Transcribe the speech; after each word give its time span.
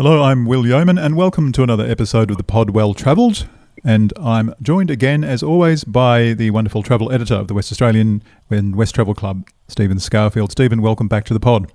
Hello, 0.00 0.22
I'm 0.22 0.46
Will 0.46 0.64
Yeoman, 0.64 0.96
and 0.96 1.16
welcome 1.16 1.50
to 1.50 1.64
another 1.64 1.84
episode 1.84 2.30
of 2.30 2.36
the 2.36 2.44
Pod 2.44 2.70
Well 2.70 2.94
Travelled. 2.94 3.48
And 3.84 4.12
I'm 4.16 4.54
joined 4.62 4.92
again, 4.92 5.24
as 5.24 5.42
always, 5.42 5.82
by 5.82 6.34
the 6.34 6.52
wonderful 6.52 6.84
travel 6.84 7.10
editor 7.10 7.34
of 7.34 7.48
the 7.48 7.54
West 7.54 7.72
Australian 7.72 8.22
and 8.48 8.76
West 8.76 8.94
Travel 8.94 9.12
Club, 9.12 9.48
Stephen 9.66 9.98
Scourfield. 9.98 10.52
Stephen, 10.52 10.82
welcome 10.82 11.08
back 11.08 11.24
to 11.24 11.34
the 11.34 11.40
pod. 11.40 11.72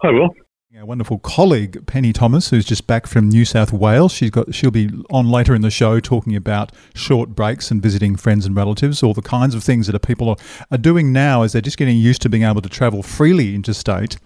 Hi, 0.00 0.10
Will. 0.10 0.30
Our 0.78 0.86
wonderful 0.86 1.18
colleague 1.18 1.86
Penny 1.86 2.14
Thomas, 2.14 2.48
who's 2.48 2.64
just 2.64 2.86
back 2.86 3.06
from 3.06 3.28
New 3.28 3.44
South 3.44 3.74
Wales, 3.74 4.10
she's 4.10 4.30
got 4.30 4.54
she'll 4.54 4.70
be 4.70 4.88
on 5.10 5.30
later 5.30 5.54
in 5.54 5.60
the 5.60 5.70
show 5.70 6.00
talking 6.00 6.34
about 6.34 6.72
short 6.94 7.34
breaks 7.34 7.70
and 7.70 7.82
visiting 7.82 8.16
friends 8.16 8.46
and 8.46 8.56
relatives, 8.56 9.02
all 9.02 9.12
the 9.12 9.20
kinds 9.20 9.54
of 9.54 9.62
things 9.62 9.86
that 9.86 10.00
people 10.00 10.30
are, 10.30 10.36
are 10.70 10.78
doing 10.78 11.12
now 11.12 11.42
as 11.42 11.52
they're 11.52 11.60
just 11.60 11.76
getting 11.76 11.98
used 11.98 12.22
to 12.22 12.30
being 12.30 12.44
able 12.44 12.62
to 12.62 12.70
travel 12.70 13.02
freely 13.02 13.54
interstate. 13.54 14.16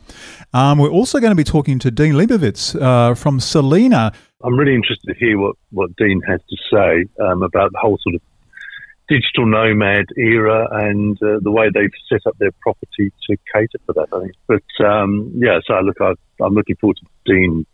Um, 0.54 0.78
we're 0.78 0.88
also 0.88 1.18
going 1.18 1.32
to 1.32 1.36
be 1.36 1.42
talking 1.42 1.80
to 1.80 1.90
Dean 1.90 2.14
Leibowitz 2.14 2.80
uh, 2.80 3.16
from 3.16 3.40
Selina. 3.40 4.12
I'm 4.44 4.56
really 4.56 4.76
interested 4.76 5.08
to 5.08 5.18
hear 5.18 5.40
what, 5.40 5.56
what 5.70 5.96
Dean 5.96 6.20
has 6.28 6.40
to 6.48 6.56
say 6.72 7.24
um, 7.24 7.42
about 7.42 7.72
the 7.72 7.78
whole 7.78 7.98
sort 8.04 8.14
of 8.14 8.20
digital 9.08 9.46
nomad 9.46 10.06
era 10.16 10.68
and 10.72 11.16
uh, 11.22 11.38
the 11.40 11.50
way 11.50 11.68
they've 11.72 11.90
set 12.08 12.20
up 12.26 12.36
their 12.38 12.52
property 12.60 13.12
to 13.28 13.36
cater 13.52 13.78
for 13.86 13.92
that. 13.94 14.08
I 14.12 14.20
think, 14.20 14.34
but 14.46 14.86
um, 14.86 15.32
yeah, 15.36 15.60
so 15.66 15.78
look, 15.80 16.00
I, 16.00 16.14
I'm 16.42 16.54
looking 16.54 16.76
forward 16.76 16.98
to 16.98 17.06
Dean 17.24 17.66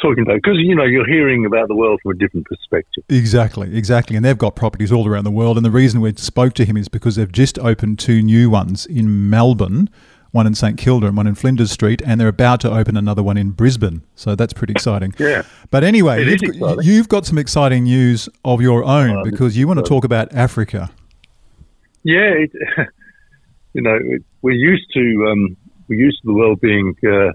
talking 0.00 0.22
about 0.22 0.36
because 0.36 0.56
you 0.58 0.74
know 0.74 0.84
you're 0.84 1.06
hearing 1.06 1.44
about 1.44 1.68
the 1.68 1.74
world 1.74 2.00
from 2.02 2.12
a 2.12 2.14
different 2.14 2.46
perspective. 2.46 3.04
Exactly, 3.08 3.76
exactly, 3.76 4.16
and 4.16 4.24
they've 4.24 4.38
got 4.38 4.56
properties 4.56 4.92
all 4.92 5.06
around 5.06 5.24
the 5.24 5.30
world. 5.30 5.56
And 5.56 5.64
the 5.64 5.70
reason 5.70 6.00
we 6.00 6.14
spoke 6.14 6.54
to 6.54 6.64
him 6.64 6.76
is 6.76 6.88
because 6.88 7.16
they've 7.16 7.30
just 7.30 7.58
opened 7.58 7.98
two 7.98 8.22
new 8.22 8.50
ones 8.50 8.86
in 8.86 9.28
Melbourne 9.30 9.88
one 10.32 10.46
in 10.46 10.54
St 10.54 10.78
Kilda 10.78 11.08
and 11.08 11.16
one 11.16 11.26
in 11.26 11.34
Flinders 11.34 11.70
Street, 11.70 12.02
and 12.04 12.20
they're 12.20 12.28
about 12.28 12.60
to 12.60 12.70
open 12.70 12.96
another 12.96 13.22
one 13.22 13.36
in 13.36 13.50
Brisbane. 13.50 14.02
So 14.14 14.34
that's 14.34 14.52
pretty 14.52 14.72
exciting. 14.72 15.14
Yeah. 15.18 15.42
But 15.70 15.84
anyway, 15.84 16.24
you've, 16.24 16.84
you've, 16.84 17.08
got 17.08 17.26
some 17.26 17.38
exciting 17.38 17.84
news 17.84 18.28
of 18.44 18.60
your 18.60 18.84
own 18.84 19.18
um, 19.18 19.22
because 19.24 19.56
you 19.56 19.66
want 19.66 19.78
to 19.78 19.84
talk 19.84 20.04
about 20.04 20.32
Africa. 20.32 20.90
Yeah, 22.02 22.32
it, 22.32 22.52
you 23.74 23.82
know, 23.82 23.98
it, 24.00 24.22
we're 24.42 24.52
used 24.52 24.86
to 24.94 25.28
um, 25.30 25.56
we're 25.88 25.98
used 25.98 26.20
to 26.22 26.26
the 26.26 26.32
world 26.32 26.60
being 26.60 26.94
uh, 27.04 27.32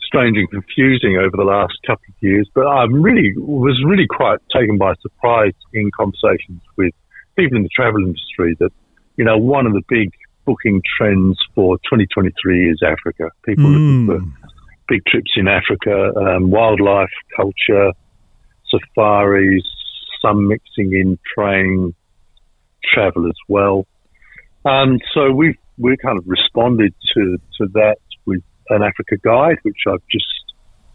strange 0.00 0.36
and 0.36 0.50
confusing 0.50 1.16
over 1.16 1.36
the 1.36 1.44
last 1.44 1.74
couple 1.86 2.04
of 2.08 2.14
years, 2.20 2.48
but 2.54 2.66
I 2.66 2.84
really 2.84 3.32
was 3.36 3.82
really 3.84 4.06
quite 4.06 4.38
taken 4.54 4.78
by 4.78 4.94
surprise 5.00 5.54
in 5.72 5.90
conversations 5.90 6.60
with 6.76 6.94
people 7.36 7.56
in 7.56 7.62
the 7.62 7.68
travel 7.68 8.04
industry 8.04 8.56
that 8.60 8.72
you 9.16 9.24
know 9.24 9.38
one 9.38 9.66
of 9.66 9.72
the 9.72 9.82
big 9.88 10.10
booking 10.44 10.82
trends 10.96 11.38
for 11.54 11.76
2023 11.78 12.70
is 12.70 12.80
Africa. 12.82 13.30
People 13.44 13.64
mm. 13.64 14.06
looking 14.06 14.06
for 14.06 14.48
big 14.88 15.04
trips 15.06 15.32
in 15.36 15.48
Africa, 15.48 16.12
um, 16.16 16.50
wildlife, 16.50 17.10
culture, 17.36 17.92
safaris, 18.70 19.62
some 20.20 20.48
mixing 20.48 20.92
in 20.92 21.18
train 21.34 21.94
travel 22.92 23.26
as 23.26 23.36
well. 23.48 23.86
Um, 24.64 24.98
so 25.14 25.30
we've 25.32 25.56
we 25.78 25.96
kind 25.96 26.18
of 26.18 26.24
responded 26.26 26.94
to 27.14 27.38
to 27.58 27.66
that 27.74 27.96
with 28.26 28.42
an 28.68 28.82
Africa 28.82 29.16
guide, 29.22 29.56
which 29.62 29.78
I've 29.88 30.06
just 30.10 30.26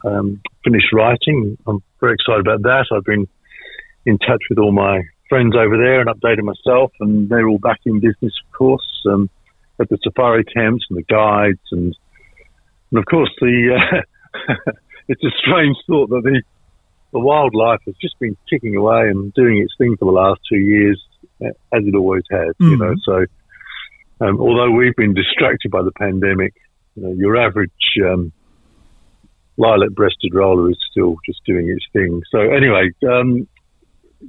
um, 0.05 0.41
finished 0.63 0.93
writing. 0.93 1.57
I'm 1.67 1.81
very 1.99 2.13
excited 2.13 2.41
about 2.41 2.61
that. 2.63 2.85
I've 2.95 3.03
been 3.03 3.27
in 4.05 4.17
touch 4.19 4.41
with 4.49 4.59
all 4.59 4.71
my 4.71 5.01
friends 5.29 5.55
over 5.55 5.77
there 5.77 5.99
and 5.99 6.09
updated 6.09 6.43
myself, 6.43 6.91
and 6.99 7.29
they're 7.29 7.47
all 7.47 7.59
back 7.59 7.79
in 7.85 7.99
business, 7.99 8.33
of 8.45 8.57
course. 8.57 9.03
Um, 9.11 9.29
at 9.79 9.89
the 9.89 9.97
safari 10.03 10.43
camps 10.43 10.85
and 10.89 10.97
the 10.97 11.03
guides, 11.03 11.61
and 11.71 11.95
and 12.91 12.99
of 12.99 13.05
course 13.05 13.29
the 13.39 13.77
uh, 13.77 14.71
it's 15.07 15.23
a 15.23 15.31
strange 15.39 15.77
thought 15.87 16.09
that 16.09 16.21
the 16.23 16.41
the 17.13 17.19
wildlife 17.19 17.79
has 17.85 17.95
just 18.01 18.19
been 18.19 18.35
kicking 18.49 18.75
away 18.75 19.09
and 19.09 19.33
doing 19.33 19.57
its 19.59 19.73
thing 19.77 19.95
for 19.97 20.05
the 20.05 20.11
last 20.11 20.41
two 20.49 20.59
years, 20.59 21.01
as 21.41 21.51
it 21.71 21.95
always 21.95 22.23
has. 22.29 22.49
Mm-hmm. 22.61 22.71
You 22.71 22.77
know, 22.77 22.95
so 23.03 23.25
um, 24.25 24.39
although 24.39 24.71
we've 24.71 24.95
been 24.95 25.13
distracted 25.13 25.71
by 25.71 25.83
the 25.83 25.91
pandemic, 25.91 26.53
you 26.95 27.03
know, 27.03 27.13
your 27.13 27.37
average 27.37 27.71
um, 28.03 28.31
lilac-breasted 29.57 30.33
roller 30.33 30.69
is 30.69 30.77
still 30.91 31.15
just 31.25 31.43
doing 31.45 31.69
its 31.69 31.85
thing. 31.93 32.21
So 32.31 32.39
anyway, 32.39 32.91
um, 33.09 33.47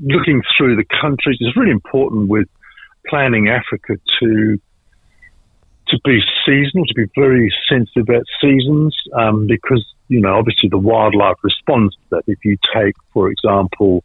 looking 0.00 0.42
through 0.56 0.76
the 0.76 0.84
countries 1.00 1.38
is 1.40 1.56
really 1.56 1.70
important 1.70 2.28
with 2.28 2.48
planning 3.08 3.48
Africa 3.48 3.94
to 4.20 4.58
to 5.90 5.98
be 6.04 6.20
seasonal, 6.44 6.86
to 6.86 6.94
be 6.94 7.06
very 7.16 7.52
sensitive 7.68 8.08
about 8.08 8.24
seasons, 8.40 8.96
um, 9.14 9.46
because 9.46 9.84
you 10.08 10.20
know 10.20 10.36
obviously 10.36 10.68
the 10.68 10.78
wildlife 10.78 11.36
responds 11.42 11.94
to 11.94 12.02
that. 12.10 12.22
If 12.26 12.44
you 12.44 12.56
take, 12.74 12.94
for 13.12 13.30
example, 13.30 14.04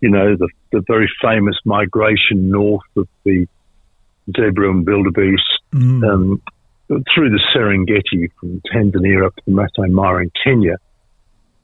you 0.00 0.10
know 0.10 0.36
the 0.36 0.48
the 0.72 0.82
very 0.86 1.10
famous 1.22 1.56
migration 1.64 2.50
north 2.50 2.82
of 2.96 3.08
the 3.24 3.46
zebra 4.36 4.70
and 4.70 4.86
wildebeest 4.86 5.42
mm. 5.72 6.02
um, 6.10 6.42
through 6.88 7.30
the 7.30 7.40
Serengeti 7.54 8.30
from 8.38 8.60
Tanzania 8.72 9.26
up 9.26 9.36
to 9.36 9.42
the 9.46 9.52
Masai 9.52 9.88
Mara 9.88 10.22
in 10.24 10.30
Kenya, 10.42 10.76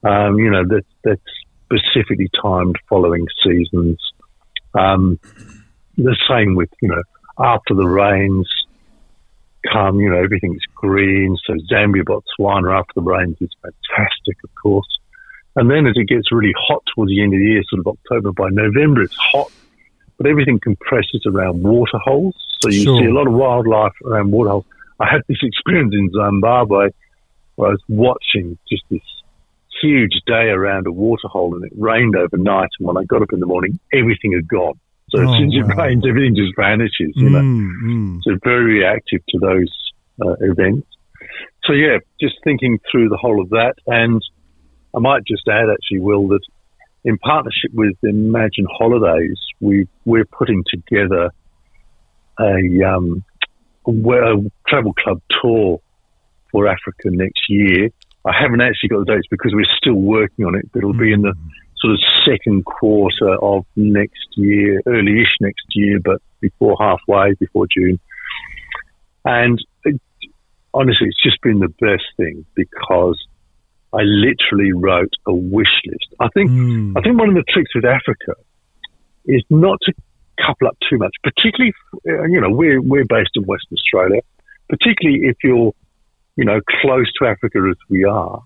um, 0.03 0.37
you 0.39 0.49
know 0.49 0.63
that 0.67 0.85
that's 1.03 1.21
specifically 1.65 2.29
timed 2.41 2.75
following 2.89 3.27
seasons. 3.43 3.99
Um, 4.73 5.19
the 5.97 6.15
same 6.29 6.55
with 6.55 6.69
you 6.81 6.89
know 6.89 7.03
after 7.37 7.73
the 7.73 7.87
rains 7.87 8.47
come, 9.71 9.99
you 9.99 10.09
know, 10.09 10.23
everything's 10.23 10.63
green. 10.75 11.37
So 11.45 11.53
Zambia, 11.71 12.03
Botswana 12.03 12.77
after 12.77 12.93
the 12.95 13.01
rains 13.01 13.37
is 13.41 13.49
fantastic, 13.61 14.37
of 14.43 14.49
course. 14.61 14.87
And 15.55 15.69
then 15.69 15.85
as 15.85 15.93
it 15.95 16.07
gets 16.07 16.31
really 16.31 16.53
hot 16.57 16.83
towards 16.93 17.11
the 17.11 17.21
end 17.21 17.33
of 17.33 17.39
the 17.39 17.45
year, 17.45 17.63
sort 17.69 17.79
of 17.79 17.87
October, 17.87 18.31
by 18.31 18.49
November, 18.49 19.01
it's 19.01 19.15
hot, 19.15 19.51
but 20.17 20.27
everything 20.27 20.59
compresses 20.59 21.23
around 21.25 21.61
waterholes. 21.61 22.35
So 22.61 22.69
you 22.69 22.83
sure. 22.83 23.01
see 23.01 23.07
a 23.07 23.13
lot 23.13 23.27
of 23.27 23.33
wildlife 23.33 23.93
around 24.05 24.31
waterholes. 24.31 24.65
I 24.99 25.07
had 25.11 25.21
this 25.27 25.39
experience 25.41 25.93
in 25.93 26.09
Zimbabwe 26.11 26.89
where 27.55 27.69
I 27.69 27.71
was 27.71 27.83
watching 27.89 28.57
just 28.69 28.83
this 28.89 29.01
huge 29.81 30.21
day 30.25 30.49
around 30.49 30.87
a 30.87 30.91
waterhole 30.91 31.55
and 31.55 31.65
it 31.65 31.73
rained 31.75 32.15
overnight. 32.15 32.69
And 32.79 32.87
when 32.87 32.97
I 32.97 33.03
got 33.03 33.21
up 33.21 33.33
in 33.33 33.39
the 33.39 33.45
morning, 33.45 33.79
everything 33.91 34.33
had 34.33 34.47
gone. 34.47 34.79
So 35.11 35.19
oh, 35.19 35.23
as 35.23 35.37
soon 35.37 35.47
as 35.47 35.53
it 35.55 35.75
wow. 35.75 35.85
rains, 35.85 36.03
everything 36.09 36.35
just 36.35 36.55
vanishes, 36.55 37.13
you 37.15 37.29
know. 37.29 37.39
Mm, 37.39 37.71
mm. 37.83 38.19
So 38.23 38.37
very 38.43 38.79
reactive 38.79 39.21
to 39.29 39.39
those 39.39 39.91
uh, 40.23 40.35
events. 40.39 40.87
So 41.65 41.73
yeah, 41.73 41.97
just 42.19 42.35
thinking 42.43 42.79
through 42.91 43.09
the 43.09 43.17
whole 43.17 43.41
of 43.41 43.49
that, 43.49 43.73
and 43.87 44.21
I 44.95 44.99
might 44.99 45.25
just 45.25 45.47
add 45.47 45.69
actually, 45.69 45.99
Will, 45.99 46.27
that 46.29 46.41
in 47.03 47.17
partnership 47.17 47.71
with 47.73 47.95
Imagine 48.03 48.67
Holidays, 48.69 49.39
we 49.59 49.87
we're 50.05 50.25
putting 50.25 50.63
together 50.69 51.31
a, 52.39 52.83
um, 52.87 53.23
a 53.87 53.91
travel 54.67 54.93
club 54.93 55.21
tour 55.41 55.81
for 56.51 56.67
Africa 56.67 57.09
next 57.11 57.49
year. 57.49 57.89
I 58.25 58.33
haven't 58.39 58.61
actually 58.61 58.89
got 58.89 59.05
the 59.05 59.13
dates 59.13 59.27
because 59.29 59.51
we're 59.53 59.65
still 59.77 59.95
working 59.95 60.45
on 60.45 60.55
it, 60.55 60.71
but 60.71 60.79
it'll 60.79 60.93
mm. 60.93 60.99
be 60.99 61.13
in 61.13 61.21
the 61.21 61.33
mm 61.33 61.49
sort 61.81 61.93
of 61.93 61.99
second 62.25 62.65
quarter 62.65 63.35
of 63.41 63.65
next 63.75 64.27
year, 64.35 64.81
early-ish 64.85 65.35
next 65.41 65.65
year, 65.73 65.99
but 66.03 66.21
before 66.39 66.77
halfway, 66.79 67.33
before 67.33 67.65
June. 67.75 67.99
And 69.25 69.59
it, 69.83 69.99
honestly, 70.73 71.07
it's 71.07 71.21
just 71.21 71.41
been 71.41 71.59
the 71.59 71.73
best 71.79 72.03
thing 72.17 72.45
because 72.55 73.17
I 73.93 74.01
literally 74.03 74.71
wrote 74.73 75.13
a 75.25 75.33
wish 75.33 75.81
list. 75.85 76.07
I 76.19 76.27
think 76.33 76.51
mm. 76.51 76.93
I 76.97 77.01
think 77.01 77.19
one 77.19 77.29
of 77.29 77.35
the 77.35 77.43
tricks 77.49 77.75
with 77.75 77.85
Africa 77.85 78.33
is 79.25 79.43
not 79.49 79.79
to 79.83 79.93
couple 80.45 80.67
up 80.67 80.77
too 80.89 80.97
much, 80.97 81.13
particularly 81.23 81.73
you 82.05 82.39
know 82.39 82.49
we're 82.49 82.81
we're 82.81 83.05
based 83.05 83.31
in 83.35 83.43
Western 83.43 83.77
Australia, 83.77 84.21
particularly 84.69 85.27
if 85.27 85.37
you're 85.43 85.73
you 86.35 86.45
know 86.45 86.59
close 86.81 87.11
to 87.19 87.27
Africa 87.27 87.59
as 87.69 87.77
we 87.89 88.05
are 88.05 88.41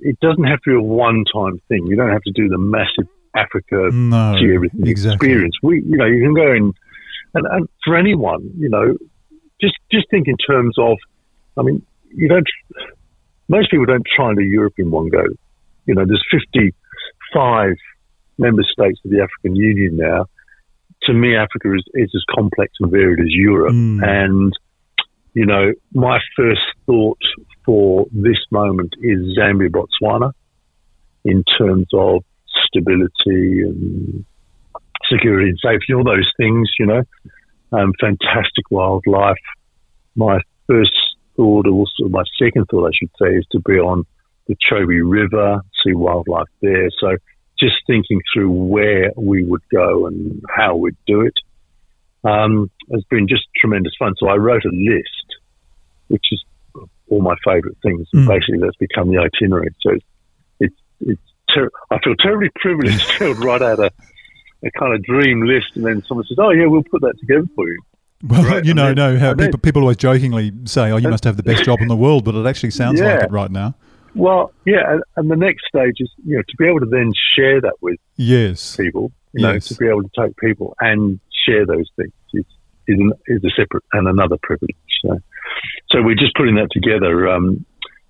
it 0.00 0.18
doesn't 0.20 0.44
have 0.44 0.60
to 0.62 0.70
be 0.70 0.74
a 0.74 0.80
one-time 0.80 1.60
thing. 1.68 1.86
You 1.86 1.96
don't 1.96 2.10
have 2.10 2.22
to 2.22 2.32
do 2.32 2.48
the 2.48 2.58
massive 2.58 3.08
Africa 3.36 3.90
no, 3.92 4.34
everything 4.34 4.86
exactly. 4.86 5.28
experience. 5.28 5.56
We, 5.62 5.82
you 5.82 5.96
know, 5.96 6.06
you 6.06 6.22
can 6.22 6.34
go 6.34 6.52
in, 6.52 6.72
and, 7.34 7.46
and 7.46 7.68
for 7.84 7.96
anyone, 7.96 8.50
you 8.56 8.68
know, 8.68 8.96
just 9.60 9.74
just 9.92 10.06
think 10.10 10.26
in 10.26 10.36
terms 10.36 10.76
of, 10.78 10.96
I 11.56 11.62
mean, 11.62 11.84
you 12.14 12.28
don't. 12.28 12.46
Most 13.48 13.70
people 13.70 13.86
don't 13.86 14.06
try 14.16 14.30
and 14.30 14.38
do 14.38 14.42
Europe 14.42 14.74
in 14.78 14.90
one 14.90 15.08
go. 15.08 15.22
You 15.86 15.94
know, 15.94 16.04
there's 16.04 16.24
55 16.32 17.76
member 18.38 18.62
states 18.64 18.98
of 19.04 19.10
the 19.10 19.20
African 19.20 19.54
Union 19.54 19.96
now. 19.96 20.26
To 21.04 21.12
me, 21.12 21.36
Africa 21.36 21.72
is, 21.74 21.84
is 21.94 22.10
as 22.14 22.24
complex 22.34 22.72
and 22.80 22.90
varied 22.90 23.20
as 23.20 23.28
Europe, 23.30 23.74
mm. 23.74 24.02
and 24.02 24.52
you 25.34 25.46
know, 25.46 25.72
my 25.92 26.18
first 26.34 26.62
thought 26.86 27.18
for 27.64 28.06
this 28.12 28.38
moment 28.50 28.94
is 29.02 29.36
Zambia, 29.38 29.68
Botswana, 29.68 30.32
in 31.24 31.42
terms 31.58 31.86
of 31.92 32.24
stability 32.66 33.62
and 33.62 34.24
security 35.10 35.50
and 35.50 35.58
safety, 35.62 35.94
all 35.94 36.04
those 36.04 36.30
things, 36.36 36.70
you 36.78 36.86
know, 36.86 37.02
um, 37.72 37.92
fantastic 38.00 38.70
wildlife. 38.70 39.36
My 40.14 40.40
first 40.66 40.92
thought, 41.36 41.66
or 41.66 41.72
also 41.72 42.08
my 42.08 42.22
second 42.38 42.66
thought, 42.70 42.86
I 42.86 42.90
should 42.94 43.10
say, 43.20 43.36
is 43.36 43.46
to 43.52 43.60
be 43.60 43.74
on 43.74 44.04
the 44.46 44.56
Chobe 44.70 45.00
River, 45.04 45.60
see 45.84 45.92
wildlife 45.92 46.46
there. 46.62 46.88
So 47.00 47.16
just 47.58 47.76
thinking 47.86 48.20
through 48.32 48.50
where 48.50 49.12
we 49.16 49.44
would 49.44 49.62
go 49.72 50.06
and 50.06 50.42
how 50.54 50.76
we'd 50.76 50.96
do 51.06 51.22
it 51.22 51.34
um, 52.24 52.70
has 52.92 53.04
been 53.10 53.28
just 53.28 53.44
tremendous 53.56 53.92
fun. 53.98 54.14
So 54.18 54.28
I 54.28 54.36
wrote 54.36 54.64
a 54.64 54.70
list, 54.72 55.36
which 56.08 56.26
is 56.32 56.44
all 57.08 57.22
my 57.22 57.34
favourite 57.44 57.76
things. 57.82 58.06
Mm. 58.14 58.26
Basically, 58.26 58.58
that's 58.58 58.76
become 58.76 59.10
the 59.10 59.18
itinerary. 59.18 59.74
So 59.80 59.90
it's 59.90 60.06
it's, 60.60 60.74
it's 61.00 61.22
ter- 61.54 61.70
I 61.90 61.98
feel 62.02 62.14
terribly 62.16 62.50
privileged 62.56 63.08
to 63.18 63.34
write 63.34 63.62
out 63.62 63.78
a, 63.78 63.90
a 64.64 64.70
kind 64.78 64.94
of 64.94 65.02
dream 65.02 65.42
list, 65.42 65.76
and 65.76 65.84
then 65.84 66.02
someone 66.02 66.26
says, 66.26 66.38
"Oh 66.40 66.50
yeah, 66.50 66.66
we'll 66.66 66.84
put 66.84 67.02
that 67.02 67.18
together 67.20 67.46
for 67.54 67.68
you." 67.68 67.78
Well, 68.22 68.42
right. 68.44 68.64
you 68.64 68.72
know, 68.72 68.94
then, 68.94 68.96
no, 68.96 69.18
how 69.18 69.34
people, 69.34 69.58
people 69.58 69.82
always 69.82 69.98
jokingly 69.98 70.52
say, 70.64 70.90
"Oh, 70.90 70.96
you 70.96 71.08
must 71.08 71.24
have 71.24 71.36
the 71.36 71.42
best 71.42 71.64
job 71.64 71.80
in 71.80 71.88
the 71.88 71.96
world," 71.96 72.24
but 72.24 72.34
it 72.34 72.46
actually 72.46 72.70
sounds 72.70 73.00
yeah. 73.00 73.14
like 73.14 73.24
it 73.24 73.30
right 73.30 73.50
now. 73.50 73.74
Well, 74.14 74.52
yeah, 74.64 74.92
and, 74.92 75.02
and, 75.16 75.30
the 75.30 75.36
next 75.36 75.64
stage 75.68 75.96
is 75.98 76.10
you 76.24 76.36
know 76.36 76.42
to 76.42 76.56
be 76.58 76.66
able 76.66 76.80
to 76.80 76.86
then 76.86 77.12
share 77.34 77.60
that 77.60 77.74
with 77.82 77.98
yes 78.16 78.76
people, 78.76 79.12
you 79.34 79.42
know, 79.42 79.58
to 79.58 79.74
be 79.74 79.86
able 79.86 80.02
to 80.02 80.10
take 80.18 80.36
people 80.38 80.74
and 80.80 81.20
share 81.46 81.66
those 81.66 81.90
things 81.96 82.12
is 82.32 82.44
is, 82.88 82.98
an, 82.98 83.12
is 83.26 83.44
a 83.44 83.50
separate 83.50 83.84
and 83.92 84.08
another 84.08 84.36
privilege. 84.42 84.74
So, 85.06 85.18
so 85.90 86.02
we're 86.02 86.14
just 86.14 86.34
putting 86.34 86.56
that 86.56 86.68
together. 86.70 87.28
Um, 87.28 87.64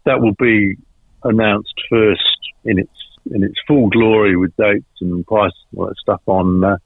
that 0.04 0.20
will 0.20 0.34
be 0.38 0.76
announced 1.24 1.74
first 1.90 2.38
in 2.64 2.78
its 2.78 2.90
in 3.32 3.42
its 3.42 3.56
full 3.66 3.88
glory 3.88 4.36
with 4.36 4.54
dates 4.56 4.86
and 5.00 5.26
prices 5.26 5.58
and 5.72 5.80
all 5.80 5.86
that 5.86 5.96
stuff 5.96 6.20
on 6.26 6.62
uh, 6.62 6.76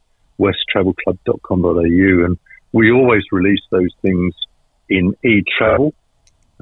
westtravelclub.com.au, 0.40 2.24
and 2.24 2.38
we 2.72 2.90
always 2.90 3.24
release 3.30 3.60
those 3.70 3.94
things 4.02 4.34
in 4.88 5.14
e-travel 5.22 5.92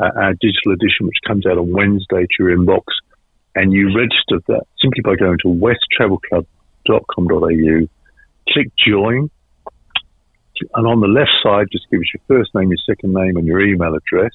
uh, 0.01 0.11
our 0.17 0.33
digital 0.35 0.73
edition, 0.73 1.07
which 1.07 1.19
comes 1.27 1.47
out 1.47 1.59
on 1.59 1.73
Wednesday 1.73 2.23
to 2.23 2.35
your 2.39 2.57
inbox. 2.57 2.85
And 3.55 3.73
you 3.73 3.97
register 3.97 4.41
that 4.49 4.65
simply 4.81 5.01
by 5.03 5.15
going 5.17 5.39
to 5.43 5.49
westtravelclub.com.au, 5.49 7.89
click 8.53 8.71
join, 8.87 9.31
and 10.75 10.87
on 10.87 11.01
the 11.01 11.07
left 11.07 11.31
side, 11.43 11.67
just 11.71 11.89
give 11.91 12.01
us 12.01 12.07
your 12.15 12.23
first 12.39 12.55
name, 12.55 12.71
your 12.71 12.79
second 12.87 13.13
name, 13.13 13.37
and 13.37 13.47
your 13.47 13.61
email 13.61 13.95
address 13.95 14.33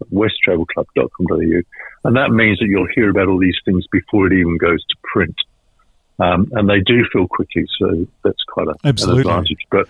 at 0.00 0.08
westtravelclub.com.au. 0.08 1.62
And 2.04 2.16
that 2.16 2.30
means 2.30 2.58
that 2.58 2.66
you'll 2.66 2.88
hear 2.94 3.10
about 3.10 3.28
all 3.28 3.38
these 3.38 3.56
things 3.64 3.86
before 3.90 4.26
it 4.26 4.32
even 4.32 4.58
goes 4.58 4.84
to 4.84 4.96
print. 5.02 5.34
Um, 6.18 6.48
and 6.52 6.68
they 6.68 6.80
do 6.80 7.04
fill 7.12 7.26
quickly, 7.26 7.66
so 7.78 8.06
that's 8.22 8.42
quite 8.48 8.68
a, 8.68 8.74
an 8.84 9.18
advantage. 9.18 9.58
But 9.70 9.88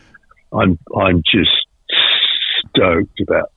I'm 0.52 0.78
I'm 0.96 1.22
just 1.22 1.50
stoked 2.68 3.20
about 3.20 3.50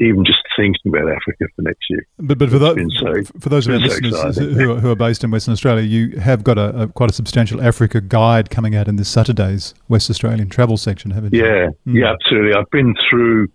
even 0.00 0.24
just 0.24 0.38
thinking 0.56 0.88
about 0.88 1.10
Africa 1.10 1.44
for 1.54 1.62
next 1.62 1.84
year. 1.90 2.06
But, 2.18 2.38
but 2.38 2.48
for, 2.48 2.58
those, 2.58 2.76
so, 2.98 3.22
for 3.38 3.48
those 3.50 3.66
of 3.66 3.74
our 3.74 3.80
listeners 3.80 4.38
who, 4.38 4.72
are, 4.72 4.80
who 4.80 4.90
are 4.90 4.96
based 4.96 5.22
in 5.22 5.30
Western 5.30 5.52
Australia, 5.52 5.82
you 5.82 6.18
have 6.18 6.42
got 6.42 6.56
a, 6.56 6.82
a, 6.82 6.88
quite 6.88 7.10
a 7.10 7.12
substantial 7.12 7.62
Africa 7.62 8.00
guide 8.00 8.50
coming 8.50 8.74
out 8.74 8.88
in 8.88 8.96
this 8.96 9.08
Saturday's 9.08 9.74
West 9.88 10.08
Australian 10.08 10.48
travel 10.48 10.78
section, 10.78 11.10
haven't 11.10 11.34
you? 11.34 11.44
Yeah, 11.44 11.68
mm. 11.86 11.94
yeah, 11.94 12.12
absolutely. 12.12 12.54
I've 12.54 12.70
been 12.70 12.94
through 13.08 13.48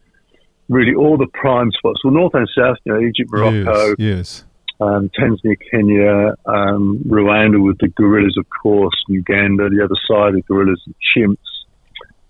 really 0.69 0.93
all 0.93 1.17
the 1.17 1.27
prime 1.33 1.71
spots, 1.71 2.01
well, 2.03 2.13
north 2.13 2.33
and 2.35 2.47
south, 2.55 2.77
you 2.85 2.93
know, 2.93 2.99
Egypt, 2.99 3.29
Morocco, 3.31 3.95
yes, 3.97 3.97
yes. 3.97 4.43
Um, 4.79 5.09
Tanzania, 5.17 5.57
Kenya, 5.71 6.35
um, 6.45 7.03
Rwanda 7.07 7.63
with 7.63 7.77
the 7.79 7.87
gorillas, 7.87 8.35
of 8.37 8.45
course, 8.61 8.95
Uganda, 9.07 9.69
the 9.69 9.83
other 9.83 9.95
side, 10.07 10.33
the 10.33 10.41
gorillas 10.41 10.81
and 10.85 10.95
chimps, 11.15 11.37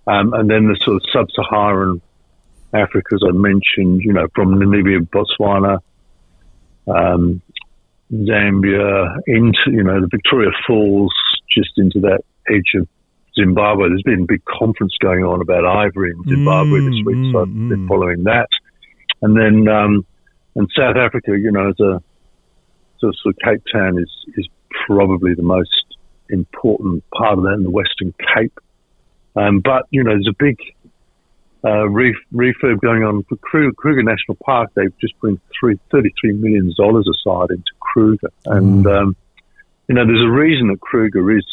um, 0.08 0.34
and 0.34 0.50
then 0.50 0.68
the 0.68 0.78
sort 0.82 0.98
of 0.98 1.02
sub-Saharan 1.12 2.02
Africa, 2.76 3.16
as 3.16 3.22
I 3.28 3.32
mentioned, 3.32 4.02
you 4.02 4.14
know, 4.14 4.28
from 4.36 4.56
Namibia, 4.56 5.00
Botswana, 5.00 5.80
um, 6.88 7.42
Zambia, 8.12 9.16
into, 9.28 9.72
you 9.72 9.84
know, 9.84 10.02
the 10.02 10.08
Victoria 10.12 10.52
Falls, 10.68 11.14
just 11.56 11.72
into 11.78 12.00
that 12.02 12.22
edge 12.50 12.80
of 12.80 12.88
Zimbabwe. 13.40 13.90
There's 13.90 14.04
been 14.04 14.24
a 14.24 14.26
big 14.26 14.44
conference 14.46 14.94
going 15.02 15.24
on 15.24 15.42
about 15.42 15.66
ivory 15.66 16.12
in 16.12 16.24
Zimbabwe 16.24 16.80
mm, 16.80 16.90
this 16.90 17.06
week, 17.06 17.18
mm, 17.18 17.32
so 17.32 17.42
I've 17.42 17.48
mm. 17.48 17.70
been 17.70 17.88
following 17.88 18.24
that. 18.24 18.48
And 19.22 19.38
then, 19.38 19.68
um, 19.68 20.06
and 20.56 20.70
South 20.78 20.96
Africa, 20.96 21.32
you 21.38 21.52
know, 21.52 21.70
as 21.70 21.80
a 21.80 22.02
so, 23.00 23.12
so 23.24 23.32
Cape 23.44 23.62
Town 23.74 24.00
is 24.00 24.10
is 24.38 24.48
probably 24.88 25.34
the 25.34 25.44
most 25.44 25.70
important 26.30 27.04
part 27.12 27.38
of 27.38 27.44
that 27.44 27.54
in 27.54 27.64
the 27.64 27.70
Western 27.70 28.14
Cape. 28.36 28.58
Um, 29.36 29.60
but 29.60 29.84
you 29.90 30.04
know, 30.04 30.12
there's 30.12 30.30
a 30.30 30.44
big 30.44 30.58
uh, 31.66 31.88
refurb 31.90 32.80
going 32.80 33.04
on 33.04 33.24
for 33.24 33.38
Kruger 33.38 34.04
National 34.04 34.38
Park. 34.46 34.70
They've 34.76 34.96
just 35.00 35.18
put 35.20 35.40
three, 35.60 35.80
$33 35.92 36.40
million 36.40 36.70
aside 36.70 37.50
into 37.50 37.72
Kruger. 37.80 38.30
And, 38.46 38.86
mm. 38.86 38.96
um, 38.96 39.16
you 39.88 39.96
know, 39.96 40.06
there's 40.06 40.24
a 40.24 40.32
reason 40.32 40.68
that 40.68 40.80
Kruger 40.82 41.36
is, 41.36 41.46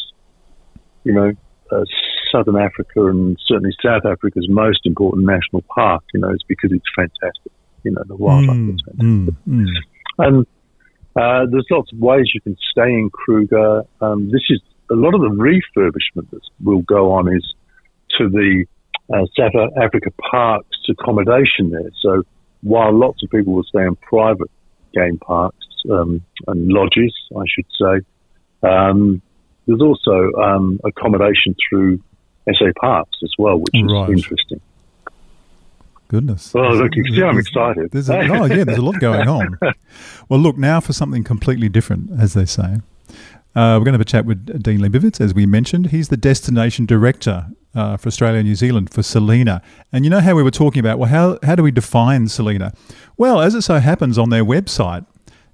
you 1.03 1.13
know, 1.13 1.31
uh, 1.71 1.83
Southern 2.31 2.57
Africa 2.57 3.07
and 3.07 3.37
certainly 3.47 3.75
South 3.83 4.05
Africa's 4.05 4.47
most 4.49 4.85
important 4.85 5.25
national 5.25 5.63
park. 5.73 6.03
You 6.13 6.19
know, 6.19 6.29
it's 6.29 6.43
because 6.43 6.71
it's 6.71 6.85
fantastic. 6.95 7.51
You 7.83 7.91
know, 7.91 8.03
the 8.05 8.15
wildlife 8.15 8.55
mm, 8.55 8.75
is 8.75 8.83
fantastic. 8.85 9.35
Mm, 9.47 9.65
mm. 9.65 9.67
And 10.19 10.47
uh, 11.15 11.49
there's 11.49 11.67
lots 11.71 11.91
of 11.91 11.99
ways 11.99 12.29
you 12.35 12.41
can 12.41 12.55
stay 12.71 12.89
in 12.89 13.09
Kruger. 13.11 13.83
Um, 13.99 14.29
this 14.31 14.43
is 14.49 14.61
a 14.91 14.95
lot 14.95 15.15
of 15.15 15.21
the 15.21 15.29
refurbishment 15.29 16.29
that 16.29 16.41
will 16.63 16.83
go 16.83 17.13
on 17.13 17.35
is 17.35 17.53
to 18.19 18.29
the 18.29 18.65
uh, 19.13 19.25
South 19.37 19.53
Africa 19.79 20.09
Parks 20.31 20.77
accommodation 20.89 21.69
there. 21.69 21.91
So 22.01 22.23
while 22.61 22.97
lots 22.97 23.21
of 23.23 23.29
people 23.29 23.53
will 23.53 23.63
stay 23.63 23.83
in 23.83 23.95
private 23.97 24.49
game 24.93 25.17
parks 25.19 25.65
um, 25.91 26.21
and 26.47 26.67
lodges, 26.69 27.13
I 27.35 27.43
should 27.47 27.65
say, 27.79 28.67
um, 28.67 29.21
there's 29.67 29.81
also 29.81 30.31
um, 30.33 30.79
accommodation 30.83 31.55
through 31.69 32.01
SA 32.51 32.65
Parks 32.79 33.17
as 33.23 33.31
well, 33.37 33.57
which 33.57 33.75
is 33.75 33.91
right. 33.91 34.09
interesting. 34.09 34.61
Goodness. 36.07 36.53
Oh, 36.55 36.59
look, 36.59 36.95
you 36.95 37.03
see, 37.15 37.23
I'm 37.23 37.39
excited. 37.39 37.91
There's 37.91 38.09
a, 38.09 38.19
oh, 38.19 38.45
yeah, 38.45 38.63
there's 38.65 38.77
a 38.77 38.81
lot 38.81 38.99
going 38.99 39.27
on. 39.27 39.57
well, 40.29 40.39
look, 40.39 40.57
now 40.57 40.79
for 40.79 40.93
something 40.93 41.23
completely 41.23 41.69
different, 41.69 42.11
as 42.19 42.33
they 42.33 42.45
say. 42.45 42.79
Uh, 43.55 43.77
we're 43.77 43.85
going 43.85 43.85
to 43.85 43.91
have 43.93 44.01
a 44.01 44.05
chat 44.05 44.25
with 44.25 44.61
Dean 44.61 44.79
Leibowitz, 44.79 45.21
as 45.21 45.33
we 45.33 45.45
mentioned. 45.45 45.87
He's 45.87 46.09
the 46.09 46.17
destination 46.17 46.85
director 46.85 47.47
uh, 47.75 47.97
for 47.97 48.07
Australia 48.07 48.39
and 48.39 48.47
New 48.47 48.55
Zealand 48.55 48.89
for 48.91 49.03
Selina. 49.03 49.61
And 49.91 50.03
you 50.03 50.09
know 50.09 50.19
how 50.19 50.35
we 50.35 50.43
were 50.43 50.51
talking 50.51 50.79
about, 50.79 50.99
well, 50.99 51.09
how, 51.09 51.39
how 51.43 51.55
do 51.55 51.63
we 51.63 51.71
define 51.71 52.27
Selina? 52.27 52.73
Well, 53.17 53.41
as 53.41 53.55
it 53.55 53.61
so 53.63 53.79
happens 53.79 54.17
on 54.17 54.29
their 54.29 54.45
website, 54.45 55.05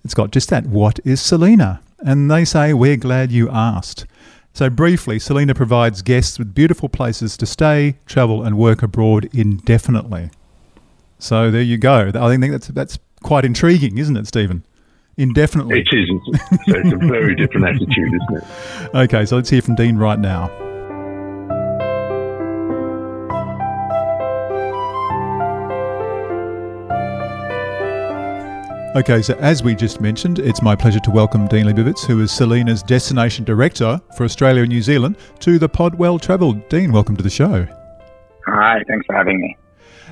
it's 0.03 0.13
got 0.13 0.31
just 0.31 0.49
that 0.49 0.65
what 0.67 0.99
is 1.05 1.21
Selina? 1.21 1.81
And 1.99 2.31
they 2.31 2.45
say, 2.45 2.73
we're 2.73 2.97
glad 2.97 3.31
you 3.31 3.49
asked. 3.49 4.05
So, 4.53 4.69
briefly, 4.69 5.19
Selina 5.19 5.53
provides 5.53 6.01
guests 6.01 6.39
with 6.39 6.55
beautiful 6.55 6.89
places 6.89 7.37
to 7.37 7.45
stay, 7.45 7.97
travel, 8.05 8.43
and 8.43 8.57
work 8.57 8.81
abroad 8.81 9.29
indefinitely. 9.33 10.31
So, 11.19 11.51
there 11.51 11.61
you 11.61 11.77
go. 11.77 12.11
I 12.15 12.35
think 12.35 12.51
that's, 12.51 12.67
that's 12.67 12.97
quite 13.21 13.45
intriguing, 13.45 13.97
isn't 13.97 14.17
it, 14.17 14.27
Stephen? 14.27 14.65
Indefinitely. 15.17 15.81
It 15.81 15.87
is. 15.91 16.09
So 16.67 16.79
It's 16.79 16.93
a 16.93 16.97
very 16.97 17.35
different 17.35 17.67
attitude, 17.67 18.13
isn't 18.13 18.37
it? 18.37 18.43
Okay, 18.95 19.25
so 19.25 19.35
let's 19.35 19.49
hear 19.49 19.61
from 19.61 19.75
Dean 19.75 19.97
right 19.97 20.19
now. 20.19 20.68
Okay, 28.95 29.21
so 29.21 29.35
as 29.35 29.61
we 29.61 29.75
just 29.75 30.01
mentioned, 30.01 30.39
it's 30.39 30.63
my 30.63 30.75
pleasure 30.75 30.99
to 31.01 31.11
welcome 31.11 31.47
Dean 31.47 31.67
Leibowitz, 31.67 32.07
who 32.07 32.21
is 32.23 32.31
Selina's 32.31 32.81
Destination 32.81 33.45
Director 33.45 34.01
for 34.17 34.23
Australia 34.23 34.63
and 34.63 34.69
New 34.69 34.81
Zealand, 34.81 35.15
to 35.41 35.59
the 35.59 35.69
Pod 35.69 35.93
Well 35.93 36.17
Travelled. 36.17 36.67
Dean, 36.69 36.91
welcome 36.91 37.15
to 37.15 37.21
the 37.21 37.29
show. 37.29 37.67
Hi, 38.47 38.81
thanks 38.87 39.05
for 39.05 39.13
having 39.15 39.39
me. 39.39 39.55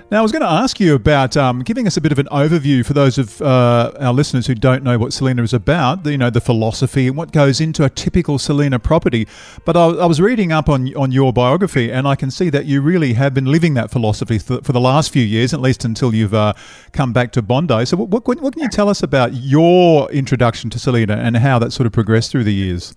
Now, 0.10 0.20
I 0.20 0.22
was 0.22 0.32
going 0.32 0.42
to 0.42 0.50
ask 0.50 0.80
you 0.80 0.96
about 0.96 1.36
um, 1.36 1.64
giving 1.64 1.86
us 1.86 1.98
a 1.98 2.02
bit 2.02 2.14
of 2.14 2.20
an 2.20 2.28
overview 2.28 2.86
for 2.86 2.94
those 2.94 3.18
of 3.18 3.42
uh, 3.42 3.92
our 4.00 4.14
listeners 4.14 4.48
who 4.48 4.56
don't 4.56 4.82
know 4.82 4.98
what 4.98 5.12
Selina 5.12 5.44
is 5.44 5.54
about, 5.54 6.06
you 6.06 6.18
know, 6.18 6.30
the 6.30 6.40
philosophy 6.40 7.08
and 7.08 7.18
what 7.18 7.34
goes 7.34 7.60
into 7.60 7.84
a 7.84 7.90
typical 7.90 8.40
Selina 8.40 8.80
property. 8.80 9.28
But 9.66 9.76
I, 9.76 9.88
I, 9.88 10.06
was 10.06 10.22
reading 10.22 10.54
up 10.54 10.70
on, 10.70 10.96
on 10.96 11.12
your 11.12 11.34
biography, 11.34 11.92
and 11.92 12.08
I 12.08 12.16
can 12.16 12.32
see 12.32 12.50
that 12.52 12.66
you 12.66 12.80
really 12.80 13.16
have 13.16 13.34
been 13.34 13.48
living 13.48 13.74
that 13.74 13.92
philosophy 13.92 14.40
for, 14.40 14.62
for 14.62 14.72
the 14.72 14.80
last 14.80 15.12
few 15.12 15.24
years, 15.24 15.54
at 15.54 15.60
least 15.60 15.84
until 15.84 16.16
you've 16.16 16.34
uh, 16.34 16.54
come 16.94 17.12
back 17.12 17.34
to 17.34 17.42
Bondi. 17.42 17.86
So, 17.86 17.98
what, 17.98 18.26
what, 18.26 18.40
what 18.40 18.54
can 18.54 18.64
you 18.64 18.70
tell 18.70 18.88
us 18.88 19.04
about 19.04 19.34
your 19.34 20.10
introduction 20.10 20.70
to 20.70 20.80
Selina 20.80 21.18
and 21.18 21.36
how 21.36 21.60
that 21.60 21.74
sort 21.74 21.86
of 21.86 21.92
progressed 21.92 22.32
through 22.32 22.46
the 22.46 22.54
years? 22.54 22.96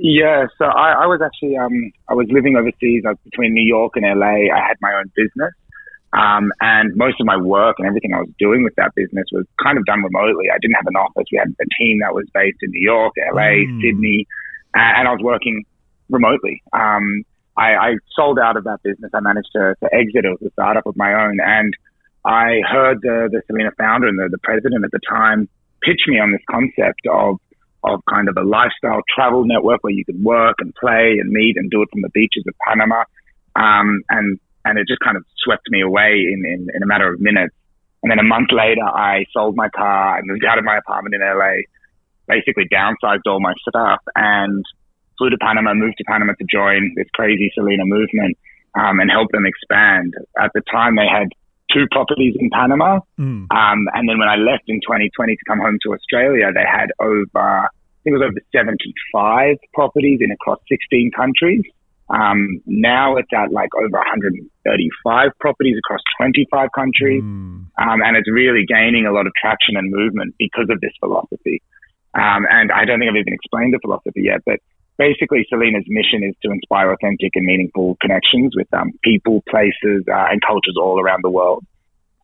Yeah, 0.00 0.46
so 0.58 0.64
I, 0.64 1.02
I 1.02 1.06
was 1.06 1.20
actually 1.22 1.56
um, 1.58 1.92
I 2.08 2.14
was 2.14 2.26
living 2.30 2.56
overseas 2.56 3.04
I 3.06 3.10
was 3.10 3.18
between 3.22 3.52
New 3.52 3.66
York 3.66 3.92
and 3.94 4.04
LA. 4.04 4.50
I 4.52 4.66
had 4.66 4.78
my 4.80 4.94
own 4.94 5.12
business, 5.14 5.52
um, 6.12 6.50
and 6.60 6.96
most 6.96 7.20
of 7.20 7.26
my 7.26 7.36
work 7.36 7.76
and 7.78 7.86
everything 7.86 8.12
I 8.14 8.20
was 8.20 8.30
doing 8.38 8.64
with 8.64 8.74
that 8.76 8.94
business 8.96 9.26
was 9.30 9.46
kind 9.62 9.78
of 9.78 9.84
done 9.86 10.02
remotely. 10.02 10.46
I 10.52 10.58
didn't 10.60 10.74
have 10.74 10.86
an 10.86 10.96
office. 10.96 11.26
We 11.30 11.38
had 11.38 11.54
a 11.60 11.68
team 11.78 12.00
that 12.02 12.14
was 12.14 12.26
based 12.34 12.58
in 12.62 12.70
New 12.70 12.82
York, 12.82 13.14
LA, 13.32 13.62
mm. 13.62 13.80
Sydney, 13.80 14.26
and 14.74 15.06
I 15.06 15.12
was 15.12 15.20
working 15.22 15.64
remotely. 16.08 16.62
Um, 16.72 17.22
I, 17.56 17.74
I, 17.74 17.90
sold 18.16 18.38
out 18.38 18.56
of 18.56 18.64
that 18.64 18.78
business. 18.82 19.10
I 19.14 19.20
managed 19.20 19.50
to, 19.54 19.74
to, 19.82 19.94
exit. 19.94 20.24
It 20.24 20.30
was 20.30 20.42
a 20.46 20.50
startup 20.52 20.86
of 20.86 20.96
my 20.96 21.12
own. 21.12 21.38
And 21.40 21.74
I 22.24 22.60
heard 22.68 22.98
the, 23.02 23.28
the 23.30 23.42
Selina 23.46 23.70
founder 23.76 24.08
and 24.08 24.18
the, 24.18 24.28
the 24.30 24.38
president 24.42 24.84
at 24.84 24.90
the 24.90 25.00
time 25.08 25.48
pitch 25.82 26.02
me 26.06 26.18
on 26.18 26.32
this 26.32 26.42
concept 26.50 27.06
of 27.10 27.36
of 27.82 28.00
kind 28.10 28.28
of 28.28 28.36
a 28.36 28.42
lifestyle 28.42 29.00
travel 29.14 29.44
network 29.46 29.82
where 29.82 29.92
you 29.92 30.04
could 30.04 30.22
work 30.22 30.56
and 30.58 30.74
play 30.74 31.16
and 31.18 31.30
meet 31.30 31.56
and 31.56 31.70
do 31.70 31.80
it 31.80 31.88
from 31.90 32.02
the 32.02 32.10
beaches 32.10 32.44
of 32.46 32.54
Panama. 32.68 33.04
Um, 33.56 34.02
and 34.10 34.38
and 34.64 34.78
it 34.78 34.86
just 34.88 35.00
kind 35.00 35.16
of 35.16 35.24
swept 35.38 35.68
me 35.68 35.80
away 35.80 36.26
in, 36.32 36.44
in, 36.44 36.68
in 36.74 36.82
a 36.82 36.86
matter 36.86 37.12
of 37.12 37.20
minutes. 37.20 37.54
And 38.02 38.10
then 38.10 38.18
a 38.18 38.24
month 38.24 38.48
later, 38.52 38.84
I 38.84 39.24
sold 39.32 39.56
my 39.56 39.68
car. 39.68 40.18
I 40.18 40.20
moved 40.24 40.44
out 40.44 40.58
of 40.58 40.64
my 40.64 40.78
apartment 40.78 41.14
in 41.14 41.20
LA, 41.20 41.64
basically 42.26 42.64
downsized 42.72 43.26
all 43.26 43.40
my 43.40 43.52
stuff 43.68 44.00
and 44.16 44.64
flew 45.18 45.30
to 45.30 45.36
Panama, 45.38 45.74
moved 45.74 45.98
to 45.98 46.04
Panama 46.04 46.32
to 46.32 46.46
join 46.50 46.94
this 46.96 47.06
crazy 47.14 47.52
Selina 47.54 47.84
movement 47.84 48.38
um, 48.74 49.00
and 49.00 49.10
help 49.10 49.30
them 49.32 49.44
expand. 49.44 50.14
At 50.40 50.50
the 50.54 50.62
time, 50.70 50.96
they 50.96 51.06
had 51.06 51.28
two 51.72 51.86
properties 51.90 52.34
in 52.38 52.50
Panama. 52.50 53.00
Mm. 53.18 53.46
Um, 53.50 53.88
and 53.94 54.08
then 54.08 54.18
when 54.18 54.28
I 54.28 54.36
left 54.36 54.64
in 54.66 54.80
2020 54.80 55.36
to 55.36 55.44
come 55.46 55.58
home 55.58 55.78
to 55.82 55.92
Australia, 55.92 56.50
they 56.54 56.64
had 56.64 56.90
over, 57.00 57.68
I 57.68 57.68
think 58.02 58.14
it 58.14 58.18
was 58.18 58.28
over 58.30 58.40
75 58.52 59.56
properties 59.74 60.20
in 60.20 60.30
across 60.30 60.58
16 60.68 61.10
countries. 61.16 61.62
Um, 62.10 62.60
now 62.66 63.16
it's 63.16 63.30
at 63.32 63.52
like 63.52 63.70
over 63.74 63.98
135 63.98 65.30
properties 65.38 65.76
across 65.78 66.00
25 66.18 66.68
countries. 66.74 67.22
Mm. 67.22 67.70
Um, 67.78 68.02
and 68.02 68.16
it's 68.16 68.30
really 68.30 68.64
gaining 68.66 69.06
a 69.06 69.12
lot 69.12 69.26
of 69.26 69.32
traction 69.40 69.76
and 69.76 69.90
movement 69.90 70.34
because 70.38 70.66
of 70.70 70.80
this 70.80 70.92
philosophy. 70.98 71.62
Um, 72.14 72.46
and 72.50 72.72
I 72.72 72.84
don't 72.84 72.98
think 72.98 73.10
I've 73.10 73.20
even 73.20 73.32
explained 73.32 73.72
the 73.72 73.78
philosophy 73.80 74.22
yet, 74.26 74.42
but 74.44 74.58
basically 74.98 75.46
Selina's 75.48 75.86
mission 75.86 76.26
is 76.26 76.34
to 76.42 76.50
inspire 76.50 76.92
authentic 76.92 77.30
and 77.34 77.46
meaningful 77.46 77.96
connections 78.00 78.54
with 78.56 78.66
um, 78.74 78.90
people, 79.02 79.42
places, 79.48 80.02
uh, 80.10 80.26
and 80.30 80.42
cultures 80.42 80.76
all 80.76 81.00
around 81.00 81.22
the 81.22 81.30
world. 81.30 81.64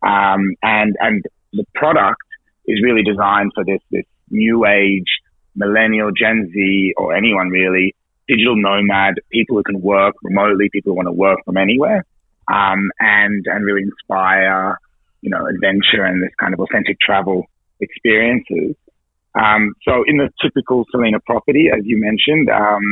Um, 0.03 0.55
and 0.63 0.97
and 1.01 1.25
the 1.53 1.65
product 1.75 2.21
is 2.67 2.83
really 2.83 3.03
designed 3.03 3.53
for 3.55 3.65
this 3.65 3.81
this 3.91 4.05
new 4.31 4.67
age 4.67 5.09
millennial, 5.57 6.11
Gen 6.13 6.51
Z, 6.53 6.95
or 6.97 7.17
anyone 7.17 7.49
really, 7.49 7.95
digital 8.29 8.57
nomad, 8.57 9.15
people 9.31 9.57
who 9.57 9.63
can 9.63 9.81
work 9.81 10.15
remotely, 10.23 10.69
people 10.71 10.93
who 10.93 10.97
want 10.97 11.07
to 11.07 11.13
work 11.13 11.39
from 11.45 11.57
anywhere, 11.57 12.05
um, 12.49 12.91
and 12.99 13.45
and 13.47 13.65
really 13.65 13.83
inspire 13.83 14.79
you 15.21 15.31
know 15.31 15.47
adventure 15.47 16.05
and 16.05 16.23
this 16.23 16.33
kind 16.39 16.55
of 16.55 16.61
authentic 16.61 16.99
travel 17.01 17.47
experiences. 17.81 18.75
Um, 19.35 19.75
so 19.87 20.03
in 20.07 20.17
the 20.17 20.31
typical 20.43 20.87
Selina 20.91 21.19
property, 21.21 21.69
as 21.71 21.83
you 21.85 22.01
mentioned, 22.01 22.49
um, 22.49 22.83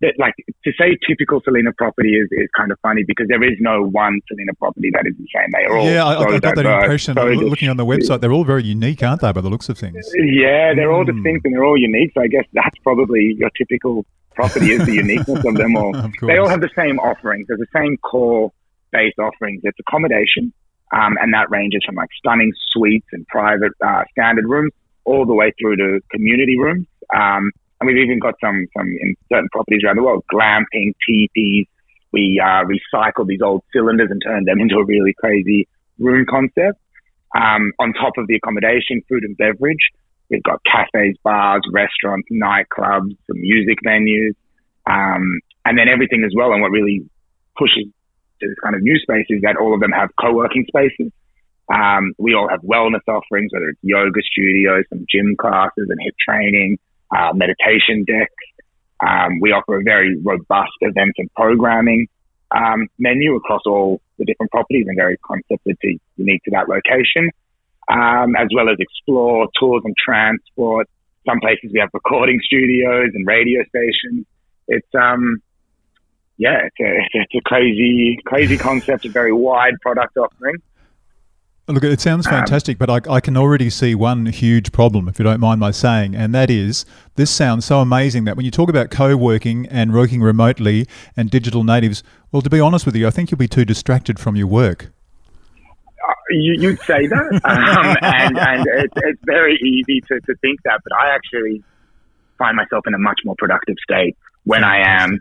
that 0.00 0.14
like 0.18 0.34
to 0.64 0.72
say 0.78 0.96
typical 1.06 1.42
Selina 1.44 1.72
property 1.76 2.14
is, 2.14 2.28
is 2.32 2.48
kind 2.56 2.72
of 2.72 2.78
funny 2.80 3.02
because 3.06 3.26
there 3.28 3.42
is 3.44 3.58
no 3.60 3.82
one 3.82 4.20
Selina 4.28 4.54
property 4.54 4.90
that 4.94 5.04
is 5.06 5.14
the 5.18 5.26
same. 5.34 5.50
They 5.52 5.66
are 5.66 5.76
all 5.76 5.84
yeah. 5.84 6.06
I, 6.06 6.14
so 6.14 6.20
I 6.20 6.38
got 6.38 6.54
diverse, 6.54 6.54
that 6.54 6.82
impression 6.82 7.14
so 7.14 7.24
looking 7.46 7.68
on 7.68 7.76
the 7.76 7.84
website. 7.84 8.20
They're 8.20 8.32
all 8.32 8.44
very 8.44 8.64
unique, 8.64 9.02
aren't 9.02 9.20
they? 9.20 9.32
By 9.32 9.40
the 9.40 9.50
looks 9.50 9.68
of 9.68 9.78
things. 9.78 10.10
Yeah, 10.14 10.72
they're 10.74 10.88
mm. 10.88 10.94
all 10.94 11.04
distinct 11.04 11.44
and 11.44 11.54
they're 11.54 11.64
all 11.64 11.76
unique. 11.76 12.12
So 12.14 12.22
I 12.22 12.28
guess 12.28 12.44
that's 12.54 12.76
probably 12.82 13.36
your 13.38 13.50
typical 13.50 14.06
property 14.34 14.72
is 14.72 14.84
the 14.86 14.94
uniqueness 15.04 15.44
of 15.44 15.54
them 15.54 15.76
all. 15.76 15.96
Of 15.96 16.12
they 16.22 16.38
all 16.38 16.48
have 16.48 16.60
the 16.60 16.70
same 16.76 16.98
offerings. 16.98 17.46
There's 17.48 17.60
the 17.60 17.66
same 17.74 17.96
core 17.98 18.52
based 18.92 19.18
offerings. 19.18 19.60
It's 19.64 19.78
accommodation, 19.80 20.52
um, 20.92 21.16
and 21.20 21.32
that 21.34 21.50
ranges 21.50 21.82
from 21.84 21.96
like 21.96 22.08
stunning 22.18 22.52
suites 22.72 23.06
and 23.12 23.26
private 23.28 23.72
uh, 23.84 24.02
standard 24.12 24.46
rooms 24.46 24.72
all 25.04 25.26
the 25.26 25.34
way 25.34 25.52
through 25.60 25.76
to 25.76 26.00
community 26.10 26.58
rooms. 26.58 26.86
Um, 27.14 27.50
and 27.80 27.86
we've 27.86 27.96
even 27.96 28.18
got 28.18 28.34
some, 28.40 28.66
some 28.76 28.86
in 28.86 29.16
certain 29.32 29.48
properties 29.50 29.82
around 29.84 29.96
the 29.96 30.02
world, 30.02 30.24
glamping, 30.32 30.92
teepees. 31.06 31.66
We 32.12 32.40
uh, 32.42 32.64
recycle 32.64 33.26
these 33.26 33.40
old 33.42 33.62
cylinders 33.72 34.08
and 34.10 34.20
turn 34.24 34.44
them 34.44 34.60
into 34.60 34.76
a 34.76 34.84
really 34.84 35.14
crazy 35.14 35.66
room 35.98 36.26
concept. 36.28 36.78
Um, 37.34 37.72
on 37.78 37.92
top 37.92 38.18
of 38.18 38.26
the 38.26 38.34
accommodation, 38.34 39.02
food 39.08 39.22
and 39.22 39.36
beverage, 39.36 39.88
we've 40.30 40.42
got 40.42 40.60
cafes, 40.64 41.16
bars, 41.22 41.62
restaurants, 41.72 42.28
nightclubs, 42.32 43.16
some 43.26 43.40
music 43.40 43.78
venues, 43.86 44.34
um, 44.86 45.40
and 45.64 45.78
then 45.78 45.88
everything 45.88 46.22
as 46.24 46.32
well. 46.34 46.52
And 46.52 46.62
what 46.62 46.70
really 46.70 47.04
pushes 47.58 47.84
to 48.40 48.48
this 48.48 48.56
kind 48.62 48.74
of 48.74 48.82
new 48.82 48.98
space 48.98 49.26
is 49.28 49.42
that 49.42 49.56
all 49.56 49.74
of 49.74 49.80
them 49.80 49.92
have 49.92 50.10
co-working 50.20 50.64
spaces. 50.68 51.12
Um, 51.72 52.14
we 52.18 52.34
all 52.34 52.48
have 52.48 52.62
wellness 52.62 53.06
offerings, 53.06 53.52
whether 53.52 53.68
it's 53.68 53.78
yoga 53.82 54.20
studios, 54.32 54.84
some 54.88 55.04
gym 55.08 55.36
classes 55.38 55.86
and 55.88 55.98
hip 56.02 56.14
training, 56.18 56.78
uh, 57.14 57.32
meditation 57.34 58.04
decks. 58.04 58.32
Um, 59.06 59.40
we 59.40 59.52
offer 59.52 59.78
a 59.78 59.82
very 59.82 60.16
robust 60.22 60.72
events 60.80 61.14
and 61.18 61.32
programming 61.34 62.08
um, 62.54 62.88
menu 62.98 63.36
across 63.36 63.62
all 63.66 64.00
the 64.18 64.24
different 64.24 64.50
properties 64.50 64.86
and 64.88 64.96
very 64.96 65.16
concepted 65.24 65.78
to 65.80 65.98
unique 66.16 66.42
to 66.44 66.50
that 66.50 66.68
location, 66.68 67.30
um, 67.90 68.36
as 68.36 68.48
well 68.54 68.68
as 68.68 68.76
explore 68.78 69.48
tours 69.58 69.82
and 69.84 69.94
transport. 70.02 70.88
Some 71.26 71.40
places 71.40 71.70
we 71.72 71.80
have 71.80 71.90
recording 71.92 72.40
studios 72.44 73.10
and 73.14 73.26
radio 73.26 73.62
stations. 73.68 74.26
It's 74.68 74.94
um, 74.94 75.42
yeah, 76.38 76.60
it's 76.64 76.76
a, 76.80 77.18
it's 77.18 77.34
a 77.34 77.40
crazy, 77.42 78.18
crazy 78.24 78.56
concept, 78.68 79.04
a 79.04 79.10
very 79.10 79.32
wide 79.32 79.74
product 79.82 80.16
offering. 80.16 80.56
Look, 81.68 81.84
it 81.84 82.00
sounds 82.00 82.26
um, 82.26 82.32
fantastic, 82.32 82.80
um, 82.80 82.86
but 82.86 83.08
I, 83.08 83.14
I, 83.14 83.20
can 83.20 83.36
already 83.36 83.70
see 83.70 83.94
one 83.94 84.26
huge 84.26 84.72
problem, 84.72 85.06
if 85.06 85.20
you 85.20 85.24
don't 85.24 85.38
mind 85.38 85.60
my 85.60 85.70
saying, 85.70 86.16
and 86.16 86.34
that 86.34 86.50
is 86.50 86.84
this 87.14 87.30
sounds 87.30 87.64
so 87.64 87.80
amazing 87.80 88.24
that 88.24 88.36
when 88.36 88.44
you 88.44 88.50
talk 88.50 88.68
about 88.68 88.90
co 88.90 89.16
working 89.16 89.66
and 89.66 89.92
working 89.92 90.20
remotely 90.22 90.86
and 91.16 91.30
digital 91.30 91.62
natives, 91.62 92.02
well, 92.32 92.42
to 92.42 92.50
be 92.50 92.58
honest 92.58 92.86
with 92.86 92.96
you, 92.96 93.06
I 93.06 93.10
think 93.10 93.30
you'll 93.30 93.38
be 93.38 93.46
too 93.46 93.64
distracted 93.64 94.18
from 94.18 94.34
your 94.34 94.46
work. 94.46 94.90
You, 96.30 96.70
would 96.70 96.80
say 96.80 97.06
that, 97.06 97.40
um, 97.44 97.96
and, 98.02 98.38
and 98.38 98.66
it's, 98.66 98.94
it's 98.96 99.20
very 99.24 99.56
easy 99.56 100.00
to, 100.08 100.20
to 100.20 100.34
think 100.40 100.60
that, 100.64 100.80
but 100.84 100.92
I 100.96 101.14
actually 101.14 101.62
find 102.38 102.56
myself 102.56 102.84
in 102.86 102.94
a 102.94 102.98
much 102.98 103.20
more 103.24 103.34
productive 103.38 103.76
state 103.82 104.16
when. 104.44 104.64
I 104.64 105.02
am 105.02 105.20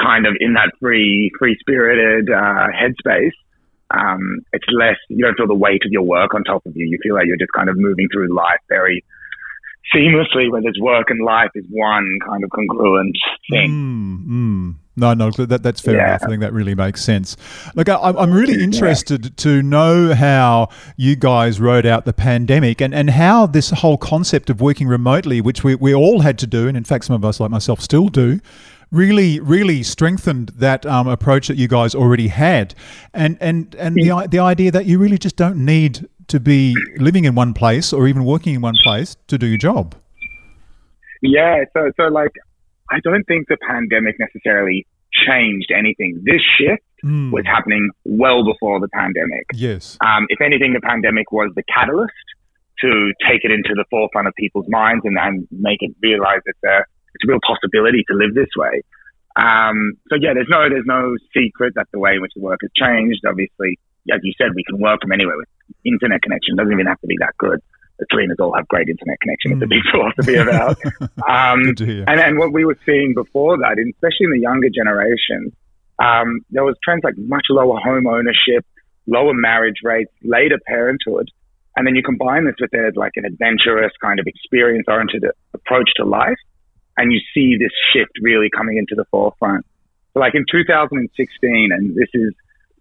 kind 0.00 0.26
of 0.26 0.34
in 0.40 0.54
that 0.54 0.72
free, 0.80 1.30
free 1.38 1.56
spirited 1.60 2.28
uh, 2.28 2.66
headspace 2.74 3.30
um, 3.90 4.40
it's 4.52 4.64
less, 4.72 4.96
you 5.08 5.24
don't 5.24 5.36
feel 5.36 5.46
the 5.46 5.54
weight 5.54 5.82
of 5.84 5.92
your 5.92 6.02
work 6.02 6.34
on 6.34 6.44
top 6.44 6.64
of 6.66 6.76
you. 6.76 6.86
You 6.86 6.98
feel 7.02 7.14
like 7.14 7.26
you're 7.26 7.36
just 7.36 7.52
kind 7.54 7.68
of 7.68 7.76
moving 7.76 8.08
through 8.12 8.34
life 8.34 8.60
very 8.68 9.04
seamlessly, 9.94 10.50
where 10.50 10.62
there's 10.62 10.78
work 10.80 11.10
and 11.10 11.24
life 11.24 11.50
is 11.54 11.64
one 11.68 12.18
kind 12.26 12.42
of 12.42 12.50
congruent 12.50 13.16
thing. 13.50 13.70
Mm, 13.70 14.26
mm. 14.26 14.74
No, 14.96 15.12
no, 15.12 15.30
that, 15.32 15.62
that's 15.62 15.80
fair 15.80 15.96
yeah. 15.96 16.08
enough. 16.10 16.22
I 16.22 16.26
think 16.28 16.40
that 16.40 16.52
really 16.52 16.74
makes 16.74 17.02
sense. 17.02 17.36
Look, 17.74 17.88
I, 17.88 17.96
I'm 17.96 18.32
really 18.32 18.62
interested 18.62 19.24
yeah. 19.24 19.30
to 19.36 19.62
know 19.62 20.14
how 20.14 20.68
you 20.96 21.16
guys 21.16 21.60
rode 21.60 21.84
out 21.84 22.04
the 22.04 22.12
pandemic 22.12 22.80
and, 22.80 22.94
and 22.94 23.10
how 23.10 23.46
this 23.46 23.70
whole 23.70 23.98
concept 23.98 24.50
of 24.50 24.60
working 24.60 24.86
remotely, 24.86 25.40
which 25.40 25.64
we, 25.64 25.74
we 25.74 25.92
all 25.94 26.20
had 26.20 26.38
to 26.38 26.46
do, 26.46 26.68
and 26.68 26.76
in 26.76 26.84
fact, 26.84 27.06
some 27.06 27.16
of 27.16 27.24
us, 27.24 27.40
like 27.40 27.50
myself, 27.50 27.80
still 27.80 28.08
do, 28.08 28.40
really, 28.92 29.40
really 29.40 29.82
strengthened 29.82 30.50
that 30.54 30.86
um, 30.86 31.08
approach 31.08 31.48
that 31.48 31.56
you 31.56 31.66
guys 31.66 31.94
already 31.94 32.28
had, 32.28 32.74
and 33.12 33.36
and 33.40 33.74
and 33.74 33.96
the 33.96 34.28
the 34.30 34.38
idea 34.38 34.70
that 34.70 34.86
you 34.86 34.98
really 34.98 35.18
just 35.18 35.36
don't 35.36 35.64
need 35.64 36.08
to 36.28 36.38
be 36.38 36.74
living 36.98 37.24
in 37.24 37.34
one 37.34 37.52
place 37.52 37.92
or 37.92 38.06
even 38.06 38.24
working 38.24 38.54
in 38.54 38.60
one 38.60 38.76
place 38.84 39.16
to 39.26 39.36
do 39.36 39.46
your 39.46 39.58
job. 39.58 39.94
Yeah, 41.20 41.64
so 41.72 41.90
so 41.96 42.04
like 42.04 42.30
I 42.90 43.00
don't 43.02 43.24
think 43.24 43.48
the 43.48 43.56
pandemic 43.56 44.16
necessarily 44.18 44.86
changed 45.12 45.70
anything. 45.76 46.22
This 46.24 46.42
shift 46.58 46.82
mm. 47.04 47.30
was 47.30 47.44
happening 47.46 47.90
well 48.04 48.44
before 48.44 48.80
the 48.80 48.88
pandemic. 48.88 49.46
Yes. 49.54 49.96
Um, 50.00 50.26
if 50.28 50.40
anything, 50.40 50.74
the 50.74 50.80
pandemic 50.80 51.30
was 51.32 51.52
the 51.54 51.62
catalyst 51.62 52.12
to 52.80 53.12
take 53.28 53.44
it 53.44 53.50
into 53.50 53.74
the 53.74 53.84
forefront 53.90 54.28
of 54.28 54.34
people's 54.34 54.66
minds 54.68 55.04
and, 55.04 55.16
and 55.18 55.46
make 55.50 55.78
it 55.80 55.94
realize 56.02 56.40
that 56.44 56.54
there 56.62 56.86
it's 57.14 57.24
a 57.24 57.30
real 57.30 57.38
possibility 57.46 58.02
to 58.10 58.14
live 58.16 58.34
this 58.34 58.50
way. 58.56 58.82
Um, 59.36 59.94
so 60.10 60.16
yeah, 60.20 60.34
there's 60.34 60.50
no 60.50 60.68
there's 60.68 60.86
no 60.86 61.16
secret 61.34 61.74
that 61.76 61.86
the 61.92 61.98
way 61.98 62.14
in 62.14 62.22
which 62.22 62.32
the 62.34 62.42
work 62.42 62.60
has 62.62 62.70
changed. 62.74 63.22
Obviously, 63.26 63.78
as 64.12 64.20
you 64.22 64.32
said, 64.38 64.54
we 64.54 64.64
can 64.64 64.80
work 64.80 65.00
from 65.02 65.12
anywhere 65.12 65.36
with 65.36 65.48
internet 65.84 66.22
connection. 66.22 66.54
It 66.54 66.58
Doesn't 66.58 66.72
even 66.72 66.86
have 66.86 67.00
to 67.00 67.06
be 67.06 67.16
that 67.20 67.34
good. 67.38 67.60
The 67.98 68.06
Selinas 68.12 68.40
all 68.40 68.54
have 68.56 68.66
great 68.68 68.88
internet 68.88 69.20
connection. 69.20 69.52
It's 69.52 69.62
a 69.62 69.66
big 69.66 69.82
philosophy 69.90 70.34
about. 70.36 70.78
Um, 71.28 71.74
and 71.78 72.20
and 72.20 72.38
what 72.38 72.52
we 72.52 72.64
were 72.64 72.78
seeing 72.84 73.14
before 73.14 73.56
that, 73.58 73.78
especially 73.78 74.26
in 74.26 74.30
the 74.32 74.40
younger 74.40 74.68
generation, 74.68 75.54
um, 75.98 76.40
there 76.50 76.64
was 76.64 76.76
trends 76.82 77.02
like 77.04 77.14
much 77.16 77.46
lower 77.50 77.78
home 77.78 78.06
ownership, 78.06 78.66
lower 79.06 79.32
marriage 79.32 79.78
rates, 79.82 80.12
later 80.22 80.58
parenthood, 80.66 81.30
and 81.76 81.86
then 81.86 81.94
you 81.94 82.02
combine 82.02 82.44
this 82.44 82.56
with 82.60 82.70
their 82.72 82.92
like 82.92 83.12
an 83.16 83.24
adventurous 83.24 83.92
kind 84.00 84.20
of 84.20 84.26
experience 84.26 84.86
oriented 84.88 85.24
approach 85.54 85.90
to 85.96 86.04
life 86.04 86.38
and 86.96 87.12
you 87.12 87.20
see 87.32 87.56
this 87.58 87.72
shift 87.92 88.12
really 88.20 88.48
coming 88.50 88.76
into 88.76 88.94
the 88.94 89.04
forefront. 89.10 89.66
So 90.12 90.20
like 90.20 90.34
in 90.34 90.44
2016, 90.50 91.70
and 91.72 91.94
this 91.94 92.08
is 92.14 92.32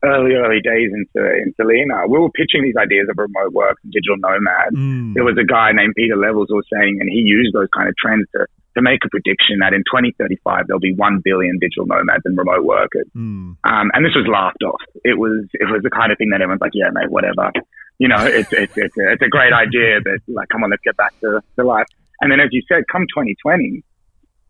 early, 0.03 0.35
early 0.35 0.61
days 0.61 0.91
into 0.91 1.19
in 1.23 1.53
Selina, 1.55 2.07
we 2.07 2.19
were 2.19 2.31
pitching 2.31 2.63
these 2.63 2.75
ideas 2.77 3.07
of 3.09 3.17
remote 3.17 3.53
work 3.53 3.77
and 3.83 3.91
digital 3.91 4.17
nomad. 4.17 4.75
Mm. 4.75 5.13
There 5.13 5.23
was 5.23 5.37
a 5.39 5.47
guy 5.47 5.71
named 5.71 5.95
Pieter 5.95 6.17
Levels 6.17 6.47
who 6.49 6.55
was 6.55 6.67
saying, 6.71 6.97
and 6.99 7.09
he 7.09 7.23
used 7.23 7.55
those 7.55 7.71
kind 7.75 7.87
of 7.87 7.95
trends 7.97 8.27
to 8.35 8.45
to 8.75 8.81
make 8.81 9.05
a 9.05 9.09
prediction 9.09 9.61
that 9.61 9.69
in 9.69 9.85
2035 9.85 10.65
there'll 10.65 10.79
be 10.79 10.97
one 10.97 11.21
billion 11.23 11.59
digital 11.61 11.85
nomads 11.85 12.25
and 12.25 12.35
remote 12.35 12.65
workers. 12.65 13.05
Mm. 13.15 13.53
Um, 13.63 13.87
and 13.93 14.01
this 14.03 14.15
was 14.15 14.25
laughed 14.25 14.63
off. 14.63 14.81
It 15.03 15.17
was 15.17 15.45
it 15.53 15.69
was 15.69 15.81
the 15.83 15.93
kind 15.93 16.11
of 16.11 16.17
thing 16.17 16.29
that 16.29 16.41
everyone's 16.41 16.61
like, 16.61 16.73
yeah, 16.73 16.89
mate, 16.91 17.09
whatever. 17.09 17.51
You 17.99 18.07
know, 18.09 18.25
it's 18.25 18.51
it's 18.51 18.75
it's 18.77 18.97
a, 18.97 19.13
it's 19.13 19.21
a 19.21 19.29
great 19.29 19.53
idea, 19.53 20.01
but 20.03 20.19
like, 20.27 20.49
come 20.49 20.63
on, 20.63 20.71
let's 20.71 20.83
get 20.83 20.97
back 20.97 21.13
to, 21.21 21.41
to 21.57 21.63
life. 21.63 21.85
And 22.21 22.31
then, 22.31 22.39
as 22.39 22.49
you 22.51 22.61
said, 22.67 22.83
come 22.91 23.03
2020, 23.13 23.83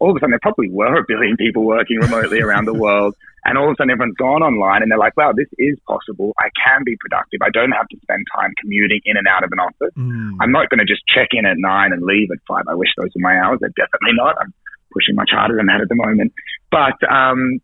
all 0.03 0.11
of 0.11 0.17
a 0.17 0.19
sudden 0.19 0.31
there 0.31 0.43
probably 0.43 0.69
were 0.69 0.99
a 0.99 1.05
billion 1.07 1.37
people 1.37 1.63
working 1.63 1.95
remotely 1.97 2.41
around 2.41 2.65
the 2.65 2.73
world. 2.73 3.15
And 3.45 3.57
all 3.57 3.71
of 3.71 3.71
a 3.71 3.75
sudden 3.79 3.91
everyone's 3.91 4.19
gone 4.19 4.43
online 4.43 4.81
and 4.83 4.91
they're 4.91 4.99
like, 4.99 5.15
wow, 5.15 5.31
this 5.31 5.47
is 5.57 5.79
possible. 5.87 6.33
I 6.39 6.51
can 6.59 6.83
be 6.83 6.97
productive. 6.99 7.39
I 7.41 7.49
don't 7.49 7.71
have 7.71 7.87
to 7.87 7.97
spend 8.03 8.27
time 8.35 8.51
commuting 8.59 8.99
in 9.05 9.15
and 9.15 9.27
out 9.27 9.45
of 9.45 9.51
an 9.53 9.59
office. 9.59 9.95
Mm. 9.95 10.35
I'm 10.41 10.51
not 10.51 10.67
going 10.67 10.83
to 10.83 10.85
just 10.85 11.07
check 11.07 11.29
in 11.31 11.45
at 11.45 11.55
nine 11.55 11.93
and 11.93 12.03
leave 12.03 12.31
at 12.31 12.39
five. 12.45 12.67
I 12.67 12.75
wish 12.75 12.89
those 12.97 13.15
were 13.15 13.23
my 13.23 13.39
hours. 13.39 13.59
They're 13.61 13.75
definitely 13.79 14.15
not. 14.19 14.35
I'm 14.39 14.53
pushing 14.91 15.15
much 15.15 15.31
harder 15.31 15.55
than 15.55 15.67
that 15.67 15.79
at 15.79 15.87
the 15.87 15.95
moment. 15.95 16.33
But, 16.67 16.99
um, 17.07 17.63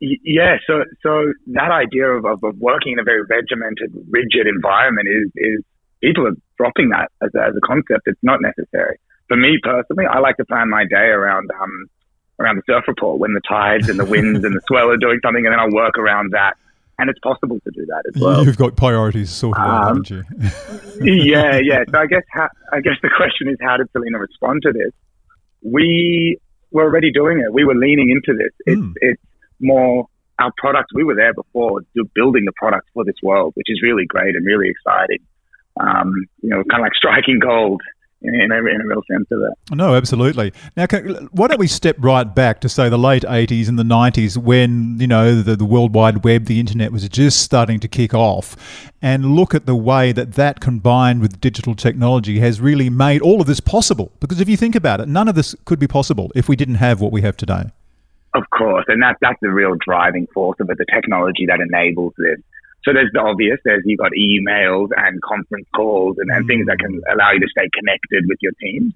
yeah, 0.00 0.56
so 0.66 0.84
so 1.02 1.32
that 1.56 1.72
idea 1.72 2.04
of, 2.04 2.26
of, 2.26 2.44
of, 2.44 2.58
working 2.58 2.92
in 2.92 2.98
a 2.98 3.02
very 3.02 3.22
regimented, 3.22 3.96
rigid 4.10 4.46
environment 4.46 5.08
is 5.08 5.32
is 5.36 5.64
people 6.02 6.26
are 6.26 6.36
dropping 6.58 6.90
that 6.90 7.08
as 7.22 7.30
a, 7.34 7.48
as 7.48 7.54
a 7.56 7.64
concept. 7.66 8.04
It's 8.04 8.20
not 8.22 8.40
necessary. 8.42 9.00
For 9.28 9.36
me 9.36 9.58
personally, 9.62 10.06
I 10.06 10.18
like 10.20 10.36
to 10.36 10.44
plan 10.44 10.70
my 10.70 10.84
day 10.84 11.08
around 11.08 11.50
um, 11.60 11.86
around 12.38 12.56
the 12.56 12.62
surf 12.66 12.84
report 12.86 13.18
when 13.18 13.34
the 13.34 13.40
tides 13.48 13.88
and 13.88 13.98
the 13.98 14.04
winds 14.04 14.44
and 14.44 14.54
the 14.54 14.60
swell 14.66 14.90
are 14.90 14.96
doing 14.96 15.18
something, 15.24 15.44
and 15.44 15.52
then 15.52 15.60
I'll 15.60 15.72
work 15.72 15.98
around 15.98 16.32
that. 16.32 16.54
And 16.98 17.10
it's 17.10 17.18
possible 17.18 17.60
to 17.60 17.70
do 17.72 17.84
that 17.86 18.04
as 18.08 18.20
well. 18.20 18.42
You've 18.42 18.56
got 18.56 18.74
priorities 18.74 19.30
sorted 19.30 19.62
um, 19.62 19.70
out, 19.70 19.86
haven't 19.88 20.10
you? 20.10 20.24
yeah, 21.02 21.58
yeah. 21.58 21.84
So 21.90 21.98
I 21.98 22.06
guess 22.06 22.22
how, 22.30 22.48
I 22.72 22.80
guess 22.80 22.94
the 23.02 23.10
question 23.14 23.48
is, 23.48 23.58
how 23.60 23.76
did 23.76 23.90
Selina 23.92 24.18
respond 24.18 24.62
to 24.62 24.72
this? 24.72 24.92
We 25.62 26.38
were 26.70 26.84
already 26.84 27.12
doing 27.12 27.40
it. 27.40 27.52
We 27.52 27.64
were 27.64 27.74
leaning 27.74 28.08
into 28.10 28.38
this. 28.38 28.52
It's 28.64 28.80
mm. 28.80 28.94
it's 28.96 29.20
more 29.60 30.08
our 30.38 30.52
product. 30.56 30.90
We 30.94 31.04
were 31.04 31.14
there 31.14 31.34
before, 31.34 31.82
building 32.14 32.44
the 32.44 32.52
product 32.52 32.88
for 32.94 33.04
this 33.04 33.16
world, 33.22 33.52
which 33.56 33.66
is 33.68 33.80
really 33.82 34.06
great 34.06 34.34
and 34.34 34.44
really 34.44 34.68
exciting. 34.68 35.18
Um, 35.78 36.12
you 36.40 36.48
know, 36.50 36.64
kind 36.64 36.80
of 36.80 36.84
like 36.84 36.94
striking 36.94 37.38
gold 37.38 37.82
in 38.34 38.52
a, 38.52 38.56
in 38.56 38.80
a 38.80 38.86
real 38.86 39.02
sense 39.10 39.26
of 39.30 39.40
it. 39.40 39.76
No, 39.76 39.94
absolutely. 39.94 40.52
Now, 40.76 40.86
can, 40.86 41.28
why 41.32 41.48
don't 41.48 41.58
we 41.58 41.66
step 41.66 41.96
right 41.98 42.32
back 42.34 42.60
to 42.60 42.68
say 42.68 42.88
the 42.88 42.98
late 42.98 43.22
'80s 43.22 43.68
and 43.68 43.78
the 43.78 43.84
'90s, 43.84 44.36
when 44.36 44.98
you 44.98 45.06
know 45.06 45.40
the, 45.42 45.56
the 45.56 45.64
World 45.64 45.94
Wide 45.94 46.24
Web, 46.24 46.46
the 46.46 46.60
internet 46.60 46.92
was 46.92 47.08
just 47.08 47.40
starting 47.40 47.80
to 47.80 47.88
kick 47.88 48.14
off, 48.14 48.92
and 49.00 49.34
look 49.36 49.54
at 49.54 49.66
the 49.66 49.76
way 49.76 50.12
that 50.12 50.34
that 50.34 50.60
combined 50.60 51.20
with 51.20 51.40
digital 51.40 51.74
technology 51.74 52.40
has 52.40 52.60
really 52.60 52.90
made 52.90 53.22
all 53.22 53.40
of 53.40 53.46
this 53.46 53.60
possible. 53.60 54.12
Because 54.20 54.40
if 54.40 54.48
you 54.48 54.56
think 54.56 54.74
about 54.74 55.00
it, 55.00 55.08
none 55.08 55.28
of 55.28 55.34
this 55.34 55.54
could 55.64 55.78
be 55.78 55.86
possible 55.86 56.30
if 56.34 56.48
we 56.48 56.56
didn't 56.56 56.76
have 56.76 57.00
what 57.00 57.12
we 57.12 57.22
have 57.22 57.36
today. 57.36 57.64
Of 58.34 58.44
course, 58.50 58.84
and 58.88 59.02
that 59.02 59.16
that's 59.20 59.38
the 59.40 59.50
real 59.50 59.76
driving 59.80 60.26
force 60.34 60.58
of 60.60 60.68
it, 60.68 60.76
the 60.78 60.86
technology 60.92 61.46
that 61.46 61.60
enables 61.60 62.12
this. 62.18 62.38
So 62.86 62.94
there's 62.94 63.10
the 63.12 63.18
obvious. 63.18 63.58
There's 63.64 63.82
you've 63.84 63.98
got 63.98 64.12
emails 64.14 64.90
and 64.96 65.20
conference 65.20 65.66
calls 65.74 66.16
and, 66.18 66.30
and 66.30 66.44
mm. 66.44 66.48
things 66.48 66.66
that 66.66 66.78
can 66.78 67.02
allow 67.12 67.32
you 67.32 67.40
to 67.40 67.50
stay 67.50 67.68
connected 67.74 68.24
with 68.28 68.38
your 68.40 68.52
team. 68.62 68.94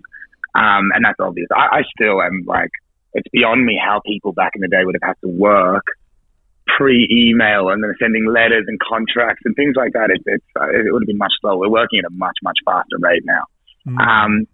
Um, 0.54 0.94
and 0.94 1.04
that's 1.04 1.18
obvious. 1.18 1.48
I, 1.50 1.78
I 1.78 1.82
still 1.98 2.22
am 2.22 2.44
like, 2.46 2.70
it's 3.14 3.26
beyond 3.32 3.66
me 3.66 3.80
how 3.82 4.00
people 4.06 4.32
back 4.32 4.52
in 4.54 4.60
the 4.62 4.68
day 4.68 4.84
would 4.84 4.94
have 4.94 5.08
had 5.14 5.20
to 5.26 5.28
work 5.28 5.82
pre-email 6.76 7.70
and 7.70 7.82
then 7.82 7.92
sending 8.00 8.26
letters 8.26 8.64
and 8.68 8.78
contracts 8.78 9.42
and 9.44 9.56
things 9.56 9.74
like 9.74 9.92
that. 9.94 10.10
It, 10.10 10.22
it's, 10.24 10.44
uh, 10.54 10.70
it 10.70 10.92
would 10.92 11.02
have 11.02 11.08
been 11.08 11.18
much 11.18 11.34
slower. 11.40 11.58
We're 11.58 11.68
working 11.68 11.98
at 11.98 12.04
a 12.04 12.14
much, 12.14 12.38
much 12.44 12.58
faster 12.64 12.96
rate 13.00 13.24
now. 13.24 13.42
Mm. 13.88 13.98
Um, 13.98 14.46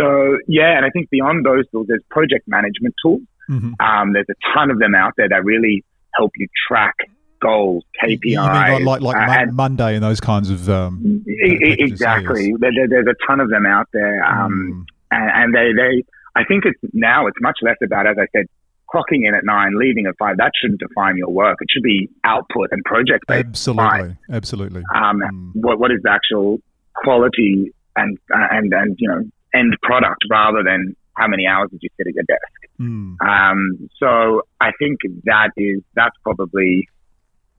so 0.00 0.38
yeah, 0.48 0.76
and 0.78 0.86
I 0.86 0.90
think 0.90 1.10
beyond 1.10 1.44
those 1.44 1.68
tools, 1.68 1.86
there's 1.88 2.02
project 2.08 2.48
management 2.48 2.94
tools. 3.04 3.20
Mm-hmm. 3.50 3.74
Um, 3.78 4.14
there's 4.14 4.30
a 4.30 4.56
ton 4.56 4.70
of 4.70 4.78
them 4.78 4.94
out 4.94 5.12
there 5.18 5.28
that 5.28 5.44
really 5.44 5.84
help 6.16 6.32
you 6.36 6.48
track 6.68 6.96
goals, 7.40 7.84
KPIs. 8.02 8.84
like 8.84 9.00
like 9.00 9.16
uh, 9.16 9.46
Monday 9.52 9.94
and 9.94 10.02
those 10.02 10.20
kinds 10.20 10.50
of. 10.50 10.68
Um, 10.68 11.24
exactly. 11.26 12.54
There, 12.58 12.70
there's 12.88 13.06
a 13.06 13.26
ton 13.26 13.40
of 13.40 13.50
them 13.50 13.66
out 13.66 13.88
there. 13.92 14.24
Um, 14.24 14.86
mm. 15.12 15.16
and, 15.16 15.30
and 15.34 15.54
they, 15.54 15.72
they, 15.72 16.04
I 16.36 16.44
think 16.44 16.64
it's 16.64 16.78
now 16.92 17.26
it's 17.26 17.38
much 17.40 17.58
less 17.62 17.76
about, 17.82 18.06
as 18.06 18.16
I 18.18 18.26
said, 18.36 18.46
clocking 18.92 19.26
in 19.26 19.34
at 19.34 19.44
nine, 19.44 19.72
leaving 19.78 20.06
at 20.06 20.14
five. 20.18 20.36
That 20.36 20.52
shouldn't 20.60 20.80
define 20.80 21.16
your 21.16 21.30
work. 21.30 21.58
It 21.60 21.68
should 21.72 21.82
be 21.82 22.08
output 22.24 22.68
and 22.72 22.84
project 22.84 23.26
based. 23.26 23.46
Absolutely, 23.46 24.16
absolutely. 24.30 24.82
Um, 24.94 25.20
mm. 25.20 25.50
what 25.54 25.78
what 25.78 25.90
is 25.90 25.98
the 26.02 26.10
actual 26.10 26.58
quality 26.94 27.72
and 27.96 28.18
and 28.30 28.72
and 28.72 28.96
you 28.98 29.08
know 29.08 29.22
end 29.54 29.76
product 29.82 30.24
rather 30.30 30.62
than 30.62 30.94
how 31.16 31.28
many 31.28 31.46
hours 31.46 31.70
did 31.70 31.80
you 31.82 31.88
sit 31.96 32.06
at 32.06 32.14
your 32.14 32.24
desk? 32.24 32.60
Mm. 32.80 33.16
Um, 33.20 33.88
so 33.98 34.42
I 34.60 34.70
think 34.78 35.00
that 35.24 35.50
is 35.56 35.82
that's 35.94 36.16
probably 36.22 36.88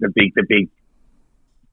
the 0.02 0.12
big 0.14 0.34
the 0.36 0.46
big 0.48 0.70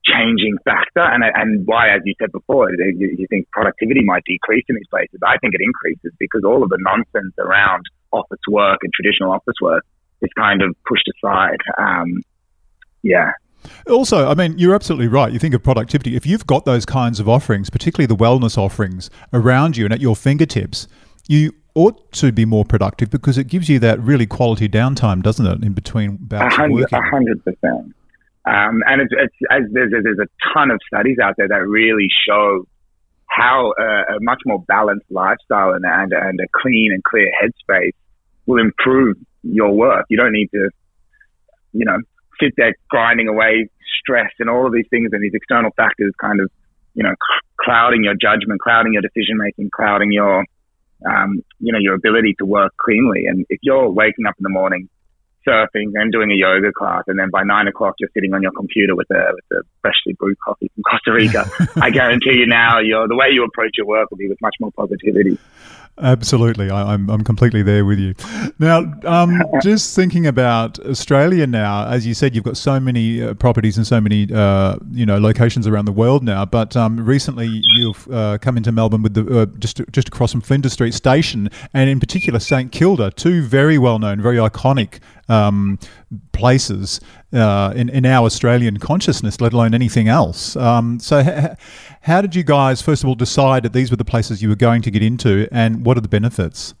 changing 0.05 0.57
factor, 0.63 1.01
and 1.01 1.23
and 1.23 1.65
why, 1.67 1.89
as 1.89 2.01
you 2.05 2.13
said 2.19 2.31
before, 2.31 2.71
you, 2.71 3.15
you 3.17 3.27
think 3.29 3.49
productivity 3.51 4.03
might 4.03 4.23
decrease 4.25 4.65
in 4.69 4.75
these 4.75 4.87
places. 4.89 5.19
I 5.25 5.37
think 5.37 5.53
it 5.53 5.61
increases 5.61 6.11
because 6.19 6.43
all 6.45 6.63
of 6.63 6.69
the 6.69 6.79
nonsense 6.79 7.33
around 7.37 7.83
office 8.11 8.39
work 8.49 8.79
and 8.81 8.91
traditional 8.93 9.31
office 9.31 9.55
work 9.61 9.85
is 10.21 10.29
kind 10.37 10.61
of 10.61 10.75
pushed 10.87 11.07
aside. 11.17 11.59
Um, 11.77 12.21
yeah. 13.03 13.31
Also, 13.89 14.29
I 14.29 14.35
mean, 14.35 14.57
you're 14.57 14.73
absolutely 14.73 15.07
right. 15.07 15.31
You 15.31 15.39
think 15.39 15.53
of 15.53 15.61
productivity. 15.61 16.15
If 16.15 16.25
you've 16.25 16.47
got 16.47 16.65
those 16.65 16.85
kinds 16.85 17.19
of 17.19 17.27
offerings, 17.27 17.69
particularly 17.69 18.07
the 18.07 18.15
wellness 18.15 18.57
offerings 18.57 19.09
around 19.33 19.77
you 19.77 19.85
and 19.85 19.93
at 19.93 19.99
your 19.99 20.15
fingertips, 20.15 20.87
you 21.27 21.53
ought 21.75 22.11
to 22.13 22.31
be 22.31 22.45
more 22.45 22.65
productive 22.65 23.09
because 23.09 23.37
it 23.37 23.47
gives 23.47 23.69
you 23.69 23.79
that 23.79 23.99
really 24.01 24.25
quality 24.25 24.67
downtime, 24.67 25.21
doesn't 25.21 25.45
it, 25.45 25.63
in 25.63 25.73
between 25.73 26.17
bouts 26.17 26.57
of 26.57 26.71
working? 26.71 26.97
A 26.97 27.09
hundred 27.09 27.43
percent. 27.43 27.93
Um, 28.49 28.81
and 28.87 29.01
it's, 29.01 29.13
it's, 29.13 29.35
as 29.51 29.61
there's, 29.71 29.91
there's 29.91 30.17
a 30.17 30.29
ton 30.53 30.71
of 30.71 30.79
studies 30.87 31.17
out 31.21 31.35
there 31.37 31.47
that 31.47 31.67
really 31.67 32.07
show 32.27 32.65
how 33.27 33.73
a, 33.77 34.15
a 34.15 34.19
much 34.21 34.41
more 34.45 34.63
balanced 34.67 35.05
lifestyle 35.11 35.73
and, 35.73 35.85
and, 35.85 36.11
and 36.13 36.39
a 36.39 36.47
clean 36.51 36.89
and 36.91 37.03
clear 37.03 37.29
headspace 37.39 37.93
will 38.47 38.59
improve 38.59 39.17
your 39.43 39.71
work. 39.71 40.05
You 40.09 40.17
don't 40.17 40.33
need 40.33 40.49
to, 40.53 40.69
you 41.73 41.85
know, 41.85 41.97
sit 42.41 42.53
there 42.57 42.73
grinding 42.89 43.27
away 43.27 43.69
stress 44.01 44.31
and 44.39 44.49
all 44.49 44.65
of 44.65 44.73
these 44.73 44.87
things 44.89 45.09
and 45.11 45.21
these 45.21 45.33
external 45.35 45.69
factors 45.77 46.13
kind 46.19 46.39
of, 46.41 46.49
you 46.95 47.03
know, 47.03 47.13
clouding 47.61 48.03
your 48.03 48.15
judgment, 48.15 48.59
clouding 48.61 48.93
your 48.93 49.03
decision 49.03 49.37
making, 49.37 49.69
clouding 49.69 50.11
your, 50.11 50.43
um, 51.05 51.43
you 51.59 51.71
know, 51.71 51.79
your 51.79 51.93
ability 51.93 52.35
to 52.39 52.45
work 52.45 52.73
cleanly. 52.77 53.27
And 53.27 53.45
if 53.49 53.59
you're 53.61 53.89
waking 53.89 54.25
up 54.25 54.35
in 54.39 54.43
the 54.43 54.49
morning 54.49 54.89
surfing 55.47 55.91
and 55.95 56.11
doing 56.11 56.31
a 56.31 56.35
yoga 56.35 56.71
class, 56.71 57.03
and 57.07 57.17
then 57.17 57.29
by 57.29 57.43
nine 57.43 57.67
o'clock 57.67 57.95
you're 57.99 58.09
sitting 58.13 58.33
on 58.33 58.41
your 58.41 58.51
computer 58.51 58.95
with 58.95 59.09
a 59.11 59.31
with 59.33 59.59
a 59.59 59.63
freshly 59.81 60.13
brewed 60.13 60.37
coffee 60.45 60.71
from 60.75 60.83
Costa 60.83 61.13
Rica. 61.13 61.49
I 61.81 61.89
guarantee 61.89 62.39
you 62.39 62.47
now, 62.47 62.79
you're, 62.79 63.07
the 63.07 63.15
way 63.15 63.27
you 63.31 63.43
approach 63.43 63.71
your 63.77 63.87
work 63.87 64.11
will 64.11 64.17
be 64.17 64.27
with 64.27 64.41
much 64.41 64.55
more 64.59 64.71
positivity. 64.71 65.37
Absolutely, 66.01 66.69
I, 66.69 66.81
am 66.81 67.09
I'm, 67.09 67.09
I'm 67.09 67.23
completely 67.23 67.61
there 67.61 67.83
with 67.83 67.99
you. 67.99 68.15
Now, 68.57 68.93
um, 69.03 69.41
just 69.61 69.95
thinking 69.95 70.27
about 70.27 70.79
Australia 70.79 71.45
now, 71.45 71.87
as 71.87 72.07
you 72.07 72.13
said, 72.13 72.33
you've 72.33 72.45
got 72.45 72.55
so 72.55 72.79
many 72.79 73.21
uh, 73.21 73.33
properties 73.33 73.75
and 73.75 73.85
so 73.85 73.99
many 73.99 74.27
uh, 74.33 74.77
you 74.91 75.05
know 75.05 75.17
locations 75.17 75.67
around 75.67 75.85
the 75.85 75.91
world 75.91 76.23
now. 76.23 76.45
But 76.45 76.77
um, 76.77 77.03
recently, 77.03 77.61
you've 77.75 78.07
uh, 78.11 78.37
come 78.37 78.55
into 78.55 78.71
Melbourne 78.71 79.01
with 79.01 79.13
the 79.13 79.41
uh, 79.41 79.45
just 79.59 79.81
just 79.91 80.07
across 80.07 80.31
from 80.31 80.41
Flinders 80.41 80.73
Street 80.73 80.93
Station, 80.93 81.49
and 81.73 81.89
in 81.89 81.99
particular 81.99 82.39
St 82.39 82.71
Kilda, 82.71 83.11
two 83.11 83.43
very 83.43 83.77
well 83.77 83.99
known, 83.99 84.21
very 84.21 84.37
iconic 84.37 84.99
um, 85.27 85.79
places 86.31 87.01
uh, 87.33 87.73
in 87.75 87.89
in 87.89 88.05
our 88.05 88.25
Australian 88.25 88.77
consciousness, 88.77 89.41
let 89.41 89.51
alone 89.51 89.73
anything 89.73 90.07
else. 90.07 90.55
Um, 90.55 90.99
so. 90.99 91.23
Ha- 91.23 91.55
how 92.01 92.21
did 92.21 92.35
you 92.35 92.43
guys, 92.43 92.81
first 92.81 93.03
of 93.03 93.09
all, 93.09 93.15
decide 93.15 93.63
that 93.63 93.73
these 93.73 93.91
were 93.91 93.97
the 93.97 94.05
places 94.05 94.41
you 94.41 94.49
were 94.49 94.55
going 94.55 94.81
to 94.83 94.91
get 94.91 95.03
into, 95.03 95.47
and 95.51 95.85
what 95.85 95.97
are 95.97 96.01
the 96.01 96.07
benefits? 96.07 96.73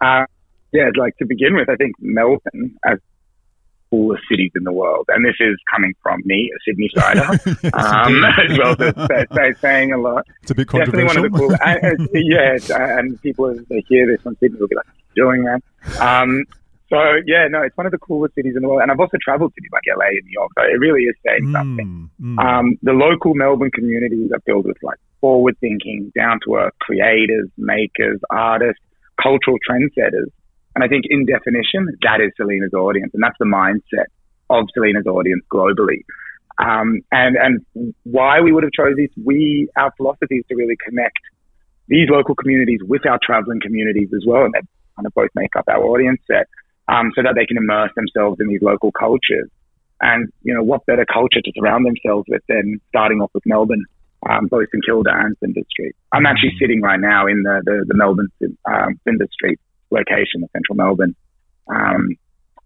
Uh, 0.00 0.24
yeah, 0.72 0.90
like 0.96 1.16
to 1.18 1.26
begin 1.26 1.54
with, 1.54 1.68
I 1.68 1.76
think 1.76 1.94
Melbourne, 2.00 2.76
as 2.84 2.98
the 2.98 3.96
coolest 3.96 4.24
cities 4.28 4.50
in 4.56 4.64
the 4.64 4.72
world, 4.72 5.06
and 5.08 5.24
this 5.24 5.36
is 5.38 5.56
coming 5.72 5.94
from 6.02 6.22
me, 6.24 6.50
a 6.54 6.58
Sydney 6.64 6.90
sider, 6.94 7.22
um, 7.74 8.24
as 8.50 8.58
well 8.58 8.76
as 8.80 9.28
say, 9.34 9.52
saying 9.60 9.92
a 9.92 9.98
lot. 9.98 10.26
It's 10.42 10.50
a 10.50 10.54
bit 10.54 10.66
controversial. 10.66 11.22
Definitely 11.22 11.40
one 11.40 11.48
of 11.48 11.98
the 11.98 12.08
cool, 12.08 12.20
yes, 12.22 12.70
and 12.70 13.20
people 13.22 13.46
as 13.46 13.64
they 13.68 13.84
hear 13.88 14.06
this 14.06 14.20
from 14.22 14.36
Sydney 14.40 14.58
will 14.58 14.68
be 14.68 14.76
like, 14.76 14.86
"Doing 15.14 15.44
that." 15.44 15.62
Um, 16.00 16.44
so 16.92 17.00
yeah, 17.24 17.48
no, 17.48 17.62
it's 17.62 17.76
one 17.76 17.86
of 17.86 17.92
the 17.92 17.98
coolest 17.98 18.34
cities 18.34 18.52
in 18.54 18.60
the 18.60 18.68
world, 18.68 18.82
and 18.82 18.92
I've 18.92 19.00
also 19.00 19.16
travelled 19.16 19.54
to 19.54 19.60
like 19.72 19.88
LA 19.88 20.12
and 20.20 20.24
New 20.28 20.36
York. 20.36 20.50
So 20.54 20.62
it 20.62 20.76
really 20.76 21.08
is 21.08 21.16
saying 21.24 21.48
mm, 21.48 21.52
something. 21.52 22.10
Mm. 22.20 22.36
Um, 22.36 22.76
the 22.82 22.92
local 22.92 23.32
Melbourne 23.34 23.70
communities 23.72 24.30
are 24.32 24.40
filled 24.44 24.66
with 24.66 24.76
like 24.82 24.98
forward-thinking, 25.22 26.12
down-to-earth 26.14 26.74
creators, 26.80 27.48
makers, 27.56 28.20
artists, 28.28 28.82
cultural 29.16 29.56
trendsetters, 29.64 30.28
and 30.74 30.84
I 30.84 30.88
think 30.88 31.04
in 31.08 31.24
definition, 31.24 31.88
that 32.02 32.20
is 32.20 32.32
Selina's 32.36 32.72
audience, 32.72 33.12
and 33.14 33.22
that's 33.22 33.36
the 33.38 33.48
mindset 33.48 34.12
of 34.50 34.68
Selina's 34.74 35.06
audience 35.06 35.44
globally. 35.50 36.04
Um, 36.58 37.00
and 37.10 37.36
and 37.36 37.94
why 38.04 38.40
we 38.40 38.52
would 38.52 38.64
have 38.64 38.72
chosen 38.72 38.96
this, 38.96 39.10
we 39.16 39.68
our 39.76 39.92
philosophy 39.96 40.36
is 40.36 40.44
to 40.48 40.54
really 40.54 40.76
connect 40.76 41.20
these 41.88 42.08
local 42.08 42.34
communities 42.34 42.80
with 42.82 43.06
our 43.06 43.18
traveling 43.24 43.60
communities 43.60 44.08
as 44.14 44.24
well, 44.26 44.44
and 44.44 44.54
they 44.54 44.60
kind 44.96 45.06
of 45.06 45.14
both 45.14 45.30
make 45.34 45.56
up 45.56 45.64
our 45.68 45.82
audience 45.82 46.20
set, 46.26 46.48
um, 46.92 47.10
so 47.16 47.22
that 47.22 47.34
they 47.34 47.46
can 47.46 47.56
immerse 47.56 47.90
themselves 47.96 48.38
in 48.40 48.48
these 48.48 48.62
local 48.62 48.92
cultures. 48.92 49.48
And 50.00 50.32
you 50.42 50.52
know, 50.54 50.62
what 50.62 50.84
better 50.84 51.06
culture 51.06 51.40
to 51.40 51.52
surround 51.56 51.86
themselves 51.86 52.26
with 52.28 52.42
than 52.48 52.80
starting 52.88 53.20
off 53.20 53.30
with 53.32 53.46
Melbourne, 53.46 53.84
um, 54.28 54.48
both 54.48 54.68
St 54.72 54.84
Kilda 54.84 55.10
and 55.14 55.38
Flinders 55.38 55.66
Street. 55.70 55.94
I'm 56.12 56.26
actually 56.26 56.54
sitting 56.60 56.82
right 56.82 57.00
now 57.00 57.26
in 57.26 57.42
the 57.42 57.62
the, 57.64 57.84
the 57.88 57.94
Melbourne 57.94 58.28
um, 58.66 59.00
Flinders 59.04 59.30
Street 59.32 59.58
location, 59.90 60.42
of 60.42 60.50
central 60.52 60.76
Melbourne. 60.76 61.14
Um, 61.68 62.16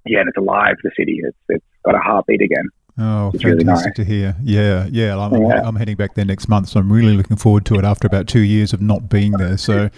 yeah, 0.06 0.20
and 0.20 0.28
it's 0.28 0.38
alive. 0.38 0.76
The 0.82 0.90
city, 0.98 1.20
it's 1.22 1.36
it's 1.48 1.64
got 1.84 1.94
a 1.94 1.98
heartbeat 1.98 2.40
again. 2.40 2.68
Oh, 2.98 3.30
it's 3.34 3.42
fantastic 3.42 3.44
really 3.44 3.64
nice. 3.64 3.94
to 3.96 4.04
hear. 4.04 4.36
Yeah, 4.42 4.86
yeah 4.90 5.18
I'm, 5.18 5.42
yeah. 5.42 5.60
I'm 5.62 5.76
heading 5.76 5.96
back 5.96 6.14
there 6.14 6.24
next 6.24 6.48
month, 6.48 6.70
so 6.70 6.80
I'm 6.80 6.90
really 6.90 7.14
looking 7.14 7.36
forward 7.36 7.66
to 7.66 7.74
it 7.74 7.84
after 7.84 8.06
about 8.06 8.26
two 8.26 8.40
years 8.40 8.72
of 8.72 8.80
not 8.80 9.10
being 9.10 9.32
there. 9.32 9.58
So 9.58 9.90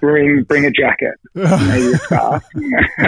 bring 0.00 0.44
bring 0.44 0.64
a 0.64 0.70
jacket, 0.70 1.14
maybe 1.34 1.92
a 1.92 1.98
scarf. 1.98 2.44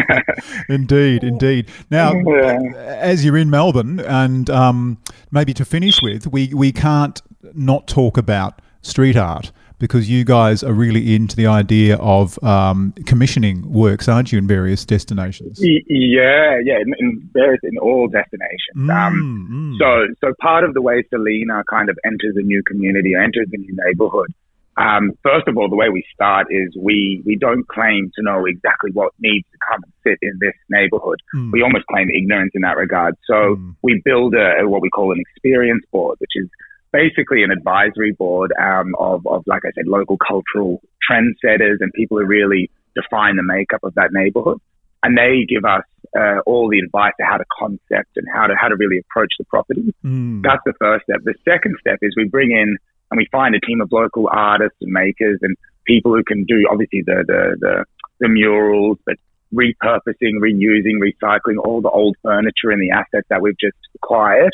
indeed, 0.69 1.25
indeed. 1.25 1.71
Now, 1.91 2.13
yeah. 2.13 2.59
as 2.99 3.25
you're 3.25 3.39
in 3.39 3.49
Melbourne, 3.49 4.01
and 4.01 4.51
um, 4.51 4.99
maybe 5.31 5.55
to 5.55 5.65
finish 5.65 6.03
with, 6.03 6.27
we 6.27 6.53
we 6.53 6.71
can't 6.71 7.23
not 7.55 7.87
talk 7.87 8.19
about 8.19 8.61
street 8.83 9.17
art 9.17 9.53
because 9.81 10.09
you 10.09 10.25
guys 10.25 10.63
are 10.63 10.75
really 10.75 11.17
into 11.17 11.35
the 11.35 11.47
idea 11.47 11.97
of 11.97 12.39
um, 12.45 12.93
commissioning 13.07 13.69
works, 13.73 14.09
aren't 14.09 14.31
you, 14.31 14.39
in 14.39 14.47
various 14.47 14.85
destinations? 14.85 15.59
Yeah, 15.61 16.61
yeah, 16.63 16.79
in, 16.79 16.95
in 16.99 17.29
various 17.33 17.61
in 17.65 17.79
all 17.79 18.07
destinations. 18.07 18.77
Mm, 18.77 18.95
um, 18.95 19.49
mm. 19.51 19.79
So, 19.79 20.15
so 20.21 20.35
part 20.41 20.63
of 20.65 20.75
the 20.75 20.83
way 20.83 21.03
Selina 21.09 21.65
kind 21.69 21.89
of 21.89 21.99
enters 22.05 22.37
a 22.37 22.43
new 22.43 22.63
community, 22.63 23.15
enters 23.17 23.49
a 23.53 23.57
new 23.57 23.75
neighborhood. 23.85 24.29
Um, 24.77 25.13
first 25.23 25.49
of 25.49 25.57
all, 25.57 25.69
the 25.69 25.77
way 25.77 25.89
we 25.89 26.05
start 26.15 26.47
is 26.51 26.69
we 26.79 27.23
we 27.27 27.37
don't 27.37 27.67
claim 27.69 28.11
to 28.15 28.23
know 28.23 28.47
exactly 28.47 28.91
what 28.93 29.13
needs 29.19 29.47
to 29.53 29.59
come 29.69 29.83
and 29.83 29.93
sit 30.05 30.19
in 30.23 30.39
this 30.41 30.55
neighborhood. 30.71 31.19
Mm. 31.35 31.53
We 31.53 31.63
almost 31.63 31.87
claim 31.87 32.09
ignorance 32.09 32.53
in 32.55 32.63
that 32.63 32.77
regard. 32.77 33.17
So 33.27 33.57
mm. 33.57 33.75
we 33.83 34.01
build 34.05 34.35
a, 34.35 34.67
what 34.69 34.81
we 34.81 34.89
call 34.89 35.13
an 35.13 35.21
experience 35.21 35.85
board, 35.91 36.17
which 36.21 36.33
is 36.35 36.49
basically 36.93 37.43
an 37.43 37.51
advisory 37.51 38.13
board 38.13 38.53
um, 38.61 38.95
of, 38.99 39.27
of, 39.27 39.45
like 39.47 39.63
I 39.65 39.71
said, 39.75 39.87
local 39.87 40.17
cultural 40.17 40.81
trendsetters 41.09 41.77
and 41.81 41.93
people 41.95 42.19
who 42.19 42.27
really 42.27 42.71
define 42.95 43.37
the 43.37 43.43
makeup 43.43 43.81
of 43.83 43.95
that 43.95 44.11
neighborhood. 44.13 44.59
And 45.03 45.17
they 45.17 45.47
give 45.49 45.65
us 45.65 45.85
uh, 46.19 46.41
all 46.45 46.69
the 46.69 46.79
advice 46.79 47.13
to 47.19 47.27
how 47.27 47.39
to 47.39 47.45
concept 47.59 48.17
and 48.17 48.27
how 48.35 48.47
to 48.47 48.55
how 48.61 48.69
to 48.69 48.77
really 48.77 48.99
approach 48.99 49.33
the 49.39 49.45
property. 49.45 49.95
Mm. 50.05 50.43
That's 50.43 50.63
the 50.67 50.75
first 50.79 51.05
step. 51.05 51.21
The 51.25 51.35
second 51.45 51.77
step 51.81 51.99
is 52.03 52.13
we 52.17 52.29
bring 52.29 52.51
in 52.51 52.77
and 53.11 53.19
we 53.19 53.27
find 53.33 53.55
a 53.55 53.61
team 53.61 53.81
of 53.81 53.91
local 53.93 54.29
artists 54.31 54.77
and 54.81 54.93
makers 54.93 55.39
and 55.43 55.57
people 55.87 56.15
who 56.15 56.23
can 56.23 56.45
do 56.45 56.67
obviously 56.71 57.03
the 57.07 57.25
the 57.27 57.57
the, 57.61 57.85
the 58.21 58.29
murals, 58.29 58.99
but 59.07 59.17
repurposing, 59.55 60.39
reusing, 60.39 60.99
recycling 61.01 61.57
all 61.65 61.81
the 61.81 61.91
old 61.91 62.17
furniture 62.23 62.71
and 62.71 62.81
the 62.81 62.91
assets 62.91 63.27
that 63.31 63.41
we've 63.43 63.59
just 63.59 63.77
acquired 63.97 64.53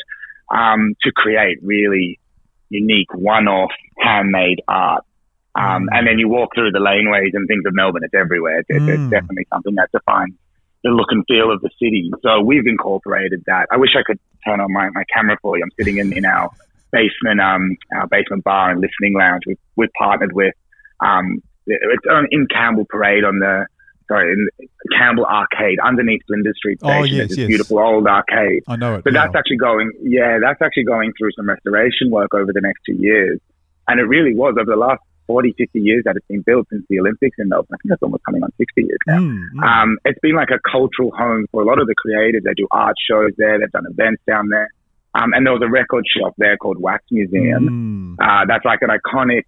um, 0.49 0.95
to 1.03 1.11
create 1.11 1.59
really 1.61 2.19
unique, 2.69 3.13
one-off, 3.13 3.71
handmade 3.97 4.61
art. 4.67 5.03
Um, 5.55 5.83
mm. 5.83 5.87
and 5.91 6.07
then 6.07 6.19
you 6.19 6.27
walk 6.27 6.53
through 6.53 6.71
the 6.71 6.79
laneways 6.79 7.31
and 7.33 7.47
things 7.47 7.63
of 7.65 7.73
Melbourne. 7.73 8.03
It's 8.03 8.13
everywhere. 8.13 8.59
It's, 8.59 8.69
mm. 8.69 8.87
it's 8.87 9.09
definitely 9.09 9.47
something 9.51 9.75
that 9.75 9.89
defines 9.91 10.35
the 10.83 10.91
look 10.91 11.07
and 11.09 11.23
feel 11.27 11.51
of 11.51 11.61
the 11.61 11.69
city. 11.79 12.11
So 12.21 12.41
we've 12.41 12.67
incorporated 12.67 13.43
that. 13.47 13.67
I 13.71 13.77
wish 13.77 13.91
I 13.97 14.03
could 14.05 14.19
turn 14.45 14.61
on 14.61 14.71
my, 14.71 14.89
my 14.91 15.03
camera 15.13 15.37
for 15.41 15.57
you. 15.57 15.63
I'm 15.63 15.71
sitting 15.77 15.97
in, 15.97 16.13
in 16.13 16.25
our 16.25 16.49
basement, 16.91 17.41
um, 17.41 17.75
our 17.95 18.07
basement 18.07 18.43
bar 18.43 18.71
and 18.71 18.79
listening 18.79 19.15
lounge. 19.17 19.43
We've, 19.47 19.57
we've 19.75 19.93
partnered 19.97 20.33
with, 20.33 20.53
um, 20.99 21.41
it's 21.65 22.05
on, 22.09 22.27
in 22.31 22.47
Campbell 22.47 22.85
Parade 22.87 23.23
on 23.23 23.39
the 23.39 23.65
sorry, 24.07 24.33
in 24.33 24.47
Campbell 24.97 25.25
Arcade 25.25 25.79
underneath 25.83 26.21
Flinders 26.27 26.57
Street 26.57 26.79
oh, 26.83 26.89
Station. 26.89 27.19
Oh, 27.19 27.23
yes, 27.23 27.37
yes. 27.37 27.47
beautiful 27.47 27.79
old 27.79 28.07
arcade. 28.07 28.63
I 28.67 28.75
know 28.75 28.95
it. 28.95 29.03
But 29.03 29.13
that's 29.13 29.35
actually 29.35 29.57
going, 29.57 29.91
yeah, 30.01 30.39
that's 30.41 30.61
actually 30.61 30.85
going 30.85 31.13
through 31.17 31.31
some 31.35 31.47
restoration 31.49 32.09
work 32.09 32.33
over 32.33 32.51
the 32.53 32.61
next 32.61 32.81
two 32.85 32.95
years. 32.95 33.39
And 33.87 33.99
it 33.99 34.03
really 34.03 34.35
was 34.35 34.55
over 34.59 34.69
the 34.69 34.77
last 34.77 35.01
40, 35.27 35.53
50 35.57 35.79
years 35.79 36.03
that 36.05 36.15
it's 36.15 36.25
been 36.27 36.41
built 36.41 36.67
since 36.69 36.83
the 36.89 36.99
Olympics 36.99 37.35
in 37.37 37.49
Melbourne. 37.49 37.67
I 37.73 37.77
think 37.77 37.89
that's 37.89 38.03
almost 38.03 38.23
coming 38.23 38.43
on 38.43 38.51
60 38.57 38.81
years 38.81 38.99
now. 39.05 39.19
Mm, 39.19 39.43
mm. 39.55 39.63
Um, 39.63 39.97
it's 40.05 40.19
been 40.19 40.35
like 40.35 40.49
a 40.51 40.59
cultural 40.69 41.11
home 41.11 41.47
for 41.51 41.61
a 41.61 41.65
lot 41.65 41.79
of 41.79 41.87
the 41.87 41.95
creators. 41.95 42.43
They 42.43 42.53
do 42.55 42.67
art 42.71 42.95
shows 43.09 43.31
there. 43.37 43.59
They've 43.59 43.71
done 43.71 43.85
events 43.89 44.21
down 44.25 44.49
there. 44.49 44.69
Um, 45.15 45.33
and 45.33 45.45
there 45.45 45.53
was 45.53 45.61
a 45.63 45.69
record 45.69 46.05
shop 46.07 46.33
there 46.37 46.57
called 46.57 46.79
Wax 46.79 47.03
Museum. 47.11 48.17
Mm. 48.19 48.23
Uh, 48.23 48.45
that's 48.47 48.65
like 48.65 48.81
an 48.81 48.89
iconic, 48.89 49.43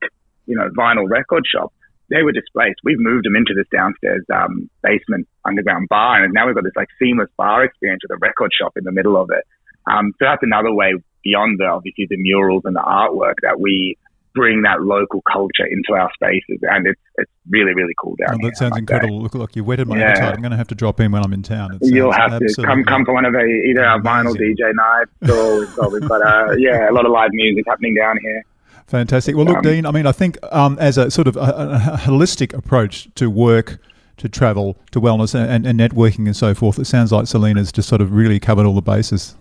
you 0.46 0.56
know, 0.56 0.70
vinyl 0.78 1.10
record 1.10 1.46
shop 1.46 1.74
they 2.10 2.24
were 2.24 2.32
displaced. 2.32 2.80
We've 2.84 3.00
moved 3.00 3.26
them 3.26 3.36
into 3.36 3.54
this 3.54 3.68
downstairs 3.72 4.26
um, 4.34 4.70
basement 4.84 5.28
underground 5.46 5.90
bar, 5.90 6.24
and 6.24 6.34
now 6.34 6.48
we've 6.48 6.56
got 6.56 6.64
this 6.64 6.76
like 6.76 6.90
seamless 7.00 7.30
bar 7.38 7.64
experience 7.64 8.02
with 8.08 8.18
a 8.18 8.20
record 8.20 8.52
shop 8.60 8.74
in 8.78 8.84
the 8.84 8.92
middle 8.92 9.18
of 9.18 9.30
it. 9.32 9.46
Um, 9.88 10.14
so 10.20 10.26
that's 10.26 10.44
another 10.44 10.74
way 10.74 10.94
beyond 11.24 11.60
the 11.60 11.66
obviously 11.66 12.08
the 12.10 12.18
murals 12.18 12.64
and 12.66 12.76
the 12.76 12.82
artwork 12.82 13.36
that 13.44 13.60
we 13.60 13.98
bring 14.36 14.62
that 14.62 14.82
local 14.82 15.22
culture 15.32 15.66
into 15.70 15.94
our 15.94 16.10
spaces, 16.14 16.60
and 16.62 16.88
it's 16.88 17.02
it's 17.16 17.32
really 17.50 17.74
really 17.74 17.94
cool 18.02 18.16
down 18.16 18.40
oh, 18.42 18.48
That 18.48 18.58
sounds 18.58 18.78
incredible. 18.78 19.22
Look, 19.22 19.36
look, 19.36 19.56
you 19.56 19.64
whetted 19.64 19.88
my 19.88 20.00
yeah. 20.00 20.12
appetite. 20.12 20.34
I'm 20.36 20.42
going 20.42 20.52
to 20.52 20.58
have 20.58 20.68
to 20.70 20.76
drop 20.76 21.00
in 21.00 21.12
when 21.12 21.24
I'm 21.24 21.34
in 21.34 21.44
town. 21.44 21.78
You'll 21.82 22.12
have 22.12 22.40
to 22.40 22.54
come 22.64 22.84
come 22.84 23.06
for 23.06 23.14
one 23.14 23.26
of 23.26 23.34
the, 23.34 23.40
either 23.40 23.84
our 23.84 24.00
vinyl 24.00 24.36
DJ 24.36 24.74
nights 24.74 25.32
or 25.32 25.60
we've 25.60 25.76
got, 25.76 25.92
we've 25.92 26.08
got 26.08 26.22
uh, 26.22 26.56
yeah 26.58 26.90
a 26.90 26.94
lot 26.94 27.06
of 27.06 27.12
live 27.12 27.32
music 27.34 27.66
happening 27.68 27.96
down 27.96 28.18
here. 28.22 28.44
Fantastic. 28.90 29.36
Well, 29.36 29.46
look, 29.46 29.58
um, 29.58 29.62
Dean, 29.62 29.86
I 29.86 29.92
mean, 29.92 30.08
I 30.08 30.12
think 30.12 30.38
um, 30.52 30.76
as 30.80 30.98
a 30.98 31.12
sort 31.12 31.28
of 31.28 31.38
a, 31.38 31.94
a, 31.94 31.98
holistic 31.98 32.58
approach 32.58 33.08
to 33.16 33.30
work, 33.30 33.78
to 34.18 34.28
travel, 34.28 34.78
to 34.92 35.00
wellness 35.00 35.36
and, 35.36 35.68
and, 35.68 35.80
networking 35.80 36.26
and 36.26 36.36
so 36.36 36.56
forth, 36.56 36.80
it 36.80 36.86
sounds 36.86 37.12
like 37.12 37.28
Selina's 37.28 37.72
just 37.72 37.88
sort 37.88 38.02
of 38.02 38.12
really 38.12 38.40
covered 38.40 38.66
all 38.66 38.74
the 38.74 38.82
bases. 38.82 39.36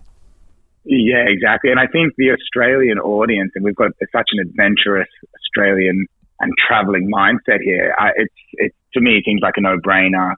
Yeah, 0.84 1.24
exactly. 1.26 1.70
And 1.70 1.80
I 1.80 1.86
think 1.86 2.12
the 2.18 2.30
Australian 2.30 2.98
audience, 2.98 3.52
and 3.54 3.64
we've 3.64 3.74
got 3.74 3.92
such 4.12 4.28
an 4.32 4.40
adventurous 4.40 5.08
Australian 5.34 6.04
and 6.40 6.52
traveling 6.68 7.10
mindset 7.10 7.62
here, 7.64 7.94
uh, 7.98 8.10
it's, 8.16 8.34
it's, 8.52 8.76
to 8.92 9.00
me, 9.00 9.16
it 9.16 9.24
seems 9.24 9.40
like 9.40 9.54
a 9.56 9.62
no 9.62 9.78
brainer. 9.78 10.34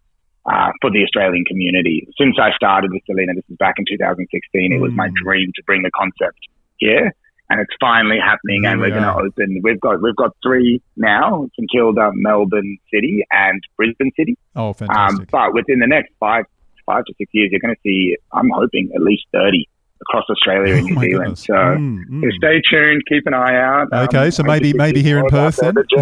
Uh, 0.46 0.72
for 0.80 0.90
the 0.90 1.04
Australian 1.04 1.44
community. 1.44 2.08
Since 2.18 2.36
I 2.40 2.50
started 2.56 2.90
with 2.90 3.02
Selina, 3.04 3.34
this 3.34 3.44
was 3.50 3.58
back 3.58 3.74
in 3.76 3.84
2016, 3.86 4.72
it 4.72 4.80
was 4.80 4.90
my 4.92 5.08
mm. 5.08 5.14
dream 5.22 5.52
to 5.54 5.62
bring 5.64 5.82
the 5.82 5.90
concept 5.94 6.38
here 6.78 7.12
and 7.50 7.60
it's 7.60 7.74
finally 7.80 8.18
happening. 8.24 8.64
and 8.64 8.80
we're 8.80 8.90
going 8.90 9.02
to 9.02 9.14
open. 9.14 9.60
We've 9.62 9.80
got 9.80 10.00
we've 10.00 10.16
got 10.16 10.34
three 10.42 10.80
now: 10.96 11.48
St 11.58 11.68
Kilda, 11.70 12.12
Melbourne 12.14 12.78
City, 12.92 13.24
and 13.30 13.60
Brisbane 13.76 14.12
City. 14.16 14.38
Oh, 14.56 14.68
um, 14.68 14.74
fantastic! 14.74 15.20
Um, 15.20 15.26
but 15.30 15.54
within 15.54 15.80
the 15.80 15.86
next 15.86 16.12
five 16.20 16.44
five 16.86 17.04
to 17.04 17.14
six 17.18 17.30
years, 17.34 17.50
you're 17.50 17.60
going 17.60 17.74
to 17.74 17.80
see. 17.82 18.16
I'm 18.32 18.50
hoping 18.50 18.90
at 18.94 19.02
least 19.02 19.24
thirty 19.32 19.68
across 20.02 20.24
Australia 20.30 20.76
and 20.76 20.96
oh, 20.96 21.00
New 21.00 21.10
Zealand. 21.10 21.38
So, 21.38 21.52
mm, 21.52 21.98
mm. 22.08 22.22
so, 22.22 22.28
stay 22.38 22.62
tuned, 22.70 23.02
keep 23.06 23.26
an 23.26 23.34
eye 23.34 23.56
out. 23.56 23.92
Okay, 23.92 24.26
um, 24.26 24.30
so 24.30 24.42
maybe 24.44 24.72
maybe 24.72 25.02
here 25.02 25.18
in 25.18 25.26
Perth 25.26 25.56
then. 25.56 25.74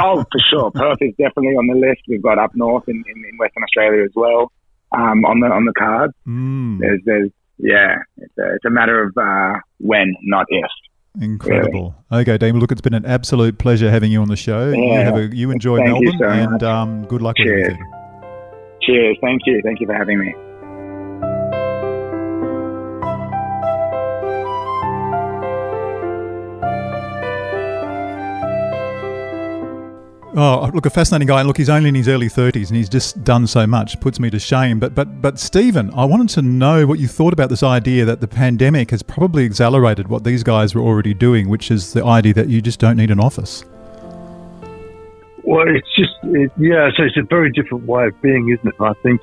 oh, 0.00 0.24
for 0.30 0.40
sure, 0.50 0.70
Perth 0.72 0.98
is 1.00 1.14
definitely 1.16 1.54
on 1.54 1.66
the 1.68 1.74
list. 1.74 2.02
We've 2.08 2.22
got 2.22 2.38
up 2.38 2.54
north 2.54 2.88
in, 2.88 2.96
in, 2.96 3.24
in 3.24 3.38
Western 3.38 3.62
Australia 3.62 4.04
as 4.04 4.12
well 4.14 4.52
um, 4.92 5.24
on 5.24 5.40
the 5.40 5.46
on 5.46 5.64
the 5.64 5.72
card. 5.72 6.10
Mm. 6.26 6.80
There's 6.80 7.00
there's 7.04 7.30
yeah, 7.62 7.96
it's 8.16 8.38
a, 8.38 8.54
it's 8.54 8.64
a 8.64 8.70
matter 8.70 9.02
of 9.02 9.12
uh, 9.16 9.58
when, 9.78 10.14
not 10.22 10.46
if. 10.48 10.70
Incredible. 11.20 11.94
Really. 12.10 12.22
Okay, 12.22 12.38
Damon. 12.38 12.60
Look, 12.60 12.70
it's 12.72 12.80
been 12.80 12.94
an 12.94 13.04
absolute 13.04 13.58
pleasure 13.58 13.90
having 13.90 14.12
you 14.12 14.22
on 14.22 14.28
the 14.28 14.36
show. 14.36 14.70
Yeah. 14.70 14.76
You 14.76 14.92
have 15.00 15.16
a, 15.16 15.36
you 15.36 15.50
enjoy 15.50 15.78
Thank 15.78 15.88
Melbourne, 15.88 16.12
you 16.12 16.18
so 16.18 16.28
and 16.28 16.62
um, 16.62 17.04
good 17.06 17.20
luck 17.20 17.36
Cheers. 17.36 17.48
with 17.48 17.72
everything. 17.72 17.92
Cheers. 18.82 19.18
Thank 19.20 19.42
you. 19.46 19.60
Thank 19.64 19.80
you 19.80 19.86
for 19.86 19.94
having 19.94 20.18
me. 20.20 20.34
Oh, 30.42 30.70
look, 30.72 30.86
a 30.86 30.90
fascinating 30.90 31.28
guy. 31.28 31.40
And 31.40 31.46
look, 31.46 31.58
he's 31.58 31.68
only 31.68 31.90
in 31.90 31.94
his 31.94 32.08
early 32.08 32.28
30s 32.28 32.68
and 32.68 32.76
he's 32.78 32.88
just 32.88 33.22
done 33.24 33.46
so 33.46 33.66
much. 33.66 34.00
Puts 34.00 34.18
me 34.18 34.30
to 34.30 34.38
shame. 34.38 34.80
But, 34.80 34.94
but, 34.94 35.20
but 35.20 35.38
Stephen, 35.38 35.90
I 35.92 36.06
wanted 36.06 36.30
to 36.30 36.40
know 36.40 36.86
what 36.86 36.98
you 36.98 37.08
thought 37.08 37.34
about 37.34 37.50
this 37.50 37.62
idea 37.62 38.06
that 38.06 38.22
the 38.22 38.26
pandemic 38.26 38.90
has 38.90 39.02
probably 39.02 39.44
accelerated 39.44 40.08
what 40.08 40.24
these 40.24 40.42
guys 40.42 40.74
were 40.74 40.80
already 40.80 41.12
doing, 41.12 41.50
which 41.50 41.70
is 41.70 41.92
the 41.92 42.02
idea 42.02 42.32
that 42.32 42.48
you 42.48 42.62
just 42.62 42.80
don't 42.80 42.96
need 42.96 43.10
an 43.10 43.20
office. 43.20 43.66
Well, 45.44 45.66
it's 45.68 45.94
just, 45.94 46.14
it, 46.22 46.50
yeah, 46.56 46.88
so 46.96 47.02
it's 47.02 47.18
a 47.18 47.26
very 47.28 47.52
different 47.52 47.84
way 47.84 48.06
of 48.06 48.22
being, 48.22 48.48
isn't 48.48 48.66
it? 48.66 48.74
I 48.80 48.94
think, 49.02 49.20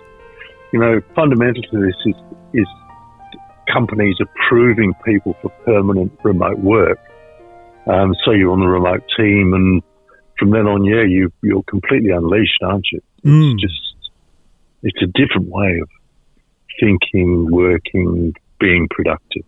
you 0.71 0.79
know, 0.79 1.01
fundamental 1.15 1.63
to 1.63 1.79
this 1.79 1.95
is, 2.05 2.15
is 2.53 2.67
companies 3.73 4.17
approving 4.21 4.93
people 5.03 5.35
for 5.41 5.49
permanent 5.65 6.11
remote 6.21 6.59
work. 6.59 6.99
Um, 7.87 8.13
so 8.23 8.29
you're 8.29 8.51
on 8.51 8.59
the 8.59 8.67
remote 8.67 9.01
team 9.17 9.55
and 9.55 9.81
from 10.37 10.51
then 10.51 10.67
on, 10.67 10.83
yeah, 10.83 11.03
you 11.03 11.31
you're 11.41 11.63
completely 11.63 12.11
unleashed, 12.11 12.61
aren't 12.61 12.87
you? 12.91 13.01
Mm. 13.23 13.53
It's 13.53 13.61
just 13.61 14.09
it's 14.83 15.01
a 15.01 15.07
different 15.07 15.49
way 15.49 15.79
of 15.81 15.89
thinking, 16.79 17.49
working, 17.51 18.33
being 18.59 18.87
productive. 18.89 19.43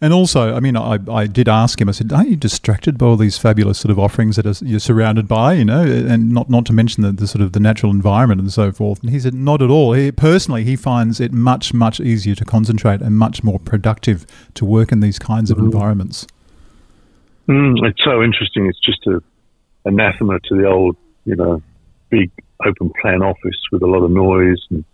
And 0.00 0.12
also, 0.12 0.52
I 0.52 0.58
mean, 0.58 0.76
I, 0.76 0.98
I 1.08 1.28
did 1.28 1.48
ask 1.48 1.80
him. 1.80 1.88
I 1.88 1.92
said, 1.92 2.12
"Aren't 2.12 2.28
you 2.28 2.34
distracted 2.34 2.98
by 2.98 3.06
all 3.06 3.16
these 3.16 3.38
fabulous 3.38 3.78
sort 3.78 3.90
of 3.92 4.00
offerings 4.00 4.34
that 4.34 4.46
are, 4.46 4.64
you're 4.64 4.80
surrounded 4.80 5.28
by? 5.28 5.52
You 5.52 5.64
know, 5.64 5.82
and 5.82 6.32
not 6.32 6.50
not 6.50 6.66
to 6.66 6.72
mention 6.72 7.04
the, 7.04 7.12
the 7.12 7.28
sort 7.28 7.40
of 7.40 7.52
the 7.52 7.60
natural 7.60 7.92
environment 7.92 8.40
and 8.40 8.52
so 8.52 8.72
forth." 8.72 9.00
And 9.00 9.10
he 9.10 9.20
said, 9.20 9.32
"Not 9.32 9.62
at 9.62 9.70
all. 9.70 9.92
He, 9.92 10.10
personally, 10.10 10.64
he 10.64 10.74
finds 10.74 11.20
it 11.20 11.32
much 11.32 11.72
much 11.72 12.00
easier 12.00 12.34
to 12.34 12.44
concentrate 12.44 13.00
and 13.00 13.16
much 13.16 13.44
more 13.44 13.60
productive 13.60 14.26
to 14.54 14.64
work 14.64 14.90
in 14.90 14.98
these 14.98 15.20
kinds 15.20 15.52
of 15.52 15.58
mm. 15.58 15.66
environments." 15.66 16.26
Mm, 17.48 17.76
it's 17.88 18.02
so 18.02 18.24
interesting. 18.24 18.66
It's 18.66 18.80
just 18.80 19.06
a 19.06 19.22
anathema 19.84 20.38
to 20.40 20.56
the 20.56 20.66
old, 20.66 20.96
you 21.24 21.36
know, 21.36 21.62
big 22.10 22.30
open 22.64 22.90
plan 23.00 23.22
office 23.22 23.58
with 23.70 23.82
a 23.82 23.86
lot 23.86 24.02
of 24.02 24.10
noise 24.10 24.64
and 24.70 24.84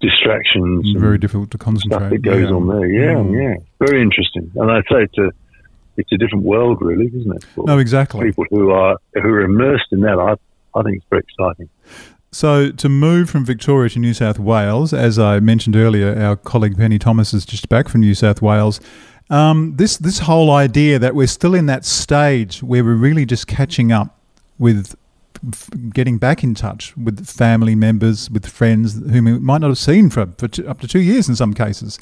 distractions. 0.00 0.92
very 0.96 1.18
difficult 1.18 1.50
to 1.50 1.58
concentrate. 1.58 1.98
Stuff 1.98 2.10
that 2.10 2.22
goes 2.22 2.48
yeah. 2.48 2.54
on 2.54 2.68
there. 2.68 2.86
Yeah, 2.86 3.14
mm. 3.14 3.42
yeah. 3.42 3.86
Very 3.86 4.02
interesting. 4.02 4.50
And 4.56 4.70
I'd 4.70 4.84
say 4.90 5.02
it's 5.02 5.18
a, 5.18 5.30
it's 5.96 6.12
a 6.12 6.16
different 6.16 6.44
world, 6.44 6.78
really, 6.80 7.06
isn't 7.06 7.36
it? 7.36 7.44
For 7.54 7.64
no, 7.66 7.78
exactly. 7.78 8.26
People 8.26 8.44
who 8.50 8.70
are 8.70 8.98
who 9.14 9.28
are 9.28 9.42
immersed 9.42 9.92
in 9.92 10.00
that, 10.00 10.18
I, 10.18 10.78
I 10.78 10.82
think 10.82 10.96
it's 10.96 11.06
very 11.08 11.22
exciting. 11.22 11.68
So, 12.32 12.72
to 12.72 12.88
move 12.88 13.30
from 13.30 13.44
Victoria 13.44 13.88
to 13.90 14.00
New 14.00 14.12
South 14.12 14.40
Wales, 14.40 14.92
as 14.92 15.20
I 15.20 15.38
mentioned 15.38 15.76
earlier, 15.76 16.20
our 16.20 16.34
colleague 16.34 16.76
Penny 16.76 16.98
Thomas 16.98 17.32
is 17.32 17.46
just 17.46 17.68
back 17.68 17.88
from 17.88 18.00
New 18.00 18.14
South 18.14 18.42
Wales. 18.42 18.80
Um, 19.30 19.76
this 19.76 19.96
this 19.96 20.18
whole 20.18 20.50
idea 20.50 20.98
that 20.98 21.14
we're 21.14 21.26
still 21.26 21.54
in 21.54 21.66
that 21.66 21.84
stage 21.84 22.62
where 22.62 22.84
we're 22.84 22.94
really 22.94 23.24
just 23.24 23.46
catching 23.46 23.90
up 23.90 24.18
with 24.58 24.94
getting 25.90 26.18
back 26.18 26.42
in 26.42 26.54
touch 26.54 26.96
with 26.96 27.26
family 27.26 27.74
members, 27.74 28.30
with 28.30 28.46
friends 28.46 28.94
whom 29.10 29.24
we 29.24 29.38
might 29.38 29.60
not 29.60 29.68
have 29.68 29.78
seen 29.78 30.10
for, 30.10 30.26
for 30.38 30.48
two, 30.48 30.66
up 30.68 30.80
to 30.80 30.88
two 30.88 31.00
years 31.00 31.28
in 31.28 31.36
some 31.36 31.52
cases. 31.54 31.98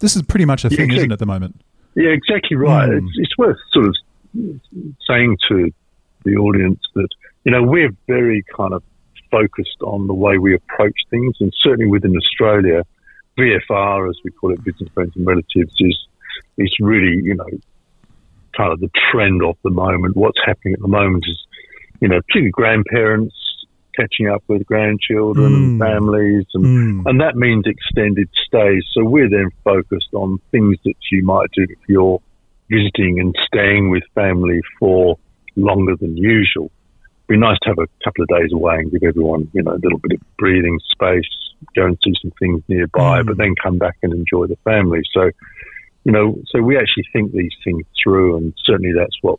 This 0.00 0.16
is 0.16 0.22
pretty 0.22 0.44
much 0.44 0.64
a 0.64 0.68
yeah, 0.68 0.76
thing, 0.76 0.84
exactly. 0.86 0.96
isn't 0.96 1.10
it, 1.10 1.14
at 1.14 1.18
the 1.18 1.26
moment? 1.26 1.60
Yeah, 1.94 2.10
exactly 2.10 2.56
right. 2.56 2.88
Mm. 2.88 2.98
It's, 2.98 3.18
it's 3.18 3.38
worth 3.38 3.58
sort 3.72 3.86
of 3.86 3.94
saying 5.06 5.36
to 5.48 5.70
the 6.24 6.36
audience 6.36 6.80
that, 6.94 7.08
you 7.44 7.52
know, 7.52 7.62
we're 7.62 7.90
very 8.06 8.44
kind 8.56 8.72
of 8.72 8.82
focused 9.30 9.82
on 9.82 10.06
the 10.06 10.14
way 10.14 10.38
we 10.38 10.54
approach 10.54 10.96
things, 11.10 11.36
and 11.40 11.52
certainly 11.60 11.86
within 11.86 12.16
Australia, 12.16 12.84
VFR, 13.38 14.08
as 14.08 14.16
we 14.24 14.30
call 14.30 14.52
it, 14.52 14.62
business 14.64 14.88
friends 14.94 15.12
and 15.16 15.26
relatives, 15.26 15.74
is 15.78 16.06
is 16.58 16.74
really, 16.80 17.20
you 17.22 17.34
know, 17.34 17.48
kind 18.56 18.72
of 18.72 18.80
the 18.80 18.90
trend 19.10 19.42
of 19.44 19.56
the 19.62 19.70
moment. 19.70 20.16
What's 20.16 20.38
happening 20.44 20.74
at 20.74 20.80
the 20.80 20.88
moment 20.88 21.24
is 21.28 21.38
you 22.00 22.08
know, 22.08 22.20
particularly 22.22 22.50
grandparents 22.50 23.34
catching 23.94 24.28
up 24.28 24.42
with 24.48 24.64
grandchildren 24.66 25.52
mm. 25.52 25.56
and 25.56 25.80
families, 25.80 26.46
and, 26.54 26.64
mm. 26.64 27.02
and 27.10 27.20
that 27.20 27.36
means 27.36 27.64
extended 27.66 28.28
stays. 28.46 28.82
So 28.92 29.04
we're 29.04 29.28
then 29.28 29.50
focused 29.64 30.08
on 30.14 30.38
things 30.50 30.76
that 30.84 30.94
you 31.12 31.24
might 31.24 31.50
do 31.54 31.64
if 31.68 31.78
you're 31.88 32.20
visiting 32.70 33.20
and 33.20 33.34
staying 33.46 33.90
with 33.90 34.02
family 34.14 34.60
for 34.78 35.18
longer 35.56 35.96
than 35.96 36.16
usual. 36.16 36.70
It'd 37.28 37.28
be 37.28 37.36
nice 37.36 37.58
to 37.62 37.70
have 37.70 37.78
a 37.78 38.04
couple 38.04 38.22
of 38.22 38.28
days 38.28 38.52
away 38.52 38.76
and 38.76 38.90
give 38.90 39.02
everyone, 39.02 39.50
you 39.52 39.62
know, 39.62 39.72
a 39.72 39.82
little 39.82 39.98
bit 39.98 40.12
of 40.12 40.36
breathing 40.38 40.78
space, 40.90 41.28
go 41.74 41.86
and 41.86 41.98
see 42.02 42.14
some 42.22 42.32
things 42.38 42.62
nearby, 42.68 43.20
mm. 43.20 43.26
but 43.26 43.36
then 43.36 43.54
come 43.62 43.76
back 43.76 43.98
and 44.02 44.14
enjoy 44.14 44.46
the 44.46 44.56
family. 44.64 45.02
So, 45.12 45.30
you 46.04 46.12
know, 46.12 46.36
so 46.46 46.62
we 46.62 46.76
actually 46.76 47.04
think 47.12 47.32
these 47.32 47.54
things 47.62 47.84
through, 48.02 48.36
and 48.36 48.54
certainly 48.64 48.92
that's 48.96 49.16
what 49.22 49.38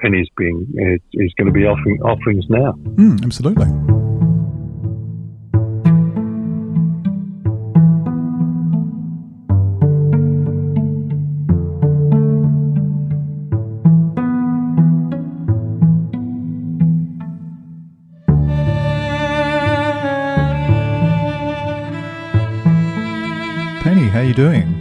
Penny's 0.00 0.28
being 0.36 0.66
is, 1.12 1.32
going 1.34 1.46
to 1.46 1.52
be 1.52 1.64
offering 1.64 2.00
offerings 2.02 2.46
now. 2.48 2.72
Mm, 2.72 3.24
absolutely. 3.24 3.66
Penny, 23.82 24.08
how 24.08 24.20
are 24.20 24.24
you 24.24 24.34
doing? 24.34 24.79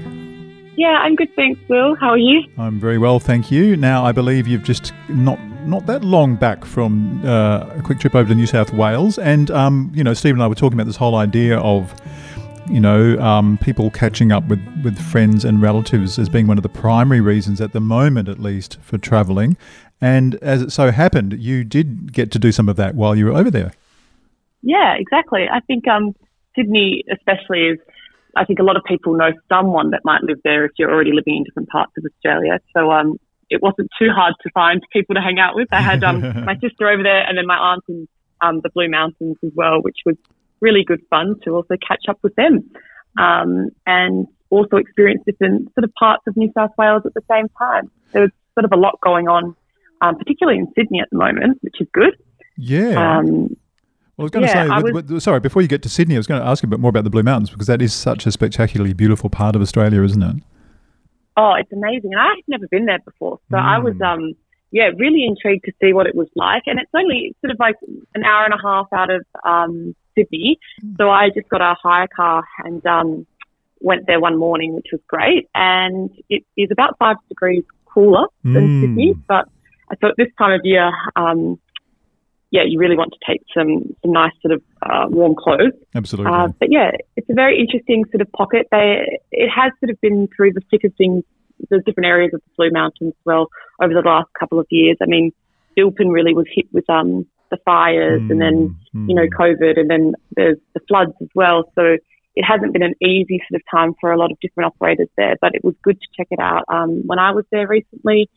Yeah, 0.80 0.98
I'm 1.02 1.18
good, 1.18 1.36
thanks, 1.36 1.60
Will. 1.68 1.94
How 1.96 2.12
are 2.12 2.18
you? 2.18 2.42
I'm 2.58 2.80
very 2.80 2.98
well, 2.98 3.20
thank 3.20 3.52
you. 3.52 3.76
Now, 3.76 4.06
I 4.06 4.14
believe 4.14 4.48
you've 4.48 4.64
just 4.64 4.94
not 5.10 5.38
not 5.66 5.86
that 5.88 6.06
long 6.06 6.38
back 6.38 6.64
from 6.64 7.22
uh, 7.26 7.68
a 7.76 7.82
quick 7.84 8.00
trip 8.00 8.16
over 8.16 8.30
to 8.30 8.34
New 8.34 8.48
South 8.48 8.72
Wales, 8.72 9.20
and 9.20 9.52
um, 9.52 9.92
you 9.94 10.06
know, 10.06 10.14
Steve 10.14 10.36
and 10.36 10.42
I 10.42 10.48
were 10.48 10.56
talking 10.56 10.80
about 10.80 10.88
this 10.88 10.96
whole 10.96 11.16
idea 11.16 11.60
of 11.60 11.94
you 12.70 12.80
know, 12.80 13.20
um, 13.20 13.58
people 13.58 13.90
catching 13.90 14.32
up 14.32 14.48
with, 14.48 14.62
with 14.82 14.98
friends 14.98 15.44
and 15.44 15.62
relatives 15.62 16.18
as 16.18 16.30
being 16.30 16.48
one 16.48 16.58
of 16.58 16.64
the 16.64 16.70
primary 16.70 17.20
reasons 17.20 17.60
at 17.60 17.74
the 17.74 17.82
moment, 17.82 18.30
at 18.30 18.40
least, 18.40 18.78
for 18.80 18.98
travelling. 18.98 19.58
And 20.00 20.36
as 20.36 20.62
it 20.62 20.72
so 20.72 20.92
happened, 20.92 21.34
you 21.42 21.66
did 21.66 22.14
get 22.14 22.32
to 22.32 22.40
do 22.40 22.54
some 22.54 22.70
of 22.70 22.78
that 22.78 22.96
while 22.96 23.18
you 23.18 23.26
were 23.26 23.34
over 23.34 23.52
there. 23.52 23.74
Yeah, 24.62 24.94
exactly. 24.94 25.48
I 25.52 25.60
think 25.62 25.88
um, 25.90 26.16
Sydney, 26.56 27.04
especially, 27.12 27.64
is 27.70 27.80
I 28.36 28.46
think 28.46 28.60
a 28.60 28.64
lot 28.64 28.78
of 28.78 28.84
people 28.84 29.16
know 29.16 29.32
someone 29.48 29.92
that 29.92 30.02
might 30.04 30.22
live 30.24 30.40
there 30.44 30.66
if 30.66 30.72
you're 30.78 30.92
already 30.92 31.12
living 31.14 31.38
in 31.38 31.44
different 31.44 31.70
parts 31.70 31.92
of 31.98 32.04
Australia. 32.06 32.60
So 32.76 32.92
um, 32.92 33.20
it 33.50 33.62
wasn't 33.62 33.90
too 34.00 34.10
hard 34.12 34.36
to 34.44 34.50
find 34.54 34.82
people 34.94 35.16
to 35.16 35.22
hang 35.22 35.40
out 35.40 35.56
with. 35.56 35.68
I 35.72 35.82
had 35.82 36.04
um, 36.04 36.22
my 36.46 36.56
sister 36.60 36.88
over 36.88 37.04
there 37.04 37.28
and 37.28 37.38
then 37.38 37.48
my 37.48 37.58
aunt 37.58 37.84
in 37.90 38.08
um, 38.42 38.62
the 38.62 38.70
Blue 38.70 38.90
Mountains 38.90 39.38
as 39.44 39.52
well, 39.56 39.82
which 39.82 39.98
was 40.06 40.16
really 40.62 40.84
good 40.84 41.02
fun 41.10 41.36
to 41.44 41.52
also 41.52 41.76
catch 41.86 42.04
up 42.08 42.20
with 42.22 42.36
them 42.36 42.70
um, 43.18 43.70
and 43.86 44.28
also 44.50 44.78
experience 44.78 45.22
different 45.26 45.74
sort 45.74 45.84
of 45.84 45.94
parts 45.94 46.24
of 46.28 46.36
New 46.36 46.52
South 46.56 46.72
Wales 46.78 47.04
at 47.06 47.14
the 47.14 47.24
same 47.30 47.48
time. 47.58 47.90
There 48.12 48.22
was 48.24 48.32
sort 48.56 48.66
of 48.66 48.72
a 48.72 48.78
lot 48.78 49.00
going 49.02 49.28
on, 49.28 49.56
um, 50.02 50.18
particularly 50.18 50.60
in 50.60 50.68
Sydney 50.76 51.00
at 51.00 51.10
the 51.12 51.18
moment, 51.18 51.60
which 51.62 51.76
is 51.80 51.88
good. 51.94 52.16
Yeah. 52.58 53.20
Well, 54.20 54.24
I 54.24 54.26
was 54.26 54.32
going 54.32 54.46
yeah, 54.48 54.64
to 54.66 54.82
say, 54.82 55.14
was, 55.14 55.24
sorry, 55.24 55.40
before 55.40 55.62
you 55.62 55.70
get 55.70 55.82
to 55.84 55.88
Sydney, 55.88 56.16
I 56.16 56.20
was 56.20 56.28
going 56.28 56.42
to 56.42 56.46
ask 56.46 56.62
you 56.62 56.68
a 56.68 56.70
bit 56.70 56.82
more 56.82 56.90
about 56.90 57.06
the 57.06 57.10
Blue 57.10 57.24
Mountains 57.24 57.52
because 57.52 57.68
that 57.68 57.82
is 57.82 57.94
such 57.94 58.26
a 58.26 58.34
spectacularly 58.34 58.92
beautiful 58.92 59.30
part 59.30 59.56
of 59.56 59.62
Australia, 59.62 60.04
isn't 60.04 60.22
it? 60.22 60.44
Oh, 61.38 61.54
it's 61.54 61.72
amazing. 61.72 62.12
And 62.12 62.20
I 62.20 62.28
had 62.36 62.44
never 62.50 62.68
been 62.68 62.84
there 62.84 63.00
before. 63.00 63.40
So 63.50 63.56
mm. 63.56 63.62
I 63.62 63.80
was, 63.80 63.96
um, 64.02 64.34
yeah, 64.72 64.90
really 64.98 65.24
intrigued 65.24 65.64
to 65.68 65.72
see 65.82 65.94
what 65.94 66.06
it 66.06 66.16
was 66.16 66.28
like. 66.36 66.64
And 66.66 66.82
it's 66.82 66.92
only 66.94 67.34
sort 67.40 67.52
of 67.52 67.60
like 67.62 67.78
an 68.14 68.26
hour 68.26 68.44
and 68.44 68.54
a 68.54 68.62
half 68.62 68.88
out 68.92 69.10
of 69.10 69.26
um, 69.46 69.96
Sydney. 70.16 70.60
Mm. 70.84 70.98
So 70.98 71.10
I 71.10 71.30
just 71.30 71.48
got 71.48 71.62
a 71.62 71.78
hire 71.82 72.10
car 72.14 72.44
and 72.66 72.86
um, 72.86 73.26
went 73.80 74.06
there 74.06 74.20
one 74.20 74.38
morning, 74.38 74.76
which 74.76 74.88
was 74.92 75.00
great. 75.08 75.48
And 75.56 76.10
it 76.28 76.44
is 76.58 76.68
about 76.72 76.98
five 77.00 77.16
degrees 77.30 77.64
cooler 77.86 78.28
than 78.44 78.68
mm. 78.68 78.82
Sydney. 78.82 79.14
But 79.30 79.48
I 79.90 79.96
thought 79.96 80.16
this 80.18 80.28
time 80.38 80.52
of 80.52 80.66
year, 80.66 80.92
um, 81.16 81.58
yeah, 82.52 82.62
you 82.68 82.80
really 82.80 82.98
want 82.98 83.14
to 83.14 83.20
take 83.32 83.42
some, 83.56 83.96
some 84.02 84.12
nice 84.12 84.32
sort 84.42 84.54
of 84.54 84.64
uh, 84.82 85.06
warm 85.10 85.36
clothes. 85.36 85.74
Absolutely. 85.94 86.32
Uh, 86.32 86.48
but 86.60 86.72
yeah, 86.72 86.92
it's 87.16 87.30
a 87.30 87.34
very 87.34 87.60
interesting 87.60 88.06
sort 88.12 88.22
of 88.22 88.32
pocket. 88.32 88.68
They, 88.72 89.20
it 89.32 89.50
has 89.50 89.72
sort 89.80 89.92
of 89.92 90.02
been 90.02 90.28
through 90.36 90.54
the 90.54 90.62
thick 90.72 90.84
of 90.84 90.94
things, 90.96 91.24
the 91.70 91.80
different 91.86 92.08
areas 92.08 92.32
of 92.34 92.42
the 92.42 92.52
Blue 92.58 92.72
Mountains 92.72 93.14
as 93.16 93.26
well 93.26 93.50
over 93.82 93.94
the 93.94 94.02
last 94.02 94.30
couple 94.40 94.60
of 94.60 94.66
years. 94.70 94.98
I 95.02 95.06
mean, 95.06 95.32
Bilpin 95.78 96.12
really 96.12 96.34
was 96.34 96.48
hit 96.52 96.66
with 96.72 96.90
um, 96.90 97.28
the 97.52 97.58
fires 97.66 98.22
mm, 98.22 98.32
and 98.32 98.42
then, 98.42 98.76
mm. 98.96 99.10
you 99.10 99.16
know, 99.16 99.28
mm. 99.28 99.40
COVID 99.40 99.80
and 99.80 99.90
then 99.90 100.14
there's 100.36 100.58
the 100.74 100.82
floods 100.88 101.14
as 101.22 101.30
well. 101.36 101.72
So 101.76 101.98
it 102.36 102.44
hasn't 102.44 102.74
been 102.74 102.84
an 102.84 102.96
easy 103.02 103.42
sort 103.50 103.62
of 103.62 103.66
time 103.70 103.94
for 104.00 104.12
a 104.12 104.18
lot 104.18 104.32
of 104.32 104.40
different 104.40 104.74
operators 104.74 105.10
there, 105.18 105.36
but 105.42 105.54
it 105.54 105.64
was 105.64 105.76
good 105.84 106.00
to 106.00 106.08
check 106.16 106.28
it 106.32 106.40
out. 106.40 106.64
Um, 106.68 107.04
when 107.06 107.20
I 107.20 107.32
was 107.32 107.46
there 107.52 107.68
recently, 107.68 108.30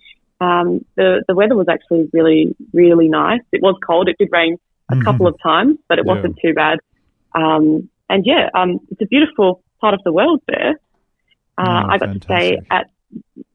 um, 0.42 0.84
the 0.96 1.22
the 1.28 1.34
weather 1.34 1.56
was 1.56 1.68
actually 1.68 2.08
really 2.12 2.56
really 2.72 3.08
nice. 3.08 3.40
It 3.52 3.62
was 3.62 3.76
cold. 3.86 4.08
It 4.08 4.16
did 4.18 4.30
rain 4.32 4.56
a 4.90 4.94
mm-hmm. 4.94 5.04
couple 5.04 5.26
of 5.26 5.36
times, 5.42 5.78
but 5.88 5.98
it 5.98 6.04
wasn't 6.04 6.36
too 6.42 6.54
bad. 6.54 6.78
Um, 7.34 7.88
and 8.08 8.26
yeah, 8.26 8.50
um, 8.54 8.80
it's 8.90 9.00
a 9.00 9.06
beautiful 9.06 9.62
part 9.80 9.94
of 9.94 10.00
the 10.04 10.12
world 10.12 10.40
there. 10.46 10.74
Uh, 11.56 11.82
oh, 11.84 11.90
I 11.92 11.98
got 11.98 12.08
fantastic. 12.08 12.20
to 12.20 12.34
stay 12.34 12.60
at 12.70 12.86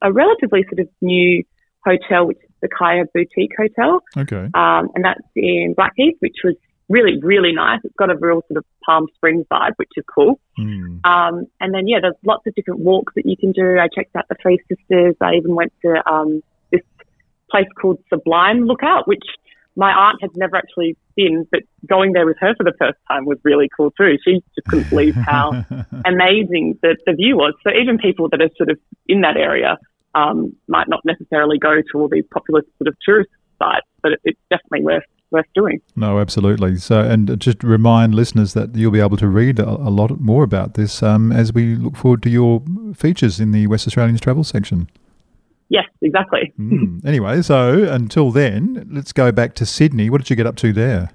a 0.02 0.12
relatively 0.12 0.64
sort 0.70 0.80
of 0.80 0.90
new 1.02 1.44
hotel, 1.86 2.28
which 2.28 2.38
is 2.38 2.50
the 2.62 2.70
Kyah 2.70 3.06
Boutique 3.14 3.52
Hotel. 3.58 4.02
Okay. 4.16 4.50
Um, 4.54 4.90
and 4.96 5.04
that's 5.04 5.22
in 5.36 5.74
Blackheath, 5.76 6.16
which 6.20 6.38
was 6.44 6.56
really, 6.90 7.20
really 7.22 7.54
nice. 7.54 7.80
It's 7.84 7.96
got 7.98 8.10
a 8.10 8.16
real 8.16 8.42
sort 8.48 8.58
of 8.58 8.66
Palm 8.86 9.08
Springs 9.16 9.46
vibe, 9.52 9.74
which 9.78 9.90
is 9.96 10.04
cool. 10.14 10.40
Mm. 10.60 11.06
Um, 11.06 11.48
and 11.60 11.74
then, 11.74 11.88
yeah, 11.88 12.00
there's 12.02 12.16
lots 12.26 12.46
of 12.48 12.56
different 12.56 12.80
walks 12.80 13.14
that 13.16 13.26
you 13.26 13.36
can 13.38 13.52
do. 13.52 13.78
I 13.78 13.88
checked 13.94 14.16
out 14.16 14.26
the 14.30 14.36
Three 14.42 14.60
Sisters. 14.70 15.16
I 15.22 15.36
even 15.36 15.56
went 15.56 15.74
to 15.84 16.02
um, 16.10 16.42
place 17.50 17.68
called 17.80 18.00
Sublime 18.10 18.66
Lookout, 18.66 19.08
which 19.08 19.24
my 19.76 19.92
aunt 19.92 20.18
had 20.22 20.32
never 20.36 20.56
actually 20.56 20.98
been, 21.16 21.48
but 21.52 21.62
going 21.88 22.14
there 22.14 22.26
with 22.26 22.38
her 22.40 22.56
for 22.56 22.64
the 22.64 22.74
first 22.80 22.98
time 23.08 23.26
was 23.26 23.38
really 23.44 23.70
cool 23.78 23.92
too. 23.92 24.18
She 24.26 24.42
just 24.56 24.68
couldn't 24.68 24.90
believe 24.90 25.14
how 25.16 25.66
amazing 26.06 26.80
the, 26.82 26.98
the 27.06 27.14
view 27.14 27.38
was. 27.38 27.54
So 27.64 27.70
even 27.80 27.98
people 28.00 28.28
that 28.30 28.42
are 28.42 28.50
sort 28.58 28.70
of 28.70 28.80
in 29.08 29.22
that 29.22 29.38
area 29.38 29.78
um, 30.16 30.56
might 30.68 30.90
not 30.90 31.02
necessarily 31.06 31.60
go 31.60 31.76
to 31.76 31.98
all 31.98 32.10
these 32.10 32.26
popular 32.32 32.64
sort 32.80 32.88
of 32.88 32.96
tourist 33.06 33.30
sites, 33.60 33.86
but 34.02 34.14
it, 34.14 34.20
it's 34.24 34.40
definitely 34.50 34.84
worth 34.84 35.04
worth 35.30 35.46
doing. 35.54 35.82
No, 35.96 36.20
absolutely. 36.20 36.78
So, 36.78 37.02
and 37.02 37.38
just 37.40 37.62
remind 37.62 38.16
listeners 38.16 38.54
that 38.54 38.76
you'll 38.76 38.92
be 38.92 39.02
able 39.02 39.18
to 39.18 39.28
read 39.28 39.60
a, 39.60 39.68
a 39.68 39.92
lot 39.92 40.18
more 40.22 40.44
about 40.44 40.76
this 40.76 41.04
um, 41.04 41.34
as 41.34 41.54
we 41.54 41.76
look 41.76 41.98
forward 41.98 42.24
to 42.24 42.30
your 42.30 42.64
features 42.96 43.40
in 43.40 43.52
the 43.52 43.68
West 43.68 43.86
Australians 43.88 44.22
travel 44.22 44.46
section. 44.46 44.90
Yes, 45.70 45.86
exactly. 46.02 46.54
Mm. 46.60 47.06
Anyway, 47.06 47.42
so 47.42 47.84
until 47.84 48.32
then, 48.32 48.88
let's 48.92 49.12
go 49.12 49.32
back 49.32 49.54
to 49.56 49.66
Sydney. 49.66 50.10
What 50.10 50.20
did 50.20 50.30
you 50.30 50.36
get 50.36 50.46
up 50.46 50.56
to 50.58 50.72
there? 50.72 51.10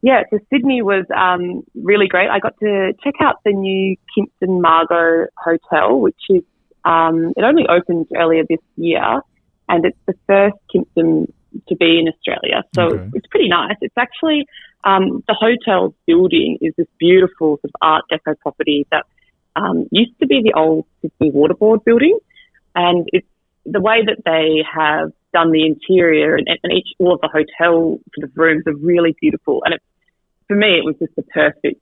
Yeah, 0.00 0.22
so 0.30 0.38
Sydney 0.50 0.80
was 0.80 1.04
um, 1.14 1.64
really 1.74 2.06
great. 2.06 2.28
I 2.28 2.38
got 2.38 2.58
to 2.60 2.92
check 3.02 3.14
out 3.20 3.36
the 3.44 3.52
new 3.52 3.96
Kimpton 4.16 4.60
Margot 4.60 5.26
Hotel, 5.36 5.98
which 5.98 6.20
is 6.30 6.42
um, 6.84 7.32
it 7.36 7.42
only 7.42 7.66
opened 7.68 8.06
earlier 8.16 8.44
this 8.48 8.60
year, 8.76 9.20
and 9.68 9.84
it's 9.84 9.98
the 10.06 10.14
first 10.26 10.56
Kimpton 10.72 11.26
to 11.68 11.76
be 11.76 11.98
in 11.98 12.08
Australia. 12.08 12.62
So 12.74 12.82
okay. 12.82 13.10
it's 13.14 13.26
pretty 13.26 13.48
nice. 13.48 13.76
It's 13.80 13.96
actually 13.98 14.46
um, 14.84 15.24
the 15.26 15.34
hotel 15.34 15.94
building 16.06 16.58
is 16.60 16.74
this 16.78 16.86
beautiful 16.98 17.58
sort 17.60 17.64
of 17.64 17.72
Art 17.82 18.04
Deco 18.10 18.38
property 18.38 18.86
that 18.92 19.04
um, 19.56 19.88
used 19.90 20.18
to 20.20 20.26
be 20.26 20.42
the 20.42 20.52
old 20.56 20.86
Sydney 21.02 21.32
Waterboard 21.32 21.84
building, 21.84 22.16
and 22.76 23.08
it's 23.12 23.26
the 23.70 23.80
way 23.80 24.02
that 24.04 24.22
they 24.24 24.64
have 24.70 25.12
done 25.32 25.52
the 25.52 25.66
interior 25.66 26.36
and, 26.36 26.48
and 26.48 26.72
each 26.72 26.88
all 26.98 27.14
of 27.14 27.20
the 27.20 27.28
hotel 27.28 27.98
sort 28.14 28.24
of 28.24 28.30
rooms 28.36 28.64
are 28.66 28.74
really 28.74 29.14
beautiful. 29.20 29.62
And 29.64 29.74
it, 29.74 29.82
for 30.46 30.56
me, 30.56 30.78
it 30.78 30.84
was 30.84 30.96
just 30.98 31.14
the 31.16 31.22
perfect 31.22 31.80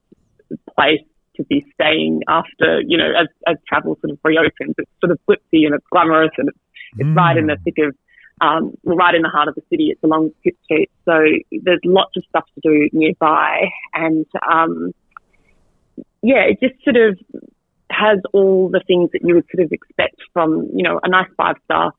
place 0.74 1.00
to 1.36 1.44
be 1.44 1.64
staying 1.74 2.22
after, 2.28 2.80
you 2.80 2.96
know, 2.96 3.12
as, 3.18 3.28
as 3.46 3.56
travel 3.68 3.96
sort 4.00 4.10
of 4.10 4.18
reopens. 4.24 4.74
It's 4.78 4.90
sort 5.00 5.12
of 5.12 5.18
glitzy 5.28 5.66
and 5.66 5.74
it's 5.74 5.86
glamorous 5.90 6.32
and 6.38 6.48
it's, 6.48 6.58
it's 6.98 7.08
mm. 7.08 7.16
right 7.16 7.36
in 7.36 7.46
the 7.46 7.56
thick 7.64 7.76
of, 7.78 7.94
um, 8.40 8.74
right 8.84 9.14
in 9.14 9.22
the 9.22 9.28
heart 9.28 9.48
of 9.48 9.54
the 9.54 9.62
city. 9.70 9.90
It's 9.90 10.02
along 10.02 10.30
Pitt 10.42 10.56
Street. 10.64 10.90
So 11.04 11.20
there's 11.62 11.80
lots 11.84 12.16
of 12.16 12.24
stuff 12.28 12.44
to 12.54 12.60
do 12.62 12.88
nearby. 12.92 13.68
And, 13.94 14.26
um, 14.50 14.92
yeah, 16.22 16.44
it 16.48 16.58
just 16.60 16.82
sort 16.82 16.96
of 16.96 17.18
has 17.90 18.18
all 18.32 18.68
the 18.68 18.80
things 18.86 19.10
that 19.12 19.22
you 19.22 19.34
would 19.34 19.46
sort 19.54 19.64
of 19.64 19.72
expect 19.72 20.16
from, 20.32 20.68
you 20.74 20.82
know, 20.82 21.00
a 21.02 21.08
nice 21.08 21.28
five 21.36 21.56
star 21.64 21.92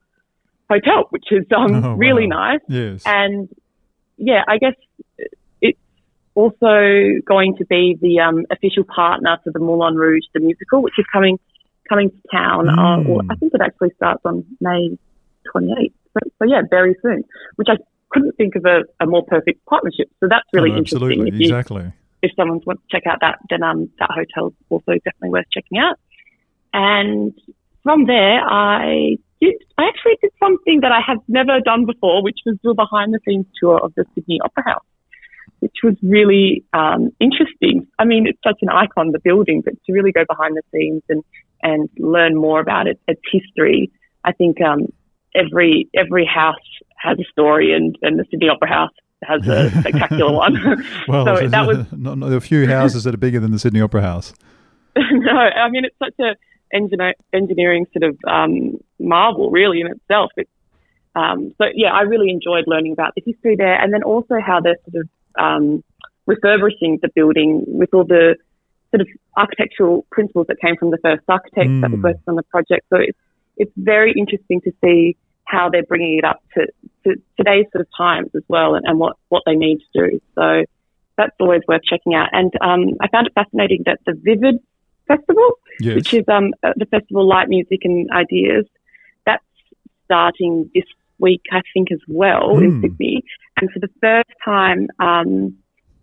hotel, 0.69 1.05
which 1.09 1.25
is 1.31 1.45
um, 1.55 1.73
oh, 1.85 1.93
really 1.93 2.27
wow. 2.27 2.51
nice. 2.51 2.61
Yes. 2.67 3.03
And 3.05 3.49
yeah, 4.17 4.43
I 4.47 4.57
guess 4.57 4.75
it's 5.61 5.79
also 6.35 7.21
going 7.25 7.55
to 7.57 7.65
be 7.65 7.97
the 8.01 8.19
um, 8.19 8.45
official 8.51 8.83
partner 8.83 9.37
for 9.43 9.51
the 9.51 9.59
Moulin 9.59 9.95
Rouge, 9.95 10.25
the 10.33 10.39
musical, 10.39 10.81
which 10.81 10.95
is 10.97 11.05
coming 11.11 11.39
coming 11.87 12.09
to 12.09 12.17
town. 12.31 12.65
Mm. 12.65 13.07
Uh, 13.07 13.09
or 13.09 13.21
I 13.29 13.35
think 13.35 13.53
it 13.53 13.61
actually 13.61 13.91
starts 13.95 14.21
on 14.25 14.45
May 14.59 14.97
28th. 15.55 15.93
So, 16.13 16.29
so, 16.39 16.45
yeah, 16.45 16.61
very 16.69 16.95
soon, 17.01 17.23
which 17.55 17.67
I 17.69 17.77
couldn't 18.09 18.35
think 18.35 18.55
of 18.55 18.65
a, 18.65 18.81
a 18.99 19.05
more 19.05 19.23
perfect 19.23 19.65
partnership. 19.65 20.09
So 20.19 20.27
that's 20.29 20.47
really 20.53 20.71
oh, 20.71 20.77
interesting. 20.77 21.27
If 21.27 21.35
you, 21.35 21.41
exactly. 21.41 21.93
If 22.21 22.31
someone 22.35 22.61
wants 22.65 22.83
to 22.83 22.87
check 22.95 23.05
out 23.05 23.19
that, 23.21 23.39
then 23.49 23.63
um, 23.63 23.89
that 23.99 24.09
hotel 24.11 24.47
is 24.47 24.53
also 24.69 24.93
definitely 24.93 25.29
worth 25.29 25.45
checking 25.51 25.77
out. 25.77 25.99
And 26.73 27.33
from 27.83 28.05
there, 28.05 28.41
I 28.43 29.17
did, 29.39 29.55
I 29.77 29.87
actually 29.87 30.17
did 30.21 30.31
something 30.39 30.81
that 30.81 30.91
I 30.91 30.99
have 31.05 31.19
never 31.27 31.59
done 31.59 31.85
before, 31.85 32.23
which 32.23 32.39
was 32.45 32.57
do 32.63 32.71
a 32.71 32.73
behind 32.73 33.13
the 33.13 33.19
scenes 33.25 33.45
tour 33.59 33.79
of 33.81 33.93
the 33.95 34.05
Sydney 34.15 34.39
Opera 34.43 34.63
House, 34.65 34.85
which 35.59 35.75
was 35.83 35.95
really 36.01 36.63
um, 36.73 37.11
interesting. 37.19 37.87
I 37.99 38.05
mean, 38.05 38.27
it's 38.27 38.39
such 38.45 38.59
an 38.61 38.69
icon, 38.69 39.11
the 39.11 39.19
building, 39.19 39.61
but 39.63 39.73
to 39.85 39.93
really 39.93 40.11
go 40.11 40.25
behind 40.27 40.57
the 40.57 40.63
scenes 40.73 41.03
and, 41.07 41.23
and 41.61 41.89
learn 41.97 42.35
more 42.35 42.59
about 42.59 42.87
it, 42.87 42.99
its 43.07 43.21
history. 43.31 43.91
I 44.23 44.31
think 44.33 44.59
um, 44.61 44.87
every 45.35 45.87
every 45.95 46.25
house 46.25 46.55
has 46.97 47.17
a 47.19 47.23
story, 47.31 47.73
and, 47.73 47.95
and 48.01 48.19
the 48.19 48.25
Sydney 48.29 48.49
Opera 48.49 48.69
House 48.69 48.91
has 49.23 49.47
a 49.47 49.69
spectacular 49.79 50.31
one. 50.31 50.53
well, 51.07 51.25
so 51.25 51.47
that 51.47 51.67
was 51.67 51.85
not, 51.91 52.17
not, 52.17 52.31
a 52.31 52.41
few 52.41 52.67
houses 52.67 53.03
that 53.03 53.13
are 53.13 53.17
bigger 53.17 53.39
than 53.39 53.51
the 53.51 53.59
Sydney 53.59 53.81
Opera 53.81 54.01
House. 54.01 54.33
no, 54.95 55.31
I 55.31 55.69
mean 55.69 55.85
it's 55.85 55.97
such 55.99 56.13
a 56.19 56.35
engineer, 56.73 57.13
engineering 57.33 57.85
sort 57.97 58.11
of 58.11 58.17
um, 58.27 58.77
marvel, 58.99 59.49
really, 59.49 59.81
in 59.81 59.87
itself. 59.87 60.31
It, 60.37 60.49
um, 61.15 61.53
so, 61.57 61.65
yeah, 61.73 61.91
I 61.93 62.01
really 62.01 62.29
enjoyed 62.29 62.65
learning 62.67 62.93
about 62.93 63.13
the 63.15 63.23
history 63.25 63.55
there 63.55 63.81
and 63.81 63.93
then 63.93 64.03
also 64.03 64.35
how 64.45 64.59
they're 64.59 64.77
sort 64.89 65.03
of 65.03 65.09
um, 65.39 65.83
refurbishing 66.25 66.99
the 67.01 67.09
building 67.15 67.63
with 67.67 67.93
all 67.93 68.03
the 68.03 68.35
sort 68.91 69.01
of 69.01 69.07
architectural 69.35 70.05
principles 70.11 70.47
that 70.47 70.57
came 70.59 70.77
from 70.77 70.91
the 70.91 70.97
first 70.97 71.23
architect 71.27 71.69
mm. 71.69 71.81
that 71.81 71.91
was 71.91 71.99
working 72.01 72.21
on 72.27 72.35
the 72.35 72.43
project. 72.43 72.85
So 72.89 72.97
it's, 72.99 73.17
it's 73.57 73.71
very 73.75 74.13
interesting 74.15 74.61
to 74.61 74.71
see 74.83 75.17
how 75.47 75.69
they're 75.69 75.83
bringing 75.83 76.17
it 76.17 76.25
up 76.25 76.43
to, 76.53 76.67
to 77.05 77.15
today's 77.37 77.65
sort 77.71 77.81
of 77.81 77.87
times 77.97 78.29
as 78.35 78.43
well 78.47 78.75
and, 78.75 78.85
and, 78.85 78.99
what, 78.99 79.15
what 79.29 79.43
they 79.45 79.55
need 79.55 79.79
to 79.93 80.09
do. 80.09 80.21
So 80.35 80.65
that's 81.17 81.35
always 81.39 81.61
worth 81.67 81.83
checking 81.83 82.13
out. 82.13 82.29
And 82.33 82.51
um, 82.61 82.97
I 83.01 83.07
found 83.07 83.27
it 83.27 83.33
fascinating 83.33 83.83
that 83.85 83.99
the 84.05 84.13
Vivid 84.13 84.59
Festival, 85.07 85.51
yes. 85.79 85.95
which 85.95 86.13
is 86.13 86.25
um, 86.27 86.53
uh, 86.63 86.73
the 86.75 86.85
Festival 86.85 87.27
Light 87.27 87.47
Music 87.47 87.79
and 87.83 88.09
Ideas. 88.11 88.65
That's 89.25 89.43
starting 90.05 90.69
this 90.75 90.83
week, 91.17 91.41
I 91.51 91.61
think, 91.73 91.91
as 91.91 91.99
well 92.07 92.55
mm. 92.55 92.63
in 92.63 92.71
hmm. 92.71 92.81
Sydney. 92.81 93.23
And 93.59 93.71
for 93.71 93.79
the 93.79 93.89
first 94.01 94.29
time 94.43 94.87
um, 94.99 95.55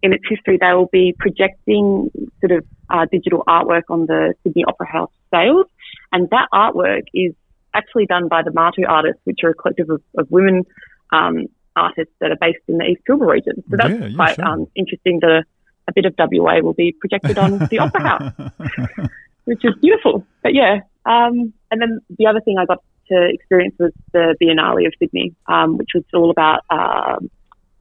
in 0.02 0.12
its 0.12 0.24
history, 0.28 0.59
they 0.61 0.72
will 0.72 0.88
be 0.90 1.14
projecting 1.18 2.11
sort 2.40 2.52
of 2.52 2.64
uh, 2.90 3.07
digital 3.12 3.44
artwork 3.46 3.83
on 3.90 4.07
the 4.07 4.35
Sydney 4.42 4.64
Opera 4.66 4.90
House 4.90 5.12
sails. 5.33 5.66
And 6.12 6.28
that 6.30 6.48
artwork 6.52 7.04
is 7.12 7.35
actually 7.74 8.06
done 8.06 8.28
by 8.28 8.42
the 8.42 8.50
Martu 8.50 8.88
artists, 8.88 9.20
which 9.24 9.40
are 9.42 9.50
a 9.50 9.54
collective 9.54 9.90
of, 9.90 10.02
of 10.16 10.30
women 10.30 10.64
um, 11.12 11.46
artists 11.76 12.14
that 12.20 12.30
are 12.30 12.38
based 12.40 12.62
in 12.68 12.78
the 12.78 12.84
East 12.84 13.02
Pilbara 13.08 13.32
region. 13.32 13.62
So 13.70 13.76
that's 13.76 13.90
yeah, 13.90 14.06
yeah, 14.06 14.16
quite 14.16 14.37
sure. 14.37 14.44
um, 14.44 14.66
interesting 14.76 15.20
to 15.20 15.42
a 15.87 15.92
bit 15.94 16.06
of 16.06 16.14
WA 16.18 16.60
will 16.60 16.72
be 16.72 16.94
projected 16.98 17.38
on 17.38 17.58
the 17.58 17.78
Opera 17.78 18.00
House, 18.08 19.10
which 19.44 19.64
is 19.64 19.74
beautiful. 19.80 20.26
But 20.42 20.54
yeah, 20.54 20.80
um, 21.04 21.52
and 21.70 21.80
then 21.80 22.00
the 22.18 22.26
other 22.26 22.40
thing 22.40 22.56
I 22.58 22.64
got 22.64 22.82
to 23.08 23.28
experience 23.30 23.74
was 23.78 23.92
the 24.12 24.34
Biennale 24.40 24.87
of 24.87 24.94
Sydney, 24.98 25.34
um, 25.46 25.76
which 25.76 25.90
was 25.94 26.04
all 26.14 26.30
about 26.30 26.60
um, 26.70 27.30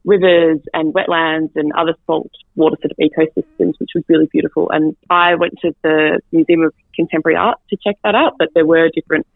rivers 0.04 0.60
and 0.74 0.92
wetlands 0.92 1.50
and 1.54 1.72
other 1.72 1.94
salt 2.06 2.30
water 2.56 2.76
sort 2.82 2.92
of 2.92 2.98
ecosystems, 2.98 3.74
which 3.78 3.90
was 3.94 4.04
really 4.08 4.26
beautiful. 4.26 4.70
And 4.70 4.96
I 5.08 5.34
went 5.34 5.54
to 5.62 5.74
the 5.82 6.20
Museum 6.30 6.62
of 6.62 6.74
Contemporary 6.94 7.36
Art 7.36 7.58
to 7.70 7.76
check 7.82 7.96
that 8.04 8.14
out, 8.14 8.34
but 8.38 8.48
there 8.54 8.66
were 8.66 8.90
different 8.94 9.26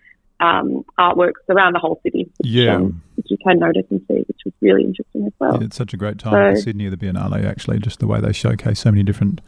um, 0.40 0.84
artworks 0.98 1.42
around 1.48 1.74
the 1.74 1.78
whole 1.78 2.00
city. 2.02 2.30
Which, 2.38 2.48
yeah. 2.48 2.76
Um, 2.76 3.02
which 3.16 3.26
you 3.30 3.38
can 3.38 3.58
notice 3.58 3.84
and 3.90 4.00
see, 4.08 4.24
which 4.28 4.40
was 4.44 4.54
really 4.60 4.84
interesting 4.84 5.26
as 5.26 5.32
well. 5.38 5.58
Yeah, 5.58 5.66
it's 5.66 5.76
such 5.76 5.92
a 5.92 5.96
great 5.96 6.18
time 6.18 6.32
so, 6.32 6.58
at 6.58 6.64
Sydney, 6.64 6.88
the 6.88 6.96
Biennale, 6.96 7.44
actually, 7.44 7.78
just 7.78 7.98
the 7.98 8.06
way 8.06 8.20
they 8.20 8.32
showcase 8.32 8.80
so 8.80 8.90
many 8.90 9.02
different 9.02 9.40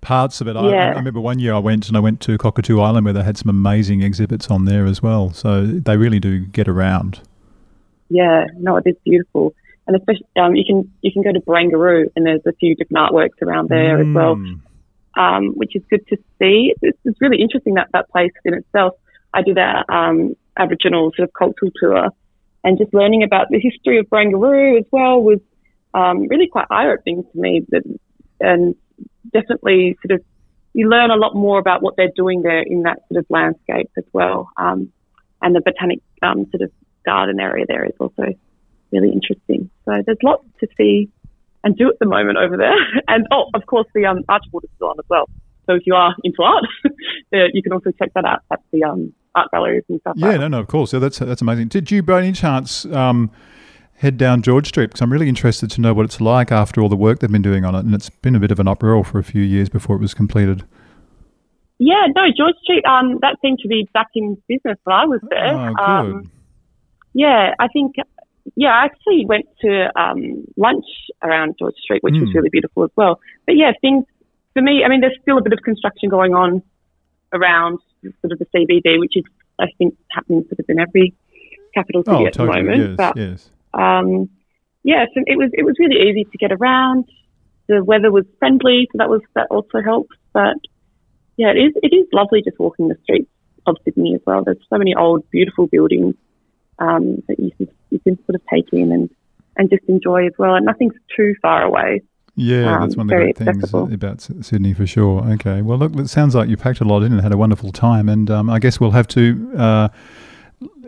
parts 0.00 0.40
of 0.40 0.48
it. 0.48 0.56
I, 0.56 0.70
yeah. 0.70 0.92
I, 0.92 0.98
remember 0.98 1.20
one 1.20 1.38
year 1.38 1.54
I 1.54 1.58
went 1.58 1.88
and 1.88 1.96
I 1.96 2.00
went 2.00 2.20
to 2.22 2.38
Cockatoo 2.38 2.80
Island 2.80 3.04
where 3.04 3.12
they 3.12 3.22
had 3.22 3.36
some 3.36 3.50
amazing 3.50 4.02
exhibits 4.02 4.48
on 4.48 4.64
there 4.64 4.86
as 4.86 5.02
well. 5.02 5.30
So 5.32 5.66
they 5.66 5.96
really 5.96 6.20
do 6.20 6.40
get 6.40 6.68
around. 6.68 7.20
Yeah, 8.08 8.46
no, 8.58 8.76
it 8.76 8.84
is 8.86 8.96
beautiful. 9.04 9.54
And 9.86 9.96
especially, 9.96 10.26
um, 10.36 10.54
you 10.54 10.64
can 10.64 10.90
you 11.02 11.12
can 11.12 11.22
go 11.22 11.32
to 11.32 11.40
Barangaroo 11.40 12.06
and 12.14 12.26
there's 12.26 12.44
a 12.46 12.52
few 12.52 12.74
different 12.76 13.10
artworks 13.10 13.42
around 13.42 13.68
there 13.68 13.98
mm. 13.98 14.08
as 14.08 14.14
well, 14.14 14.36
mm. 14.36 14.60
um, 15.16 15.48
which 15.54 15.74
is 15.74 15.82
good 15.90 16.06
to 16.08 16.16
see. 16.38 16.74
It's, 16.82 16.98
it's 17.04 17.20
really 17.20 17.40
interesting 17.40 17.74
that 17.74 17.88
that 17.92 18.08
place 18.10 18.32
in 18.44 18.54
itself. 18.54 18.94
I 19.32 19.42
did 19.42 19.58
a 19.58 19.84
um, 19.92 20.36
Aboriginal 20.58 21.12
sort 21.16 21.28
of 21.28 21.34
cultural 21.34 21.70
tour, 21.80 22.08
and 22.64 22.78
just 22.78 22.92
learning 22.92 23.22
about 23.22 23.48
the 23.50 23.60
history 23.60 23.98
of 23.98 24.06
Barangaroo 24.06 24.78
as 24.78 24.86
well 24.90 25.22
was 25.22 25.38
um, 25.94 26.28
really 26.28 26.48
quite 26.48 26.66
eye-opening 26.70 27.24
to 27.24 27.38
me. 27.38 27.64
But, 27.68 27.82
and 28.40 28.74
definitely 29.32 29.98
sort 30.06 30.18
of 30.18 30.24
you 30.72 30.88
learn 30.88 31.10
a 31.10 31.16
lot 31.16 31.34
more 31.34 31.58
about 31.58 31.82
what 31.82 31.96
they're 31.96 32.12
doing 32.14 32.42
there 32.42 32.62
in 32.62 32.82
that 32.82 33.00
sort 33.08 33.18
of 33.18 33.26
landscape 33.28 33.90
as 33.96 34.04
well. 34.12 34.50
Um, 34.56 34.92
and 35.42 35.54
the 35.54 35.60
botanic 35.60 36.00
um, 36.22 36.46
sort 36.50 36.62
of 36.62 36.70
garden 37.04 37.40
area 37.40 37.64
there 37.66 37.84
is 37.84 37.92
also 37.98 38.34
really 38.92 39.10
interesting. 39.10 39.70
So 39.84 40.02
there's 40.04 40.18
lots 40.22 40.44
to 40.60 40.68
see 40.76 41.10
and 41.64 41.76
do 41.76 41.88
at 41.88 41.98
the 41.98 42.06
moment 42.06 42.38
over 42.38 42.56
there. 42.56 42.76
And 43.08 43.26
oh, 43.32 43.50
of 43.54 43.66
course, 43.66 43.86
the 43.94 44.06
um, 44.06 44.22
Archibald 44.28 44.64
is 44.64 44.70
still 44.76 44.88
on 44.88 44.98
as 44.98 45.04
well. 45.08 45.28
So 45.66 45.74
if 45.74 45.82
you 45.86 45.94
are 45.94 46.14
into 46.22 46.42
art, 46.42 46.64
you 47.32 47.62
can 47.62 47.72
also 47.72 47.90
check 47.92 48.12
that 48.14 48.24
out 48.24 48.40
at 48.50 48.60
the 48.72 48.84
um, 48.84 49.12
art 49.34 49.50
galleries 49.50 49.84
and 49.88 50.00
stuff. 50.00 50.14
Yeah, 50.16 50.28
like 50.28 50.40
no, 50.40 50.48
no, 50.48 50.60
of 50.60 50.66
course. 50.66 50.92
Yeah, 50.92 50.98
that's 50.98 51.18
that's 51.18 51.42
amazing. 51.42 51.68
Did 51.68 51.90
you, 51.90 52.02
by 52.02 52.20
any 52.20 52.32
chance, 52.32 52.84
um, 52.86 53.30
head 53.94 54.16
down 54.16 54.42
George 54.42 54.68
Street? 54.68 54.88
Because 54.88 55.00
I'm 55.00 55.12
really 55.12 55.28
interested 55.28 55.70
to 55.72 55.80
know 55.80 55.94
what 55.94 56.04
it's 56.04 56.20
like 56.20 56.52
after 56.52 56.80
all 56.80 56.88
the 56.88 56.96
work 56.96 57.20
they've 57.20 57.30
been 57.30 57.42
doing 57.42 57.64
on 57.64 57.74
it, 57.74 57.80
and 57.80 57.94
it's 57.94 58.10
been 58.10 58.34
a 58.34 58.40
bit 58.40 58.50
of 58.50 58.60
an 58.60 58.68
uproar 58.68 59.04
for 59.04 59.18
a 59.18 59.24
few 59.24 59.42
years 59.42 59.68
before 59.68 59.96
it 59.96 60.00
was 60.00 60.14
completed. 60.14 60.64
Yeah, 61.78 62.06
no, 62.14 62.26
George 62.36 62.56
Street. 62.62 62.84
Um, 62.84 63.18
that 63.22 63.36
seemed 63.42 63.58
to 63.60 63.68
be 63.68 63.88
back 63.94 64.08
in 64.14 64.36
business 64.48 64.78
when 64.84 64.96
I 64.96 65.06
was 65.06 65.20
there. 65.28 65.54
Oh, 65.54 65.74
good. 65.74 65.82
Um, 65.82 66.30
yeah, 67.14 67.54
I 67.58 67.68
think. 67.68 67.96
Yeah, 68.56 68.70
I 68.70 68.86
actually 68.86 69.26
went 69.26 69.46
to 69.60 69.88
um, 69.98 70.44
lunch 70.56 70.84
around 71.22 71.54
George 71.58 71.76
Street, 71.82 72.02
which 72.02 72.14
mm. 72.14 72.20
was 72.20 72.30
hmm. 72.30 72.36
really 72.36 72.48
beautiful 72.48 72.84
as 72.84 72.90
well. 72.96 73.20
But 73.46 73.56
yeah, 73.56 73.72
things 73.80 74.04
for 74.54 74.62
me, 74.62 74.82
I 74.84 74.88
mean, 74.88 75.00
there's 75.00 75.16
still 75.22 75.38
a 75.38 75.42
bit 75.42 75.52
of 75.52 75.60
construction 75.64 76.08
going 76.08 76.34
on 76.34 76.62
around 77.32 77.78
sort 78.02 78.32
of 78.32 78.38
the 78.38 78.46
CBD, 78.54 78.98
which 78.98 79.16
is, 79.16 79.24
I 79.58 79.66
think, 79.78 79.96
happening 80.10 80.44
sort 80.48 80.58
of 80.58 80.64
in 80.68 80.78
every 80.78 81.14
capital 81.74 82.02
city 82.02 82.16
oh, 82.16 82.26
at 82.26 82.32
totally, 82.32 82.62
the 82.62 82.70
moment. 82.70 82.90
Yes, 82.90 82.96
but, 82.96 83.16
yes. 83.16 83.50
Um, 83.72 84.30
yeah, 84.82 85.04
so 85.14 85.22
it 85.26 85.36
was 85.36 85.50
it 85.52 85.64
was 85.64 85.76
really 85.78 86.08
easy 86.08 86.24
to 86.24 86.38
get 86.38 86.52
around. 86.52 87.04
The 87.68 87.84
weather 87.84 88.10
was 88.10 88.24
friendly, 88.38 88.88
so 88.90 88.98
that 88.98 89.08
was 89.08 89.20
that 89.34 89.46
also 89.50 89.80
helped. 89.84 90.14
But 90.32 90.56
yeah, 91.36 91.50
it 91.50 91.58
is 91.58 91.72
it 91.82 91.94
is 91.94 92.06
lovely 92.12 92.42
just 92.42 92.58
walking 92.58 92.88
the 92.88 92.96
streets 93.02 93.30
of 93.66 93.76
Sydney 93.84 94.14
as 94.14 94.20
well. 94.26 94.42
There's 94.44 94.58
so 94.70 94.78
many 94.78 94.94
old, 94.94 95.28
beautiful 95.30 95.66
buildings 95.66 96.14
um, 96.78 97.22
that 97.28 97.38
you 97.38 97.50
can 97.56 97.68
you 97.90 97.98
can 98.00 98.16
sort 98.24 98.36
of 98.36 98.42
take 98.52 98.72
in 98.72 98.90
and 98.92 99.10
and 99.56 99.68
just 99.68 99.84
enjoy 99.88 100.26
as 100.26 100.32
well. 100.38 100.54
And 100.54 100.64
nothing's 100.64 100.94
too 101.14 101.34
far 101.42 101.62
away. 101.62 102.02
Yeah, 102.40 102.76
um, 102.76 102.80
that's 102.80 102.96
one 102.96 103.04
of 103.04 103.10
the 103.10 103.16
great 103.16 103.38
accessible. 103.38 103.86
things 103.86 103.94
about 103.94 104.20
Sydney 104.46 104.72
for 104.72 104.86
sure. 104.86 105.22
Okay, 105.32 105.60
well, 105.60 105.76
look, 105.76 105.94
it 105.96 106.08
sounds 106.08 106.34
like 106.34 106.48
you 106.48 106.56
packed 106.56 106.80
a 106.80 106.84
lot 106.84 107.02
in 107.02 107.12
and 107.12 107.20
had 107.20 107.32
a 107.32 107.36
wonderful 107.36 107.70
time, 107.70 108.08
and 108.08 108.30
um, 108.30 108.48
I 108.48 108.58
guess 108.58 108.80
we'll 108.80 108.92
have 108.92 109.06
to 109.08 109.52
uh, 109.58 109.88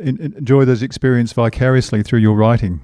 enjoy 0.01 0.65
those 0.65 0.83
experiences 0.83 1.35
vicariously 1.35 2.03
through 2.03 2.21
your 2.21 2.37
writing. 2.37 2.83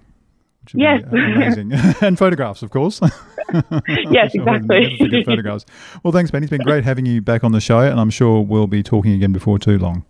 Yes, 0.75 1.03
amazing, 1.11 1.73
and 2.03 2.19
photographs, 2.19 2.63
of 2.63 2.71
course. 2.71 3.01
yes, 3.89 4.35
exactly. 4.35 4.99
Good 4.99 5.25
photographs. 5.25 5.65
Well, 6.03 6.13
thanks, 6.13 6.31
Penny. 6.31 6.45
It's 6.45 6.51
been 6.51 6.61
great 6.61 6.85
having 6.85 7.07
you 7.07 7.23
back 7.23 7.45
on 7.45 7.53
the 7.53 7.63
show, 7.63 7.79
and 7.79 7.99
I'm 7.99 8.11
sure 8.11 8.43
we'll 8.43 8.67
be 8.67 8.83
talking 8.83 9.13
again 9.13 9.33
before 9.33 9.59
too 9.59 9.79
long. 9.79 10.05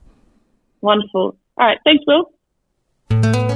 Wonderful. 0.81 1.37
All 1.59 1.67
right, 1.67 1.79
thanks, 1.85 2.03
Will. 2.09 3.48